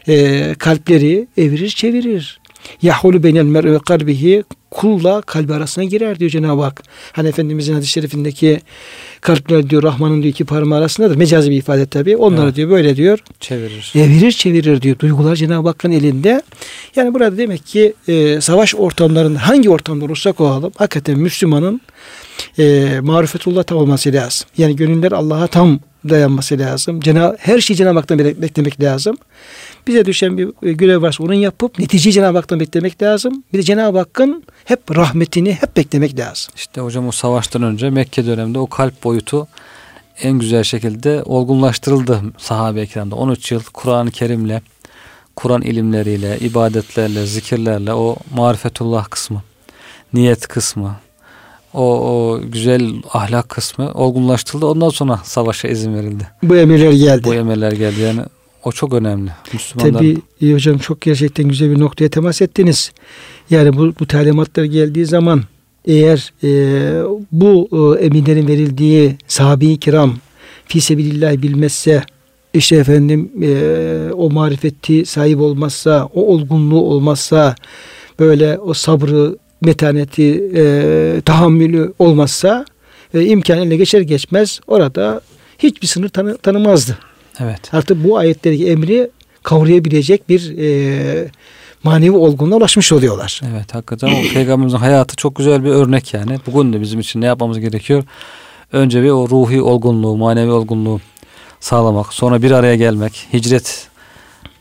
e, 0.09 0.55
kalpleri 0.59 1.27
evirir 1.37 1.69
çevirir. 1.69 2.41
Yahulu 2.83 3.23
beynel 3.23 3.43
mer'u 3.43 3.73
ve 3.73 3.79
kalbihi 3.79 4.45
kulla 4.71 5.21
kalbi 5.21 5.55
arasına 5.55 5.85
girer 5.85 6.19
diyor 6.19 6.31
Cenab-ı 6.31 6.63
Hak. 6.63 6.83
Hani 7.13 7.29
Efendimizin 7.29 7.75
hadis-i 7.75 7.91
şerifindeki 7.91 8.61
kalpler 9.21 9.71
diyor 9.71 9.83
Rahman'ın 9.83 10.23
diyor 10.23 10.33
iki 10.33 10.45
parmağı 10.45 10.79
arasındadır. 10.79 11.17
Mecazi 11.17 11.51
bir 11.51 11.57
ifade 11.57 11.87
tabi. 11.87 12.17
Onları 12.17 12.47
evet. 12.47 12.57
diyor 12.57 12.71
böyle 12.71 12.97
diyor. 12.97 13.19
Çevirir. 13.41 13.93
Evirir 13.95 14.33
çevirir 14.33 14.83
diyor. 14.83 14.99
Duygular 14.99 15.37
Cenab-ı 15.37 15.69
Hakk'ın 15.69 15.91
elinde. 15.91 16.43
Yani 16.97 17.15
burada 17.15 17.39
demek 17.39 17.67
ki 17.67 17.95
e, 18.09 18.41
savaş 18.41 18.75
ortamlarında 18.75 19.49
hangi 19.49 19.71
ortamda 19.71 20.05
olursak 20.05 20.41
olalım 20.41 20.73
hakikaten 20.77 21.19
Müslümanın 21.19 21.81
e, 22.59 22.99
marifetullah 23.03 23.73
olması 23.73 24.13
lazım. 24.13 24.49
Yani 24.59 24.77
gönüller 24.77 25.13
Allah'a 25.13 25.47
tam 25.47 25.81
dayanması 26.09 26.59
lazım. 26.59 27.01
Cenab 27.01 27.35
her 27.39 27.61
şeyi 27.61 27.77
Cenab-ı 27.77 27.99
Hak'tan 27.99 28.19
beklemek 28.19 28.83
lazım. 28.83 29.17
Bize 29.87 30.05
düşen 30.05 30.39
bir 30.39 30.49
e, 30.63 30.73
görev 30.73 31.03
varsa 31.03 31.25
onu 31.25 31.35
yapıp 31.35 31.79
neticeyi 31.79 32.13
Cenab-ı 32.13 32.39
Hak'tan 32.39 32.61
beklemek 32.61 33.03
lazım. 33.03 33.45
Bir 33.53 33.59
de 33.59 33.63
Cenab-ı 33.63 33.99
Hakk'ın 33.99 34.45
hep 34.65 34.97
rahmetini 34.97 35.53
hep 35.53 35.77
beklemek 35.77 36.19
lazım. 36.19 36.55
İşte 36.57 36.81
hocam 36.81 37.09
o 37.09 37.13
savaştan 37.13 37.63
önce 37.63 37.91
Mekke 37.91 38.27
döneminde 38.27 38.59
o 38.59 38.67
kalp 38.67 39.05
boyutu 39.05 39.49
en 40.23 40.39
güzel 40.39 40.63
şekilde 40.63 41.23
olgunlaştırıldı 41.23 42.23
sahabe 42.39 42.81
ekranda. 42.81 43.15
13 43.15 43.53
yıl 43.53 43.63
Kur'an-ı 43.73 44.11
Kerim'le, 44.11 44.61
Kur'an 45.37 45.63
ilimleriyle, 45.63 46.39
ibadetlerle, 46.39 47.27
zikirlerle 47.27 47.93
o 47.93 48.17
marifetullah 48.35 49.11
kısmı, 49.11 49.43
niyet 50.13 50.49
kısmı, 50.49 50.97
o, 51.75 51.83
o 51.83 52.41
güzel 52.45 52.93
ahlak 53.13 53.49
kısmı 53.49 53.93
olgunlaştırıldı. 53.93 54.67
Ondan 54.67 54.89
sonra 54.89 55.21
savaşa 55.25 55.69
izin 55.69 55.95
verildi. 55.95 56.29
Bu 56.43 56.57
emirler 56.57 56.93
geldi. 56.93 57.25
Bu 57.25 57.35
emirler 57.35 57.73
geldi. 57.73 58.01
Yani 58.01 58.21
o 58.65 58.73
çok 58.73 58.93
önemli. 58.93 59.31
Müslümanlar... 59.53 59.99
Tabii 59.99 60.19
iyi 60.41 60.55
hocam 60.55 60.79
çok 60.79 61.01
gerçekten 61.01 61.49
güzel 61.49 61.71
bir 61.71 61.81
noktaya 61.81 62.09
temas 62.09 62.43
ettiniz. 62.43 62.93
Yani 63.51 63.77
bu, 63.77 63.93
bu 64.01 64.07
talimatlar 64.07 64.65
geldiği 64.65 65.07
zaman 65.07 65.43
eğer 65.85 66.33
e, 66.45 66.51
bu 67.33 67.69
e, 67.73 68.05
emirlerin 68.05 68.49
verildiği 68.49 69.17
sahabi 69.29 69.77
kiram 69.77 70.15
fisebilillah 70.67 71.43
bilmezse 71.43 72.03
işte 72.55 72.77
efendim 72.77 73.31
e, 73.43 74.13
o 74.13 74.31
marifeti 74.31 75.07
sahip 75.07 75.41
olmazsa 75.41 76.09
o 76.15 76.27
olgunluğu 76.27 76.81
olmazsa 76.81 77.55
böyle 78.19 78.59
o 78.59 78.75
sabrı 78.75 79.37
metaneti 79.61 80.51
e, 80.57 81.23
tahammülü 81.25 81.93
olmazsa 81.99 82.65
e, 83.15 83.25
imkan 83.25 83.59
eline 83.59 83.77
geçer 83.77 84.01
geçmez 84.01 84.61
orada 84.67 85.21
hiçbir 85.59 85.87
sınır 85.87 86.09
tanı, 86.09 86.39
tanımazdı. 86.39 86.99
Evet. 87.41 87.75
Artık 87.75 88.05
bu 88.05 88.19
ayetteki 88.19 88.71
emri 88.71 89.11
kavrayabilecek 89.43 90.29
bir 90.29 90.59
e, 90.59 91.31
manevi 91.83 92.17
olgunluğa 92.17 92.59
ulaşmış 92.59 92.93
oluyorlar. 92.93 93.41
Evet 93.53 93.75
hakikaten 93.75 94.09
o 94.09 94.23
peygamberimizin 94.35 94.79
hayatı 94.79 95.17
çok 95.17 95.37
güzel 95.37 95.65
bir 95.65 95.71
örnek 95.71 96.15
yani. 96.15 96.39
Bugün 96.47 96.73
de 96.73 96.81
bizim 96.81 97.01
için 97.01 97.21
ne 97.21 97.27
yapmamız 97.27 97.61
gerekiyor? 97.61 98.05
Önce 98.73 99.03
bir 99.03 99.11
o 99.11 99.29
ruhi 99.29 99.63
olgunluğu, 99.63 100.17
manevi 100.17 100.51
olgunluğu 100.51 101.01
sağlamak. 101.61 102.15
Sonra 102.15 102.43
bir 102.43 102.51
araya 102.51 102.77
gelmek. 102.77 103.29
Hicret 103.33 103.89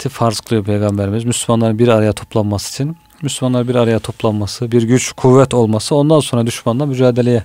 farz 0.09 0.39
kılıyor 0.39 0.65
peygamberimiz. 0.65 1.23
Müslümanların 1.23 1.79
bir 1.79 1.87
araya 1.87 2.13
toplanması 2.13 2.69
için. 2.69 2.97
Müslümanlar 3.21 3.67
bir 3.67 3.75
araya 3.75 3.99
toplanması, 3.99 4.71
bir 4.71 4.83
güç, 4.83 5.11
kuvvet 5.11 5.53
olması 5.53 5.95
ondan 5.95 6.19
sonra 6.19 6.45
düşmanla 6.45 6.85
mücadeleye 6.85 7.43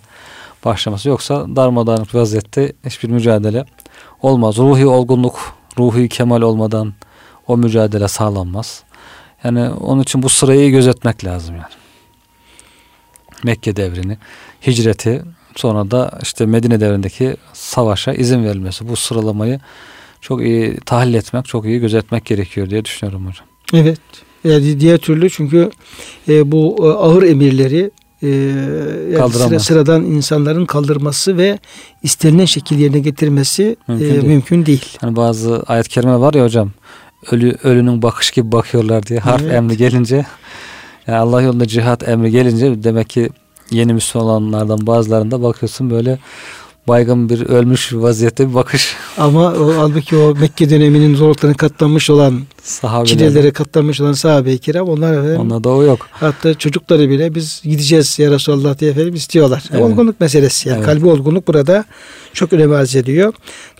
başlaması. 0.65 1.09
Yoksa 1.09 1.57
darmadağınık 1.57 2.15
vaziyette 2.15 2.73
hiçbir 2.87 3.09
mücadele 3.09 3.65
olmaz. 4.23 4.59
Ruhi 4.59 4.87
olgunluk, 4.87 5.55
ruhi 5.79 6.09
kemal 6.09 6.43
olmadan 6.43 6.95
o 7.47 7.57
mücadele 7.57 8.09
sağlanmaz. 8.09 8.83
Yani 9.45 9.71
onun 9.71 10.03
için 10.03 10.23
bu 10.23 10.29
sırayı 10.29 10.71
gözetmek 10.71 11.25
lazım 11.25 11.55
yani. 11.55 11.75
Mekke 13.45 13.77
devrini, 13.77 14.19
hicreti, 14.67 15.23
sonra 15.57 15.91
da 15.91 16.19
işte 16.23 16.47
Medine 16.47 16.81
devrindeki 16.81 17.37
savaşa 17.53 18.13
izin 18.13 18.45
verilmesi. 18.45 18.89
Bu 18.89 18.97
sıralamayı 18.97 19.61
çok 20.21 20.43
iyi 20.43 20.77
tahlil 20.77 21.15
etmek, 21.15 21.47
çok 21.47 21.65
iyi 21.65 21.81
gözetmek 21.81 22.25
gerekiyor 22.25 22.71
diye 22.71 22.85
düşünüyorum 22.85 23.27
hocam. 23.27 23.47
Evet. 23.73 24.01
Yani 24.45 24.81
diğer 24.81 24.99
türlü 24.99 25.31
çünkü 25.31 25.71
e, 26.29 26.53
bu 26.53 26.77
e, 26.81 26.87
ağır 26.87 27.23
emirleri 27.23 27.91
e, 28.23 28.29
yani 29.13 29.33
sıra, 29.33 29.59
sıradan 29.59 30.05
insanların 30.05 30.67
kaldırması 30.67 31.37
ve 31.37 31.59
istenilen 32.03 32.45
şekil 32.45 32.79
yerine 32.79 32.99
getirmesi 32.99 33.77
mümkün, 33.89 34.07
e, 34.07 34.13
değil. 34.13 34.25
mümkün 34.25 34.67
değil. 34.67 34.99
Hani 35.01 35.17
bazı 35.17 35.63
ayet 35.67 35.89
kerime 35.89 36.21
var 36.21 36.35
ya 36.35 36.45
hocam 36.45 36.71
ölü 37.31 37.57
ölünün 37.63 38.03
bakış 38.03 38.31
gibi 38.31 38.53
bakıyorlar 38.53 39.07
diye 39.07 39.19
harf 39.19 39.43
evet. 39.43 39.55
emri 39.55 39.77
gelince 39.77 40.27
yani 41.07 41.19
Allah 41.19 41.43
yolunda 41.43 41.67
cihat 41.67 42.09
emri 42.09 42.31
gelince 42.31 42.85
demek 42.85 43.09
ki 43.09 43.31
yeni 43.71 43.93
Müslümanlardan 43.93 44.87
bazılarında 44.87 45.43
bakıyorsun 45.43 45.91
böyle 45.91 46.19
baygın 46.89 47.29
bir 47.29 47.47
ölmüş 47.47 47.93
vaziyette 47.95 48.49
bir 48.49 48.55
bakış. 48.55 48.97
Ama 49.19 49.53
o, 49.53 49.77
halbuki 49.77 50.17
o 50.17 50.35
Mekke 50.35 50.71
döneminin 50.71 51.15
zorluklarına 51.15 51.57
katlanmış 51.57 52.11
olan 52.11 52.41
Sahabeler. 52.63 53.07
çilelere 53.07 53.51
katlanmış 53.51 54.01
olan 54.01 54.13
sahabe-i 54.13 54.59
kiram 54.59 54.89
onlar 54.89 55.13
efendim. 55.13 55.41
Onda 55.41 55.65
da 55.65 55.69
o 55.69 55.83
yok. 55.83 56.09
Hatta 56.11 56.55
çocukları 56.55 57.11
bile 57.11 57.35
biz 57.35 57.61
gideceğiz 57.65 58.19
ya 58.19 58.31
Resulallah 58.31 58.79
diye 58.79 58.91
efendim 58.91 59.15
istiyorlar. 59.15 59.65
Evet. 59.71 59.83
Olgunluk 59.83 60.21
meselesi 60.21 60.69
yani 60.69 60.79
evet. 60.79 60.87
kalbi 60.87 61.07
olgunluk 61.07 61.49
burada 61.49 61.85
çok 62.33 62.53
önem 62.53 62.73
arz 62.73 62.97
ediyor. 62.97 63.35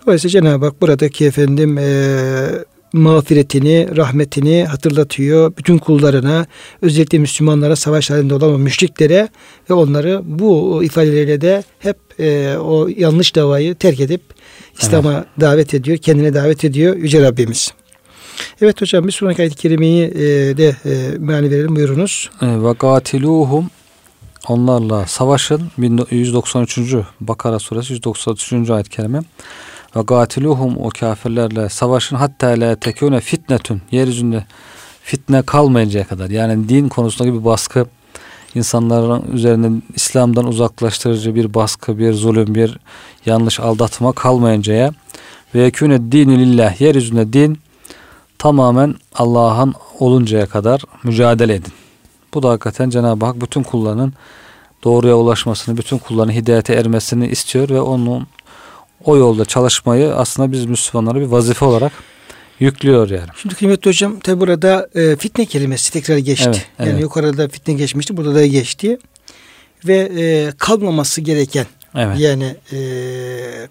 Dolayısıyla 0.05 0.41
Cenab-ı 0.41 0.65
Hak 0.65 0.81
buradaki 0.81 1.25
efendim 1.25 1.77
eee 1.77 2.65
mağfiretini, 2.93 3.97
rahmetini 3.97 4.65
hatırlatıyor. 4.65 5.53
Bütün 5.57 5.77
kullarına, 5.77 6.45
özellikle 6.81 7.19
Müslümanlara, 7.19 7.75
savaş 7.75 8.09
halinde 8.09 8.33
olan 8.33 8.53
o 8.53 8.57
müşriklere 8.57 9.29
ve 9.69 9.73
onları 9.73 10.21
bu 10.23 10.83
ifadeleriyle 10.83 11.41
de 11.41 11.63
hep 11.79 11.97
e, 12.19 12.57
o 12.57 12.87
yanlış 12.97 13.35
davayı 13.35 13.75
terk 13.75 13.99
edip 13.99 14.21
İslam'a 14.79 15.13
evet. 15.13 15.25
davet 15.39 15.73
ediyor, 15.73 15.97
kendine 15.97 16.33
davet 16.33 16.65
ediyor 16.65 16.95
Yüce 16.95 17.21
Rabbimiz. 17.21 17.73
Evet 18.61 18.81
hocam 18.81 19.07
bir 19.07 19.11
sonraki 19.11 19.41
ayet-i 19.41 19.55
kerimeyi 19.55 20.05
e, 20.05 20.57
de 20.57 20.75
e, 20.85 21.17
meali 21.19 21.51
verelim 21.51 21.75
buyurunuz. 21.75 22.29
E, 22.41 22.45
ve 22.45 22.73
gatiluhum 22.79 23.69
onlarla 24.47 25.05
savaşın 25.05 25.61
193. 26.11 26.79
Bakara 27.19 27.59
suresi 27.59 27.93
193. 27.93 28.69
ayet-i 28.69 28.89
kerime. 28.89 29.21
Ve 29.95 30.01
gatiluhum 30.01 30.77
o 30.77 30.89
kafirlerle 30.89 31.69
savaşın 31.69 32.15
hatta 32.15 32.47
la 32.47 32.75
tekune 32.75 33.19
fitnetun 33.19 33.81
yeryüzünde 33.91 34.45
fitne 35.03 35.41
kalmayıncaya 35.41 36.07
kadar. 36.07 36.29
Yani 36.29 36.69
din 36.69 36.89
konusundaki 36.89 37.39
bir 37.39 37.45
baskı 37.45 37.85
insanların 38.55 39.23
üzerinde 39.33 39.81
İslam'dan 39.95 40.47
uzaklaştırıcı 40.47 41.35
bir 41.35 41.53
baskı, 41.53 41.99
bir 41.99 42.13
zulüm, 42.13 42.55
bir 42.55 42.79
yanlış 43.25 43.59
aldatma 43.59 44.11
kalmayıncaya 44.11 44.91
ve 45.55 45.61
yekûne 45.61 46.11
dini 46.11 46.39
lillah 46.39 46.81
yeryüzünde 46.81 47.33
din 47.33 47.59
tamamen 48.37 48.95
Allah'ın 49.15 49.73
oluncaya 49.99 50.45
kadar 50.45 50.81
mücadele 51.03 51.53
edin. 51.53 51.73
Bu 52.33 52.43
da 52.43 52.49
hakikaten 52.49 52.89
Cenab-ı 52.89 53.25
Hak 53.25 53.41
bütün 53.41 53.63
kullarının 53.63 54.13
doğruya 54.83 55.15
ulaşmasını, 55.15 55.77
bütün 55.77 55.97
kulların 55.97 56.31
hidayete 56.31 56.73
ermesini 56.73 57.27
istiyor 57.27 57.69
ve 57.69 57.81
onun 57.81 58.27
o 59.03 59.17
yolda 59.17 59.45
çalışmayı 59.45 60.15
aslında 60.15 60.51
biz 60.51 60.65
Müslümanlara 60.65 61.19
bir 61.19 61.25
vazife 61.25 61.65
olarak 61.65 61.91
yüklüyor 62.59 63.09
yani. 63.09 63.27
Şimdi 63.41 63.55
kıymetli 63.55 63.89
hocam 63.89 64.19
tabi 64.19 64.39
burada 64.39 64.89
e, 64.95 65.15
fitne 65.15 65.45
kelimesi 65.45 65.93
tekrar 65.93 66.17
geçti. 66.17 66.49
Evet, 66.49 66.67
yani 66.79 66.89
evet. 66.89 67.01
yukarıda 67.01 67.47
fitne 67.47 67.73
geçmişti 67.73 68.17
burada 68.17 68.35
da 68.35 68.45
geçti. 68.45 68.97
Ve 69.85 70.11
e, 70.17 70.51
kalmaması 70.57 71.21
gereken 71.21 71.65
Evet. 71.95 72.19
yani 72.19 72.55
e, 72.73 72.79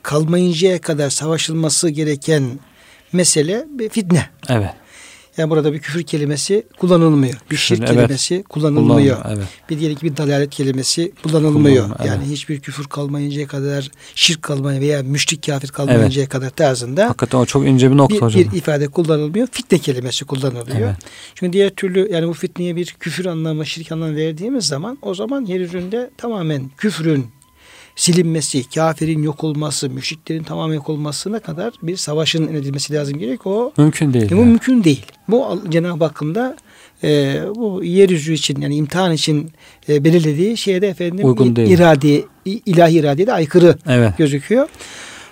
kalmayıncaya 0.03 0.81
kadar 0.81 1.11
savaşılması 1.11 1.89
gereken 1.89 2.59
mesele 3.13 3.65
bir 3.69 3.89
fitne. 3.89 4.27
Evet. 4.49 4.71
Yani 5.39 5.51
burada 5.51 5.73
bir 5.73 5.79
küfür 5.79 6.03
kelimesi 6.03 6.67
kullanılmıyor. 6.79 7.35
Bir 7.51 7.57
şirk 7.57 7.79
evet. 7.79 7.91
kelimesi 7.91 8.43
kullanılmıyor. 8.43 9.23
Kullanım, 9.23 9.39
Evet. 9.39 9.49
Bir 9.71 9.79
diyelim 9.79 9.97
ki 9.97 10.07
bir 10.07 10.17
dalalet 10.17 10.51
kelimesi 10.51 11.13
kullanılmıyor. 11.23 11.53
Kullanılmıyor, 11.53 12.01
evet. 12.01 12.07
Yani 12.07 12.33
hiçbir 12.33 12.61
küfür 12.61 12.85
kalmayıncaya 12.85 13.47
kadar 13.47 13.91
şirk 14.15 14.43
kalmayı 14.43 14.81
veya 14.81 15.03
müşrik 15.03 15.47
kafir 15.47 15.69
kalmayıncaya 15.69 16.29
kadar 16.29 16.51
tarzında 16.51 17.09
Hakikaten 17.09 17.39
o 17.39 17.47
çok 17.47 17.67
ince 17.67 17.91
bir 17.91 17.97
nokta 17.97 18.17
bir, 18.17 18.23
hocam. 18.23 18.43
bir 18.43 18.59
ifade 18.59 18.89
kullanılmıyor. 18.89 19.49
Fitne 19.53 19.79
kelimesi 19.79 20.25
kullanılıyor. 20.25 20.89
Evet. 20.89 20.97
Çünkü 21.35 21.53
diğer 21.53 21.71
türlü 21.71 22.13
yani 22.13 22.29
bu 22.29 22.33
fitneye 22.33 22.77
bir 22.77 22.97
küfür 23.01 23.27
anlamı, 23.27 23.67
şirk 23.67 23.93
anlamı 23.93 24.17
verdiğimiz 24.17 24.67
zaman 24.67 24.99
o 25.03 25.15
zaman 25.15 25.45
yeryüzünde 25.45 26.11
tamamen 26.17 26.71
küfrün 26.77 27.36
silinmesi, 27.97 28.71
kafirin 28.71 29.23
yok 29.23 29.45
olması, 29.45 29.91
müşriklerin 29.91 30.43
tamamen 30.43 30.75
yok 30.75 30.89
olmasına 30.89 31.39
kadar 31.41 31.73
bir 31.83 31.97
savaşın 31.97 32.55
edilmesi 32.55 32.95
lazım 32.95 33.19
gerek. 33.19 33.47
O 33.47 33.73
Mümkün 33.77 34.13
değil. 34.13 34.31
bu 34.31 34.35
yani. 34.35 34.45
mümkün 34.45 34.85
değil. 34.85 35.07
Bu 35.29 35.63
Cenab-ı 35.69 36.05
Hakk'ın 36.05 36.35
da 36.35 36.57
e, 37.05 37.41
bu 37.55 37.85
yeryüzü 37.85 38.33
için 38.33 38.61
yani 38.61 38.77
imtihan 38.77 39.13
için 39.13 39.51
e, 39.89 40.05
belirlediği 40.05 40.57
şeyde 40.57 40.89
efendim 40.89 41.27
Uygun 41.27 41.57
değil. 41.57 41.71
irade, 41.71 42.17
i- 42.19 42.25
ilahi 42.67 42.95
iradeye 42.99 43.27
de 43.27 43.33
aykırı 43.33 43.79
Evet. 43.89 44.19
gözüküyor. 44.19 44.69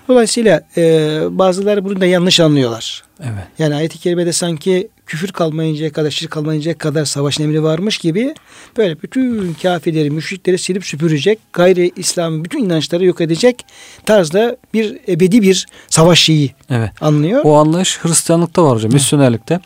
Dolayısıyla 0.07 0.67
e, 0.77 0.81
bazıları 1.29 1.85
bunu 1.85 2.01
da 2.01 2.05
yanlış 2.05 2.39
anlıyorlar. 2.39 3.03
Evet. 3.19 3.43
Yani 3.59 3.75
ayet-i 3.75 3.97
kerimede 3.99 4.33
sanki 4.33 4.87
küfür 5.05 5.27
kalmayıncaya 5.27 5.91
kadar, 5.91 6.11
şirk 6.11 6.31
kalmayıncaya 6.31 6.77
kadar 6.77 7.05
savaşın 7.05 7.43
emri 7.43 7.63
varmış 7.63 7.97
gibi 7.97 8.35
böyle 8.77 9.01
bütün 9.01 9.53
kafirleri, 9.61 10.11
müşrikleri 10.11 10.57
silip 10.57 10.85
süpürecek, 10.85 11.39
gayri 11.53 11.91
İslam'ın 11.95 12.45
bütün 12.45 12.65
inançları 12.65 13.05
yok 13.05 13.21
edecek 13.21 13.65
tarzda 14.05 14.57
bir 14.73 14.97
ebedi 15.07 15.41
bir 15.41 15.65
savaş 15.87 16.19
şeyi 16.19 16.51
Evet. 16.69 16.91
anlıyor. 17.01 17.41
O 17.43 17.55
anlayış 17.55 17.99
Hristiyanlıkta 18.01 18.63
var 18.63 18.75
hocam. 18.75 18.93
Misyonerlikte. 18.93 19.59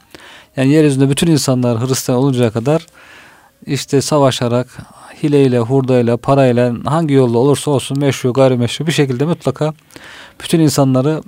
Yani 0.57 0.69
yeryüzünde 0.69 1.09
bütün 1.09 1.27
insanlar 1.27 1.87
Hristiyan 1.87 2.19
oluncaya 2.19 2.51
kadar 2.51 2.85
işte 3.65 4.01
savaşarak 4.01 4.67
hileyle, 5.23 5.59
hurdayla, 5.59 6.17
parayla 6.17 6.73
hangi 6.85 7.13
yolla 7.13 7.37
olursa 7.37 7.71
olsun 7.71 7.99
meşru, 7.99 8.33
gayrimeşru 8.33 8.87
bir 8.87 8.91
şekilde 8.91 9.25
mutlaka 9.25 9.73
bütün 10.43 10.59
insanları 10.59 11.21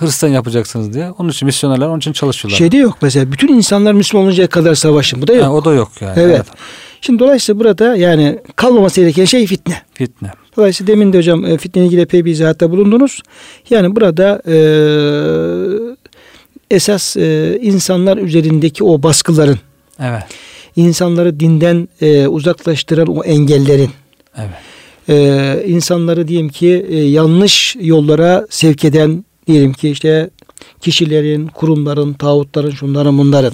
Hristiyan 0.00 0.32
yapacaksınız 0.32 0.94
diye. 0.94 1.10
Onun 1.18 1.28
için 1.28 1.46
misyonerler 1.46 1.86
onun 1.86 1.98
için 1.98 2.12
çalışıyorlar. 2.12 2.58
Şeyde 2.58 2.76
yok 2.76 2.98
mesela 3.02 3.32
bütün 3.32 3.48
insanlar 3.48 3.92
Müslüman 3.92 4.26
oluncaya 4.26 4.48
kadar 4.48 4.74
savaşın. 4.74 5.22
Bu 5.22 5.26
da 5.26 5.34
yok. 5.34 5.44
Ha, 5.44 5.52
o 5.52 5.64
da 5.64 5.72
yok 5.74 5.90
yani. 6.00 6.20
Evet. 6.20 6.46
Şimdi 7.00 7.18
dolayısıyla 7.18 7.60
burada 7.60 7.96
yani 7.96 8.38
kalmaması 8.56 9.00
gereken 9.00 9.24
şey 9.24 9.46
fitne. 9.46 9.82
Fitne. 9.94 10.30
Dolayısıyla 10.56 10.92
demin 10.92 11.12
de 11.12 11.18
hocam 11.18 11.44
e, 11.44 11.58
fitneyle 11.58 11.86
ilgili 11.86 12.00
epey 12.00 12.24
bir 12.24 12.30
izahatta 12.30 12.70
bulundunuz. 12.70 13.22
Yani 13.70 13.96
burada 13.96 14.42
e, 14.48 14.56
esas 16.70 17.16
e, 17.16 17.58
insanlar 17.62 18.16
üzerindeki 18.16 18.84
o 18.84 19.02
baskıların, 19.02 19.58
Evet. 20.00 20.22
insanları 20.76 21.40
dinden 21.40 21.88
e, 22.00 22.26
uzaklaştıran 22.26 23.06
o 23.06 23.24
engellerin, 23.24 23.90
Evet. 24.38 24.50
e, 25.08 25.64
insanları 25.66 26.28
diyelim 26.28 26.48
ki 26.48 26.86
e, 26.88 26.96
yanlış 26.96 27.76
yollara 27.80 28.46
sevk 28.50 28.84
eden 28.84 29.24
diyelim 29.46 29.72
ki 29.72 29.90
işte 29.90 30.30
kişilerin, 30.80 31.46
kurumların, 31.46 32.12
tağutların, 32.12 32.70
şunların 32.70 33.18
bunların. 33.18 33.52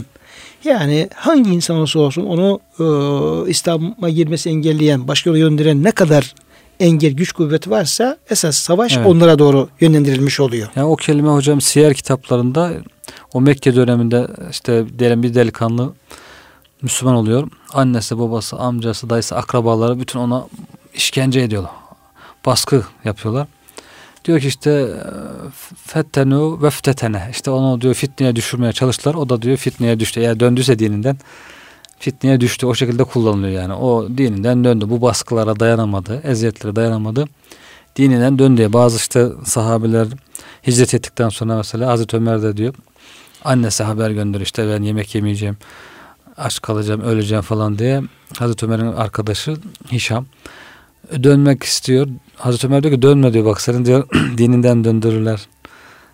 Yani 0.64 1.08
hangi 1.14 1.50
insan 1.50 1.76
olursa 1.76 1.98
olsun 1.98 2.24
onu 2.24 2.60
e, 2.78 3.50
İslam'a 3.50 4.10
girmesi 4.10 4.48
engelleyen, 4.48 5.08
başka 5.08 5.30
yola 5.30 5.38
yönlendiren 5.38 5.84
ne 5.84 5.90
kadar 5.90 6.34
engel, 6.80 7.12
güç, 7.12 7.32
kuvvet 7.32 7.70
varsa 7.70 8.18
esas 8.30 8.56
savaş 8.56 8.96
Evet. 8.96 9.06
onlara 9.06 9.38
doğru 9.38 9.68
yönlendirilmiş 9.80 10.40
oluyor. 10.40 10.68
Yani 10.76 10.86
o 10.86 10.96
kelime 10.96 11.28
hocam 11.28 11.60
siyer 11.60 11.94
kitaplarında 11.94 12.72
o 13.32 13.40
Mekke 13.40 13.74
döneminde 13.76 14.28
işte 14.50 14.84
diyelim 14.98 15.22
bir 15.22 15.34
delikanlı 15.34 15.92
Müslüman 16.82 17.14
oluyor. 17.14 17.48
Annesi, 17.72 18.18
babası, 18.18 18.56
amcası, 18.56 19.10
dayısı, 19.10 19.36
akrabaları 19.36 20.00
bütün 20.00 20.18
ona 20.18 20.46
işkence 20.94 21.40
ediyorlar. 21.40 21.70
Baskı 22.46 22.84
yapıyorlar. 23.04 23.46
Diyor 24.24 24.40
ki 24.40 24.48
işte 24.48 24.88
fettenu 25.86 26.62
veftetene. 26.62 27.28
İşte 27.30 27.50
onu 27.50 27.80
diyor 27.80 27.94
fitneye 27.94 28.36
düşürmeye 28.36 28.72
çalıştılar. 28.72 29.14
O 29.14 29.28
da 29.28 29.42
diyor 29.42 29.56
fitneye 29.56 30.00
düştü. 30.00 30.20
Eğer 30.20 30.40
döndüyse 30.40 30.78
dininden 30.78 31.16
fitneye 31.98 32.40
düştü. 32.40 32.66
O 32.66 32.74
şekilde 32.74 33.04
kullanılıyor 33.04 33.62
yani. 33.62 33.74
O 33.74 34.08
dininden 34.08 34.64
döndü. 34.64 34.84
Bu 34.88 35.02
baskılara 35.02 35.60
dayanamadı. 35.60 36.20
Eziyetlere 36.24 36.76
dayanamadı. 36.76 37.24
Dininden 37.96 38.38
döndü. 38.38 38.72
Bazı 38.72 38.96
işte 38.96 39.28
sahabeler 39.44 40.08
hicret 40.66 40.94
ettikten 40.94 41.28
sonra 41.28 41.56
mesela 41.56 41.88
Hazreti 41.88 42.16
Ömer 42.16 42.42
de 42.42 42.56
diyor 42.56 42.74
annesi 43.44 43.82
haber 43.82 44.10
gönder 44.10 44.40
işte 44.40 44.68
ben 44.68 44.82
yemek 44.82 45.14
yemeyeceğim 45.14 45.56
aç 46.36 46.62
kalacağım 46.62 47.00
öleceğim 47.00 47.42
falan 47.42 47.78
diye 47.78 48.02
Hazreti 48.38 48.66
Ömer'in 48.66 48.92
arkadaşı 48.92 49.56
Hişam 49.92 50.26
dönmek 51.22 51.62
istiyor. 51.62 52.08
Hazreti 52.36 52.66
Ömer 52.66 52.82
diyor 52.82 52.94
ki 52.94 53.02
dönme 53.02 53.32
diyor 53.32 53.44
bak 53.44 53.60
senin 53.60 53.84
diyor 53.84 54.08
dininden 54.38 54.84
döndürürler. 54.84 55.40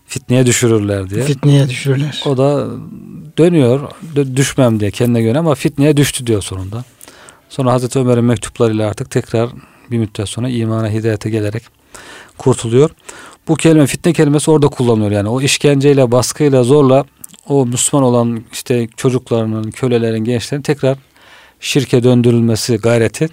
Fitneye 0.06 0.46
düşürürler 0.46 1.10
diye. 1.10 1.22
Fitneye 1.24 1.68
düşürürler. 1.68 2.22
O 2.26 2.36
da 2.36 2.66
dönüyor 3.38 3.90
dö- 4.14 4.36
düşmem 4.36 4.80
diye 4.80 4.90
kendine 4.90 5.22
göre 5.22 5.38
ama 5.38 5.54
fitneye 5.54 5.96
düştü 5.96 6.26
diyor 6.26 6.42
sonunda. 6.42 6.84
Sonra 7.48 7.72
Hazreti 7.72 7.98
Ömer'in 7.98 8.24
mektuplarıyla 8.24 8.88
artık 8.90 9.10
tekrar 9.10 9.50
bir 9.90 9.98
müddet 9.98 10.28
sonra 10.28 10.48
imana 10.48 10.90
hidayete 10.90 11.30
gelerek 11.30 11.62
kurtuluyor. 12.38 12.90
Bu 13.48 13.56
kelime 13.56 13.86
fitne 13.86 14.12
kelimesi 14.12 14.50
orada 14.50 14.68
kullanılıyor 14.68 15.10
yani 15.10 15.28
o 15.28 15.40
işkenceyle 15.40 16.12
baskıyla 16.12 16.62
zorla 16.62 17.04
o 17.48 17.66
Müslüman 17.66 18.04
olan 18.06 18.44
işte 18.52 18.88
çocuklarının, 18.96 19.70
kölelerin, 19.70 20.24
gençlerin 20.24 20.62
tekrar 20.62 20.98
şirke 21.60 22.02
döndürülmesi 22.02 22.76
gayreti 22.76 23.28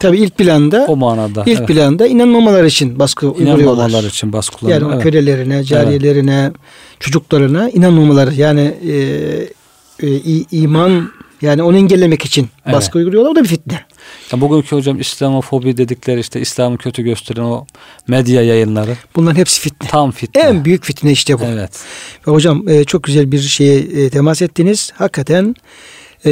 Tabii 0.00 0.18
ilk 0.18 0.38
planda 0.38 0.84
o 0.88 0.96
manada. 0.96 1.42
ilk 1.46 1.58
evet. 1.58 1.68
planda 1.68 2.06
inanmamalar 2.06 2.64
için 2.64 2.98
baskı 2.98 3.28
uyguluyorlar. 3.28 3.62
İnanmamalar 3.62 4.04
için 4.04 4.32
baskı 4.32 4.54
Yani 4.54 4.60
kullanılıyor. 4.60 4.90
o 4.90 4.94
evet. 4.94 5.02
kölelerine, 5.02 5.64
cariyelerine, 5.64 6.52
çocuklarına 7.00 7.70
inanmamaları 7.70 8.34
yani 8.34 8.74
e, 8.88 8.94
e, 10.08 10.44
iman 10.50 11.10
yani 11.42 11.62
onu 11.62 11.76
engellemek 11.76 12.24
için 12.24 12.48
Evet. 12.66 12.76
baskı 12.76 12.98
uyguluyorlar. 12.98 13.30
O 13.30 13.36
da 13.36 13.42
bir 13.42 13.48
fitne. 13.48 13.80
Ya 14.32 14.40
bugünkü 14.40 14.76
hocam 14.76 15.00
İslamofobi 15.00 15.76
dedikleri 15.76 16.20
işte 16.20 16.40
İslam'ı 16.40 16.78
kötü 16.78 17.02
gösteren 17.02 17.42
o 17.42 17.66
medya 18.08 18.42
yayınları 18.42 18.96
Bunların 19.16 19.36
hepsi 19.36 19.60
fitne. 19.60 19.88
tam 19.88 20.10
fitne. 20.10 20.42
En 20.42 20.64
büyük 20.64 20.84
fitne 20.84 21.12
işte 21.12 21.38
bu. 21.40 21.44
Evet. 21.44 21.70
Ve 22.26 22.32
hocam 22.32 22.68
e, 22.68 22.84
çok 22.84 23.02
güzel 23.02 23.32
bir 23.32 23.38
şeye 23.38 23.78
e, 23.78 24.10
temas 24.10 24.42
ettiniz. 24.42 24.92
Hakikaten 24.94 25.54
e, 26.26 26.30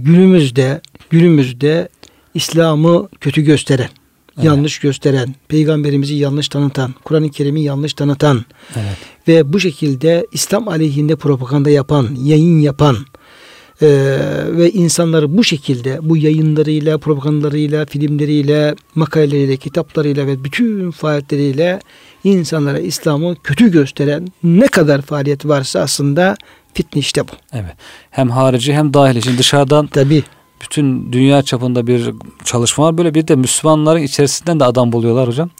günümüzde 0.00 0.80
günümüzde 1.10 1.88
İslam'ı 2.34 3.08
kötü 3.20 3.42
gösteren, 3.42 3.88
Evet. 4.36 4.44
yanlış 4.44 4.78
gösteren, 4.78 5.34
peygamberimizi 5.48 6.14
yanlış 6.14 6.48
tanıtan, 6.48 6.94
Kur'an-ı 7.04 7.30
Kerim'i 7.30 7.62
yanlış 7.62 7.94
tanıtan 7.94 8.44
Evet. 8.76 8.96
ve 9.28 9.52
bu 9.52 9.60
şekilde 9.60 10.26
İslam 10.32 10.68
aleyhinde 10.68 11.16
propaganda 11.16 11.70
yapan, 11.70 12.08
yayın 12.22 12.60
yapan 12.60 12.96
e, 13.82 13.88
ve 14.48 14.70
insanları 14.70 15.36
bu 15.36 15.44
şekilde 15.44 15.98
bu 16.02 16.16
yayınlarıyla, 16.16 16.98
propagandalarıyla, 16.98 17.86
filmleriyle, 17.86 18.74
makaleleriyle, 18.94 19.56
kitaplarıyla 19.56 20.26
ve 20.26 20.44
bütün 20.44 20.90
faaliyetleriyle 20.90 21.80
insanlara 22.24 22.78
İslam'ı 22.78 23.36
kötü 23.42 23.70
gösteren 23.72 24.28
ne 24.42 24.66
kadar 24.66 25.02
faaliyet 25.02 25.46
varsa 25.46 25.80
aslında 25.80 26.36
fitne 26.74 27.00
işte 27.00 27.28
bu. 27.28 27.32
Evet. 27.52 27.72
Hem 28.10 28.30
harici 28.30 28.74
hem 28.74 28.94
dahili. 28.94 29.22
Şimdi 29.22 29.38
dışarıdan 29.38 29.86
Tabi 29.86 30.22
bütün 30.62 31.12
dünya 31.12 31.42
çapında 31.42 31.86
bir 31.86 32.10
çalışma 32.44 32.84
var. 32.84 32.98
Böyle 32.98 33.14
bir 33.14 33.28
de 33.28 33.36
Müslümanların 33.36 34.02
içerisinden 34.02 34.60
de 34.60 34.64
adam 34.64 34.92
buluyorlar 34.92 35.28
hocam. 35.28 35.50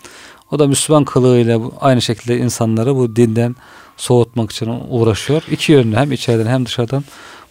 O 0.51 0.59
da 0.59 0.67
Müslüman 0.67 1.05
kılığıyla 1.05 1.61
aynı 1.81 2.03
şekilde 2.03 2.39
insanları 2.39 2.97
bu 2.97 3.17
dinden 3.17 3.57
soğutmak 3.97 4.53
için 4.53 4.73
uğraşıyor. 4.89 5.43
İki 5.51 5.73
yönlü 5.73 5.97
hem 5.97 6.13
içeriden 6.13 6.47
hem 6.47 6.67
dışarıdan 6.67 7.05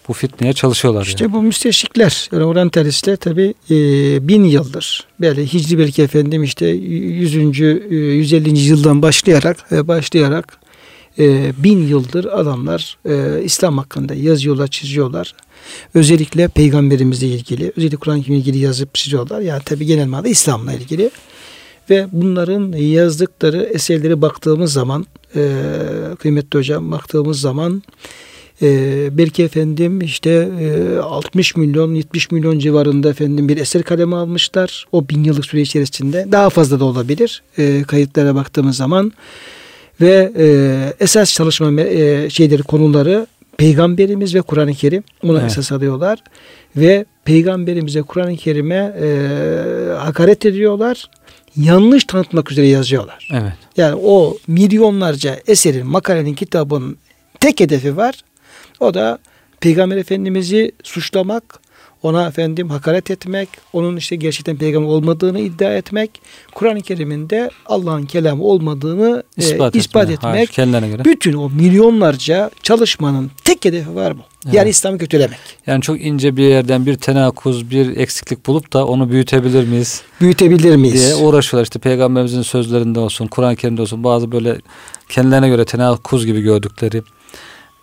bu 0.07 0.13
fitneye 0.13 0.53
çalışıyorlar. 0.53 1.05
İşte 1.05 1.23
yani. 1.23 1.33
bu 1.33 1.41
müsteşrikler, 1.41 2.29
yani 2.31 2.43
oryantalistler 2.43 3.15
tabi 3.15 3.53
e, 3.69 3.75
bin 4.27 4.43
yıldır 4.43 5.07
böyle 5.19 5.45
Hicri 5.45 5.79
belki 5.79 6.01
efendim 6.01 6.43
işte 6.43 6.67
100. 6.67 7.35
150. 7.59 8.59
yıldan 8.59 9.01
başlayarak 9.01 9.71
ve 9.71 9.87
başlayarak 9.87 10.57
e, 11.19 11.53
bin 11.57 11.87
yıldır 11.87 12.25
adamlar 12.25 12.97
e, 13.05 13.43
İslam 13.43 13.77
hakkında 13.77 14.13
yazıyorlar, 14.13 14.67
çiziyorlar. 14.67 15.33
Özellikle 15.93 16.47
peygamberimizle 16.47 17.27
ilgili, 17.27 17.71
özellikle 17.77 17.97
Kur'an 17.97 18.19
ile 18.19 18.35
ilgili 18.35 18.57
yazıp 18.57 18.95
çiziyorlar. 18.95 19.41
Yani 19.41 19.61
tabi 19.65 19.85
genel 19.85 20.07
manada 20.07 20.27
İslam'la 20.27 20.73
ilgili. 20.73 21.11
Ve 21.89 22.07
bunların 22.11 22.71
yazdıkları 22.77 23.63
eserlere 23.63 24.21
baktığımız 24.21 24.73
zaman, 24.73 25.05
e, 25.35 25.49
kıymetli 26.19 26.59
hocam 26.59 26.91
baktığımız 26.91 27.41
zaman 27.41 27.83
e, 28.61 29.09
belki 29.17 29.43
efendim 29.43 30.01
işte 30.01 30.49
e, 30.59 30.97
60 30.97 31.55
milyon 31.55 31.95
70 31.95 32.31
milyon 32.31 32.59
civarında 32.59 33.09
efendim 33.09 33.49
bir 33.49 33.57
eser 33.57 33.83
kalemi 33.83 34.15
almışlar. 34.15 34.85
O 34.91 35.09
bin 35.09 35.23
yıllık 35.23 35.45
süre 35.45 35.61
içerisinde 35.61 36.27
daha 36.31 36.49
fazla 36.49 36.79
da 36.79 36.85
olabilir 36.85 37.43
e, 37.57 37.83
kayıtlara 37.83 38.35
baktığımız 38.35 38.77
zaman 38.77 39.11
ve 40.01 40.31
e, 40.37 40.45
esas 40.99 41.33
çalışma 41.33 41.81
e, 41.81 42.29
şeyleri 42.29 42.63
konuları 42.63 43.27
Peygamberimiz 43.61 44.35
ve 44.35 44.41
Kur'an-ı 44.41 44.73
Kerim 44.73 45.03
ona 45.23 45.39
evet. 45.39 45.51
esas 45.51 45.71
alıyorlar 45.71 46.23
ve 46.75 47.05
Peygamberimize 47.25 48.01
Kur'an-ı 48.01 48.37
Kerim'e 48.37 48.93
e, 49.01 49.07
hakaret 49.97 50.45
ediyorlar. 50.45 51.09
Yanlış 51.55 52.03
tanıtmak 52.03 52.51
üzere 52.51 52.67
yazıyorlar. 52.67 53.29
Evet. 53.31 53.53
Yani 53.77 53.95
o 54.03 54.37
milyonlarca 54.47 55.39
eserin, 55.47 55.87
makalenin, 55.87 56.33
kitabın 56.33 56.97
tek 57.39 57.59
hedefi 57.59 57.97
var. 57.97 58.15
O 58.79 58.93
da 58.93 59.19
Peygamber 59.59 59.97
Efendimiz'i 59.97 60.71
suçlamak, 60.83 61.59
ona 62.03 62.27
efendim 62.27 62.69
hakaret 62.69 63.11
etmek, 63.11 63.49
onun 63.73 63.97
işte 63.97 64.15
gerçekten 64.15 64.57
peygamber 64.57 64.87
olmadığını 64.87 65.39
iddia 65.39 65.73
etmek, 65.73 66.21
Kur'an-ı 66.55 66.81
Kerim'inde 66.81 67.49
Allah'ın 67.65 68.05
kelamı 68.05 68.43
olmadığını 68.43 69.23
ispat, 69.37 69.75
e, 69.75 69.79
ispat 69.79 70.09
etmek. 70.09 70.51
kendilerine 70.51 70.89
göre. 70.89 71.05
Bütün 71.05 71.33
o 71.33 71.49
milyonlarca 71.49 72.51
çalışmanın 72.63 73.31
tek 73.43 73.65
hedefi 73.65 73.95
var 73.95 74.17
bu. 74.17 74.21
Evet. 74.45 74.55
Yani 74.55 74.69
İslam'ı 74.69 74.97
kötülemek. 74.97 75.39
Yani 75.67 75.81
çok 75.81 76.01
ince 76.01 76.37
bir 76.37 76.43
yerden 76.43 76.85
bir 76.85 76.95
tenakuz, 76.95 77.71
bir 77.71 77.97
eksiklik 77.97 78.47
bulup 78.47 78.73
da 78.73 78.87
onu 78.87 79.11
büyütebilir 79.11 79.67
miyiz? 79.67 80.01
Büyütebilir 80.21 80.75
miyiz? 80.75 80.93
diye 80.93 81.15
uğraşıyorlar. 81.15 81.63
İşte 81.63 81.79
peygamberimizin 81.79 82.41
sözlerinde 82.41 82.99
olsun, 82.99 83.27
Kur'an-ı 83.27 83.55
Kerim'de 83.55 83.81
olsun 83.81 84.03
bazı 84.03 84.31
böyle 84.31 84.57
kendilerine 85.09 85.49
göre 85.49 85.65
tenakuz 85.65 86.25
gibi 86.25 86.41
gördükleri 86.41 87.03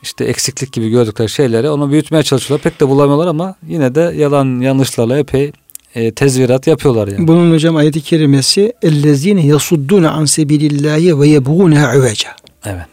işte 0.03 0.25
eksiklik 0.25 0.73
gibi 0.73 0.89
gördükleri 0.89 1.29
şeyleri 1.29 1.71
onu 1.71 1.91
büyütmeye 1.91 2.23
çalışıyorlar. 2.23 2.63
Pek 2.63 2.81
de 2.81 2.89
bulamıyorlar 2.89 3.27
ama 3.27 3.55
yine 3.69 3.95
de 3.95 4.15
yalan 4.17 4.61
yanlışlarla 4.61 5.19
epey 5.19 5.53
e, 5.95 6.13
tezvirat 6.13 6.67
yapıyorlar 6.67 7.09
yani. 7.09 7.29
Bunun 7.29 7.53
hocam 7.53 7.77
ayeti 7.77 8.01
kerimesi 8.01 8.73
ellezine 8.83 9.47
yasuddune 9.47 10.09
an 10.09 10.25
sebilillahi 10.25 11.21
ve 11.21 11.29
yebğuneha 11.29 11.97
üveca. 11.97 12.31
Evet. 12.67 12.87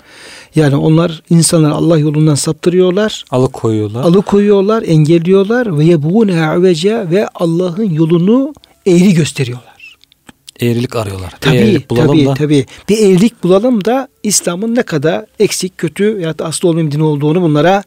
Yani 0.56 0.76
onlar 0.76 1.24
insanları 1.30 1.74
Allah 1.74 1.98
yolundan 1.98 2.36
saptırıyorlar. 2.36 3.26
Alıkoyuyorlar. 3.32 4.04
Alıkoyuyorlar, 4.04 4.84
engelliyorlar 4.84 5.78
ve 5.78 5.86
yebğuneha 5.86 6.56
üveca 6.58 7.12
ve 7.12 7.28
Allah'ın 7.36 7.90
yolunu 7.90 8.54
eğri 8.86 9.14
gösteriyorlar 9.14 9.75
eğrilik 10.60 10.96
arıyorlar. 10.96 11.34
Tabii, 11.42 11.56
eğrilik 11.56 11.90
bulalım 11.90 12.08
tabii, 12.08 12.26
da. 12.26 12.34
tabii. 12.34 12.66
Bir 12.90 12.98
eğrilik 12.98 13.44
bulalım 13.44 13.86
da 13.86 14.08
İslam'ın 14.24 14.76
ne 14.76 14.84
kadar 14.84 15.26
eksik, 15.40 15.78
kötü 15.78 16.20
ya 16.20 16.40
da 16.40 16.46
aslı 16.46 16.70
olmayan 16.70 16.92
din 16.92 17.00
olduğunu 17.00 17.42
bunlara 17.42 17.84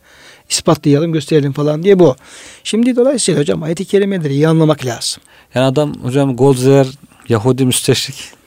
ispatlayalım, 0.50 1.12
gösterelim 1.12 1.52
falan 1.52 1.82
diye 1.82 1.98
bu. 1.98 2.16
Şimdi 2.64 2.96
dolayısıyla 2.96 3.40
hocam 3.40 3.62
ayet-i 3.62 3.84
kerimeleri 3.84 4.32
iyi 4.32 4.48
anlamak 4.48 4.86
lazım. 4.86 5.22
Yani 5.54 5.66
adam 5.66 5.94
hocam 6.02 6.36
Goldziher 6.36 6.86
Yahudi 7.28 7.66
müsteşrik 7.66 8.38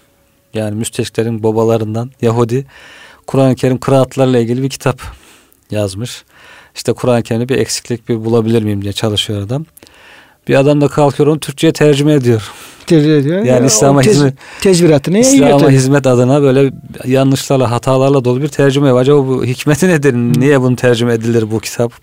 yani 0.54 0.76
müsteşriklerin 0.76 1.44
babalarından 1.44 2.12
Yahudi 2.22 2.66
Kur'an-ı 3.28 3.56
Kerim 3.56 3.78
kıraatlarla 3.78 4.40
ilgili 4.40 4.64
bir 4.64 4.70
kitap 4.70 5.02
yazmış. 5.72 6.24
İşte 6.76 6.94
Kur'an-ı 6.94 7.24
Kerim'de 7.24 7.50
bir 7.50 7.58
eksiklik 7.58 8.10
bir 8.10 8.26
bulabilir 8.26 8.64
miyim 8.64 8.82
diye 8.82 8.94
çalışıyor 8.94 9.42
adam. 9.42 9.66
Bir 10.48 10.56
adam 10.56 10.82
da 10.82 10.88
kalkıyor 10.88 11.28
onu 11.28 11.40
Türkçe'ye 11.40 11.74
tercüme 11.74 12.14
ediyor. 12.14 12.52
Tercüme 12.86 13.16
ediyor. 13.16 13.38
Yani 13.38 13.48
ya, 13.48 13.66
İslam'a 13.66 14.02
tez, 14.02 14.16
hizmet 14.16 14.34
tezviratını 14.62 15.20
İslam'a 15.20 15.70
hizmet 15.70 16.08
adına 16.08 16.42
böyle 16.42 16.72
yanlışlarla, 17.06 17.72
hatalarla 17.72 18.26
dolu 18.26 18.42
bir 18.42 18.48
tercüme. 18.48 18.92
Acaba 18.92 19.28
bu 19.28 19.46
hikmeti 19.46 19.88
nedir? 19.88 20.14
Niye 20.14 20.62
bunu 20.62 20.76
tercüme 20.76 21.14
edilir 21.14 21.52
bu 21.52 21.60
kitap? 21.60 21.94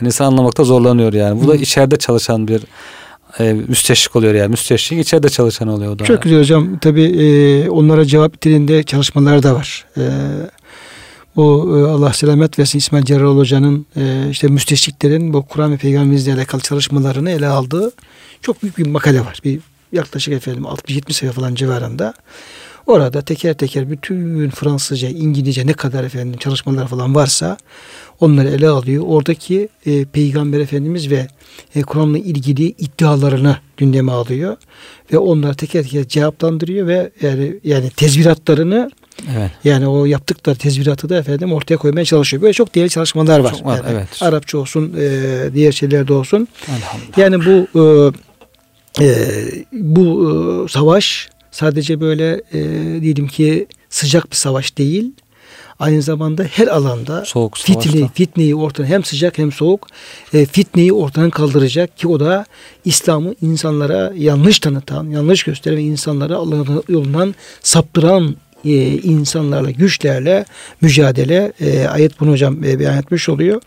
Yani 0.00 0.06
insan 0.06 0.26
anlamakta 0.26 0.64
zorlanıyor 0.64 1.12
yani. 1.12 1.42
Bu 1.42 1.48
da 1.48 1.56
içeride 1.56 1.96
çalışan 1.96 2.48
bir 2.48 2.62
e, 3.38 3.52
müsteşrik 3.52 4.16
oluyor 4.16 4.34
yani. 4.34 4.48
Müsteşrik 4.48 5.00
içeride 5.00 5.28
çalışan 5.28 5.68
oluyor 5.68 5.92
o 5.92 5.98
da. 5.98 6.04
Çok 6.04 6.22
güzel 6.22 6.38
hocam. 6.38 6.78
Tabi 6.78 7.02
e, 7.02 7.70
onlara 7.70 8.04
cevap 8.04 8.32
niteliğinde 8.32 8.82
çalışmalar 8.82 9.42
da 9.42 9.54
var. 9.54 9.86
E, 9.96 10.02
bu 11.36 11.76
e, 11.78 11.90
Allah 11.90 12.12
selamet 12.12 12.58
versin 12.58 12.78
İsmail 12.78 13.04
Cerrahol 13.04 13.36
Hoca'nın 13.36 13.86
e, 13.96 14.30
işte 14.30 14.48
müsteşriklerin 14.48 15.32
bu 15.32 15.42
Kur'an 15.42 15.72
ve 15.72 15.76
Peygamberimizle 15.76 16.34
alakalı 16.34 16.60
çalışmalarını 16.60 17.30
ele 17.30 17.46
aldığı 17.46 17.90
çok 18.42 18.62
büyük 18.62 18.78
bir 18.78 18.86
makale 18.86 19.20
var. 19.20 19.40
Bir 19.44 19.60
yaklaşık 19.92 20.34
efendim 20.34 20.62
60-70 20.62 21.12
sayfa 21.12 21.34
falan 21.34 21.54
civarında. 21.54 22.14
Orada 22.86 23.22
teker 23.22 23.54
teker 23.54 23.90
bütün 23.90 24.50
Fransızca, 24.50 25.08
İngilizce 25.08 25.66
ne 25.66 25.72
kadar 25.72 26.04
efendim 26.04 26.38
çalışmalar 26.38 26.88
falan 26.88 27.14
varsa 27.14 27.56
onları 28.20 28.48
ele 28.48 28.68
alıyor. 28.68 29.04
Oradaki 29.06 29.68
e, 29.86 30.04
Peygamber 30.04 30.60
Efendimiz 30.60 31.10
ve 31.10 31.28
e, 31.74 31.82
Kur'an'la 31.82 32.18
ilgili 32.18 32.64
iddialarını 32.64 33.56
gündeme 33.76 34.12
alıyor 34.12 34.56
ve 35.12 35.18
onları 35.18 35.54
teker 35.54 35.82
teker 35.82 36.08
cevaplandırıyor 36.08 36.86
ve 36.86 37.10
yani 37.22 37.60
yani 37.64 37.90
tezviratlarını 37.90 38.90
Evet. 39.36 39.50
Yani 39.64 39.88
o 39.88 40.04
yaptıkları 40.04 40.56
tezviratı 40.56 41.08
da 41.08 41.18
efendim 41.18 41.52
ortaya 41.52 41.76
koymaya 41.76 42.04
çalışıyor. 42.04 42.42
Böyle 42.42 42.52
çok 42.52 42.74
değerli 42.74 42.90
çalışmalar 42.90 43.40
var. 43.40 43.50
Çok 43.50 43.66
var 43.66 43.76
yani 43.76 43.86
evet. 43.92 44.22
Arapça 44.22 44.58
olsun, 44.58 44.94
e, 44.98 45.54
diğer 45.54 45.72
şeylerde 45.72 46.12
olsun. 46.12 46.48
Yani 47.16 47.38
bu 47.44 47.80
e, 47.80 48.12
e, 49.00 49.26
bu 49.72 50.30
e, 50.66 50.68
savaş 50.68 51.28
sadece 51.50 52.00
böyle 52.00 52.42
e, 52.52 52.60
diyelim 53.00 53.28
ki 53.28 53.66
sıcak 53.88 54.30
bir 54.30 54.36
savaş 54.36 54.78
değil. 54.78 55.12
Aynı 55.78 56.02
zamanda 56.02 56.44
her 56.44 56.66
alanda 56.66 57.24
soğuk 57.24 57.56
fitne, 57.58 58.08
fitneyi 58.14 58.54
ortadan 58.54 58.88
hem 58.88 59.04
sıcak 59.04 59.38
hem 59.38 59.52
soğuk 59.52 59.86
e, 60.34 60.46
fitneyi 60.46 60.92
ortadan 60.92 61.30
kaldıracak 61.30 61.98
ki 61.98 62.08
o 62.08 62.20
da 62.20 62.44
İslam'ı 62.84 63.34
insanlara 63.42 64.12
yanlış 64.16 64.58
tanıtan, 64.58 65.10
yanlış 65.10 65.44
gösteren 65.44 65.76
ve 65.76 65.82
insanları 65.82 66.36
Allah'ın 66.36 66.82
yolundan 66.88 67.34
saptıran 67.62 68.36
e, 68.64 68.72
insanlarla, 68.96 69.70
güçlerle 69.70 70.44
mücadele 70.80 71.52
e, 71.60 71.86
ayet 71.86 72.20
bunu 72.20 72.30
hocam 72.30 72.64
e, 72.64 72.78
beyan 72.78 72.98
etmiş 72.98 73.28
oluyor. 73.28 73.62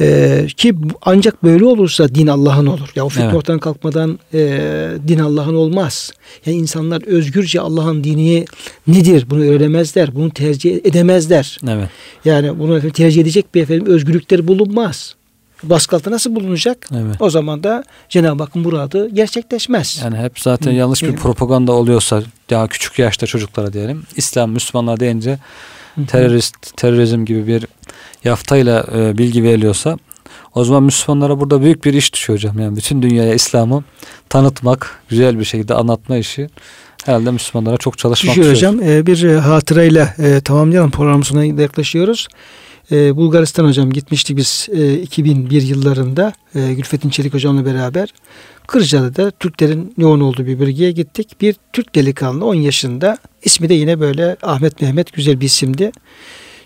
Ee, 0.00 0.46
ki 0.56 0.74
ancak 1.02 1.42
böyle 1.42 1.64
olursa 1.64 2.14
din 2.14 2.26
Allah'ın 2.26 2.66
olur. 2.66 2.92
Ya 2.94 3.04
o 3.04 3.08
fitne 3.08 3.24
evet. 3.24 3.34
ortadan 3.34 3.58
kalkmadan 3.58 4.18
e, 4.34 4.60
din 5.08 5.18
Allah'ın 5.18 5.54
olmaz. 5.54 6.12
Yani 6.46 6.56
insanlar 6.56 7.02
özgürce 7.02 7.60
Allah'ın 7.60 8.04
dini 8.04 8.44
nedir 8.86 9.26
bunu 9.30 9.44
öğrenemezler. 9.44 10.14
Bunu 10.14 10.30
tercih 10.30 10.76
edemezler. 10.84 11.58
Evet. 11.68 11.88
Yani 12.24 12.58
bunu 12.58 12.76
efendim, 12.76 12.92
tercih 12.92 13.22
edecek 13.22 13.54
bir 13.54 13.62
efendim 13.62 13.86
özgürlükleri 13.86 14.48
bulunmaz. 14.48 15.14
Baskı 15.62 15.96
altı 15.96 16.10
nasıl 16.10 16.34
bulunacak? 16.34 16.88
Evet. 16.92 17.16
O 17.20 17.30
zaman 17.30 17.62
da 17.62 17.84
Cenab-ı 18.08 18.42
Hakk'ın 18.42 18.62
muradı 18.62 19.08
gerçekleşmez. 19.08 20.00
Yani 20.04 20.18
hep 20.18 20.38
zaten 20.38 20.72
yanlış 20.72 21.02
bir 21.02 21.16
propaganda 21.16 21.72
oluyorsa 21.72 22.22
daha 22.50 22.66
küçük 22.66 22.98
yaşta 22.98 23.26
çocuklara 23.26 23.72
diyelim. 23.72 24.02
İslam, 24.16 24.50
Müslümanlar 24.50 25.00
deyince 25.00 25.38
terörist, 26.06 26.76
terörizm 26.76 27.24
gibi 27.24 27.46
bir 27.46 27.66
yaftayla 28.24 28.86
e, 28.94 29.18
bilgi 29.18 29.42
veriliyorsa 29.42 29.98
o 30.54 30.64
zaman 30.64 30.82
Müslümanlara 30.82 31.40
burada 31.40 31.62
büyük 31.62 31.84
bir 31.84 31.94
iş 31.94 32.12
düşüyor 32.12 32.38
hocam. 32.38 32.58
Yani 32.58 32.76
bütün 32.76 33.02
dünyaya 33.02 33.34
İslam'ı 33.34 33.84
tanıtmak, 34.28 35.02
güzel 35.08 35.38
bir 35.38 35.44
şekilde 35.44 35.74
anlatma 35.74 36.16
işi 36.16 36.48
herhalde 37.04 37.30
Müslümanlara 37.30 37.76
çok 37.76 37.98
çalışmak 37.98 38.36
düşüyor. 38.36 38.54
hocam. 38.54 38.82
E, 38.82 39.06
bir 39.06 39.22
e, 39.22 39.38
hatırayla 39.38 40.14
e, 40.18 40.40
tamamlayalım 40.40 40.90
programın 40.90 41.22
sonuna 41.22 41.62
yaklaşıyoruz. 41.62 42.28
E, 42.92 43.16
Bulgaristan 43.16 43.64
hocam 43.64 43.92
gitmiştik 43.92 44.36
biz 44.36 44.68
e, 44.72 44.94
2001 44.94 45.62
yıllarında 45.62 46.32
e, 46.54 46.74
Gülfettin 46.74 47.10
Çelik 47.10 47.34
hocamla 47.34 47.64
beraber. 47.64 48.08
Kırcalı'da 48.66 49.30
Türklerin 49.30 49.94
yoğun 49.98 50.20
olduğu 50.20 50.46
bir 50.46 50.58
bölgeye 50.58 50.92
gittik. 50.92 51.40
Bir 51.40 51.56
Türk 51.72 51.94
delikanlı 51.94 52.44
10 52.44 52.54
yaşında 52.54 53.18
ismi 53.44 53.68
de 53.68 53.74
yine 53.74 54.00
böyle 54.00 54.36
Ahmet 54.42 54.80
Mehmet 54.80 55.12
güzel 55.12 55.40
bir 55.40 55.46
isimdi. 55.46 55.92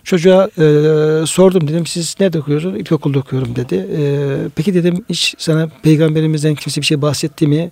Çocuğa 0.04 0.44
e, 0.44 0.66
sordum 1.26 1.68
dedim 1.68 1.86
siz 1.86 2.16
ne 2.20 2.26
okuyorsunuz? 2.38 2.80
İlkokulda 2.80 3.18
okuyorum 3.18 3.56
dedi. 3.56 3.74
E, 3.74 4.02
peki 4.56 4.74
dedim 4.74 5.04
hiç 5.08 5.34
sana 5.38 5.68
peygamberimizden 5.82 6.54
kimse 6.54 6.80
bir 6.80 6.86
şey 6.86 7.02
bahsetti 7.02 7.46
mi? 7.46 7.70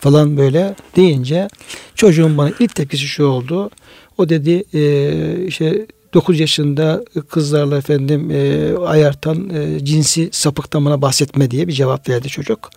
Falan 0.00 0.36
böyle 0.36 0.74
deyince 0.96 1.48
Çocuğun 1.94 2.38
bana 2.38 2.50
ilk 2.60 2.74
tepkisi 2.74 3.06
şu 3.06 3.24
oldu. 3.24 3.70
O 4.18 4.28
dedi 4.28 4.64
e, 4.74 5.46
işte 5.46 5.86
9 6.14 6.40
yaşında 6.40 7.04
kızlarla 7.28 7.78
efendim 7.78 8.30
e, 8.30 8.72
ayartan 8.86 9.50
e, 9.50 9.84
cinsi 9.84 10.28
sapıktan 10.32 10.84
bana 10.84 11.02
bahsetme 11.02 11.50
diye 11.50 11.68
bir 11.68 11.72
cevap 11.72 12.08
verdi 12.08 12.28
çocuk. 12.28 12.70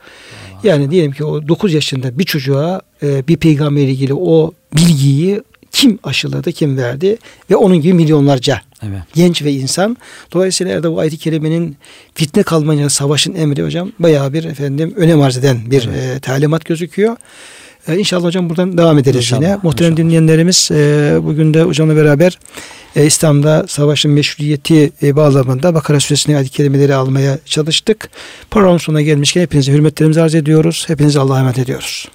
Yani 0.63 0.91
diyelim 0.91 1.11
ki 1.11 1.23
o 1.23 1.47
9 1.47 1.73
yaşında 1.73 2.19
bir 2.19 2.23
çocuğa 2.23 2.81
e, 3.03 3.27
bir 3.27 3.37
peygamberle 3.37 3.91
ilgili 3.91 4.13
o 4.13 4.51
bilgiyi 4.77 5.41
kim 5.71 5.99
aşıladı, 6.03 6.51
kim 6.51 6.77
verdi 6.77 7.17
ve 7.49 7.55
onun 7.55 7.81
gibi 7.81 7.93
milyonlarca 7.93 8.61
evet. 8.83 9.01
genç 9.13 9.43
ve 9.43 9.51
insan. 9.51 9.97
Dolayısıyla 10.33 10.73
Erda 10.73 10.91
bu 10.91 10.99
ayet-i 10.99 11.17
kerimenin 11.17 11.77
fitne 12.15 12.43
kalmaya 12.43 12.89
savaşın 12.89 13.35
emri 13.35 13.63
hocam 13.63 13.91
bayağı 13.99 14.33
bir 14.33 14.43
efendim 14.43 14.93
önem 14.97 15.21
arz 15.21 15.37
eden 15.37 15.71
bir 15.71 15.89
evet. 15.91 16.17
e, 16.17 16.19
talimat 16.19 16.65
gözüküyor. 16.65 17.17
E, 17.87 17.97
inşallah 17.97 18.23
hocam 18.23 18.49
buradan 18.49 18.77
devam 18.77 18.97
ederiz 18.97 19.17
inşallah, 19.17 19.41
yine. 19.41 19.57
Muhterem 19.63 19.91
inşallah. 19.91 20.05
dinleyenlerimiz 20.07 20.69
e, 20.71 21.17
bugün 21.23 21.53
de 21.53 21.61
hocamla 21.61 21.95
beraber 21.95 22.39
e, 22.95 23.05
İslam'da 23.05 23.65
savaşın 23.67 24.11
meşruiyeti 24.11 24.91
e, 25.03 25.15
bağlamında 25.15 25.73
Bakara 25.73 25.99
suresinin 25.99 26.35
ayet 26.35 26.49
kelimeleri 26.49 26.95
almaya 26.95 27.39
çalıştık. 27.45 28.09
Program 28.51 28.79
sonuna 28.79 29.01
gelmişken 29.01 29.41
hepinize 29.41 29.71
hürmetlerimizi 29.71 30.21
arz 30.21 30.35
ediyoruz. 30.35 30.83
Hepinize 30.87 31.19
Allah'a 31.19 31.39
emanet 31.39 31.59
ediyoruz. 31.59 32.07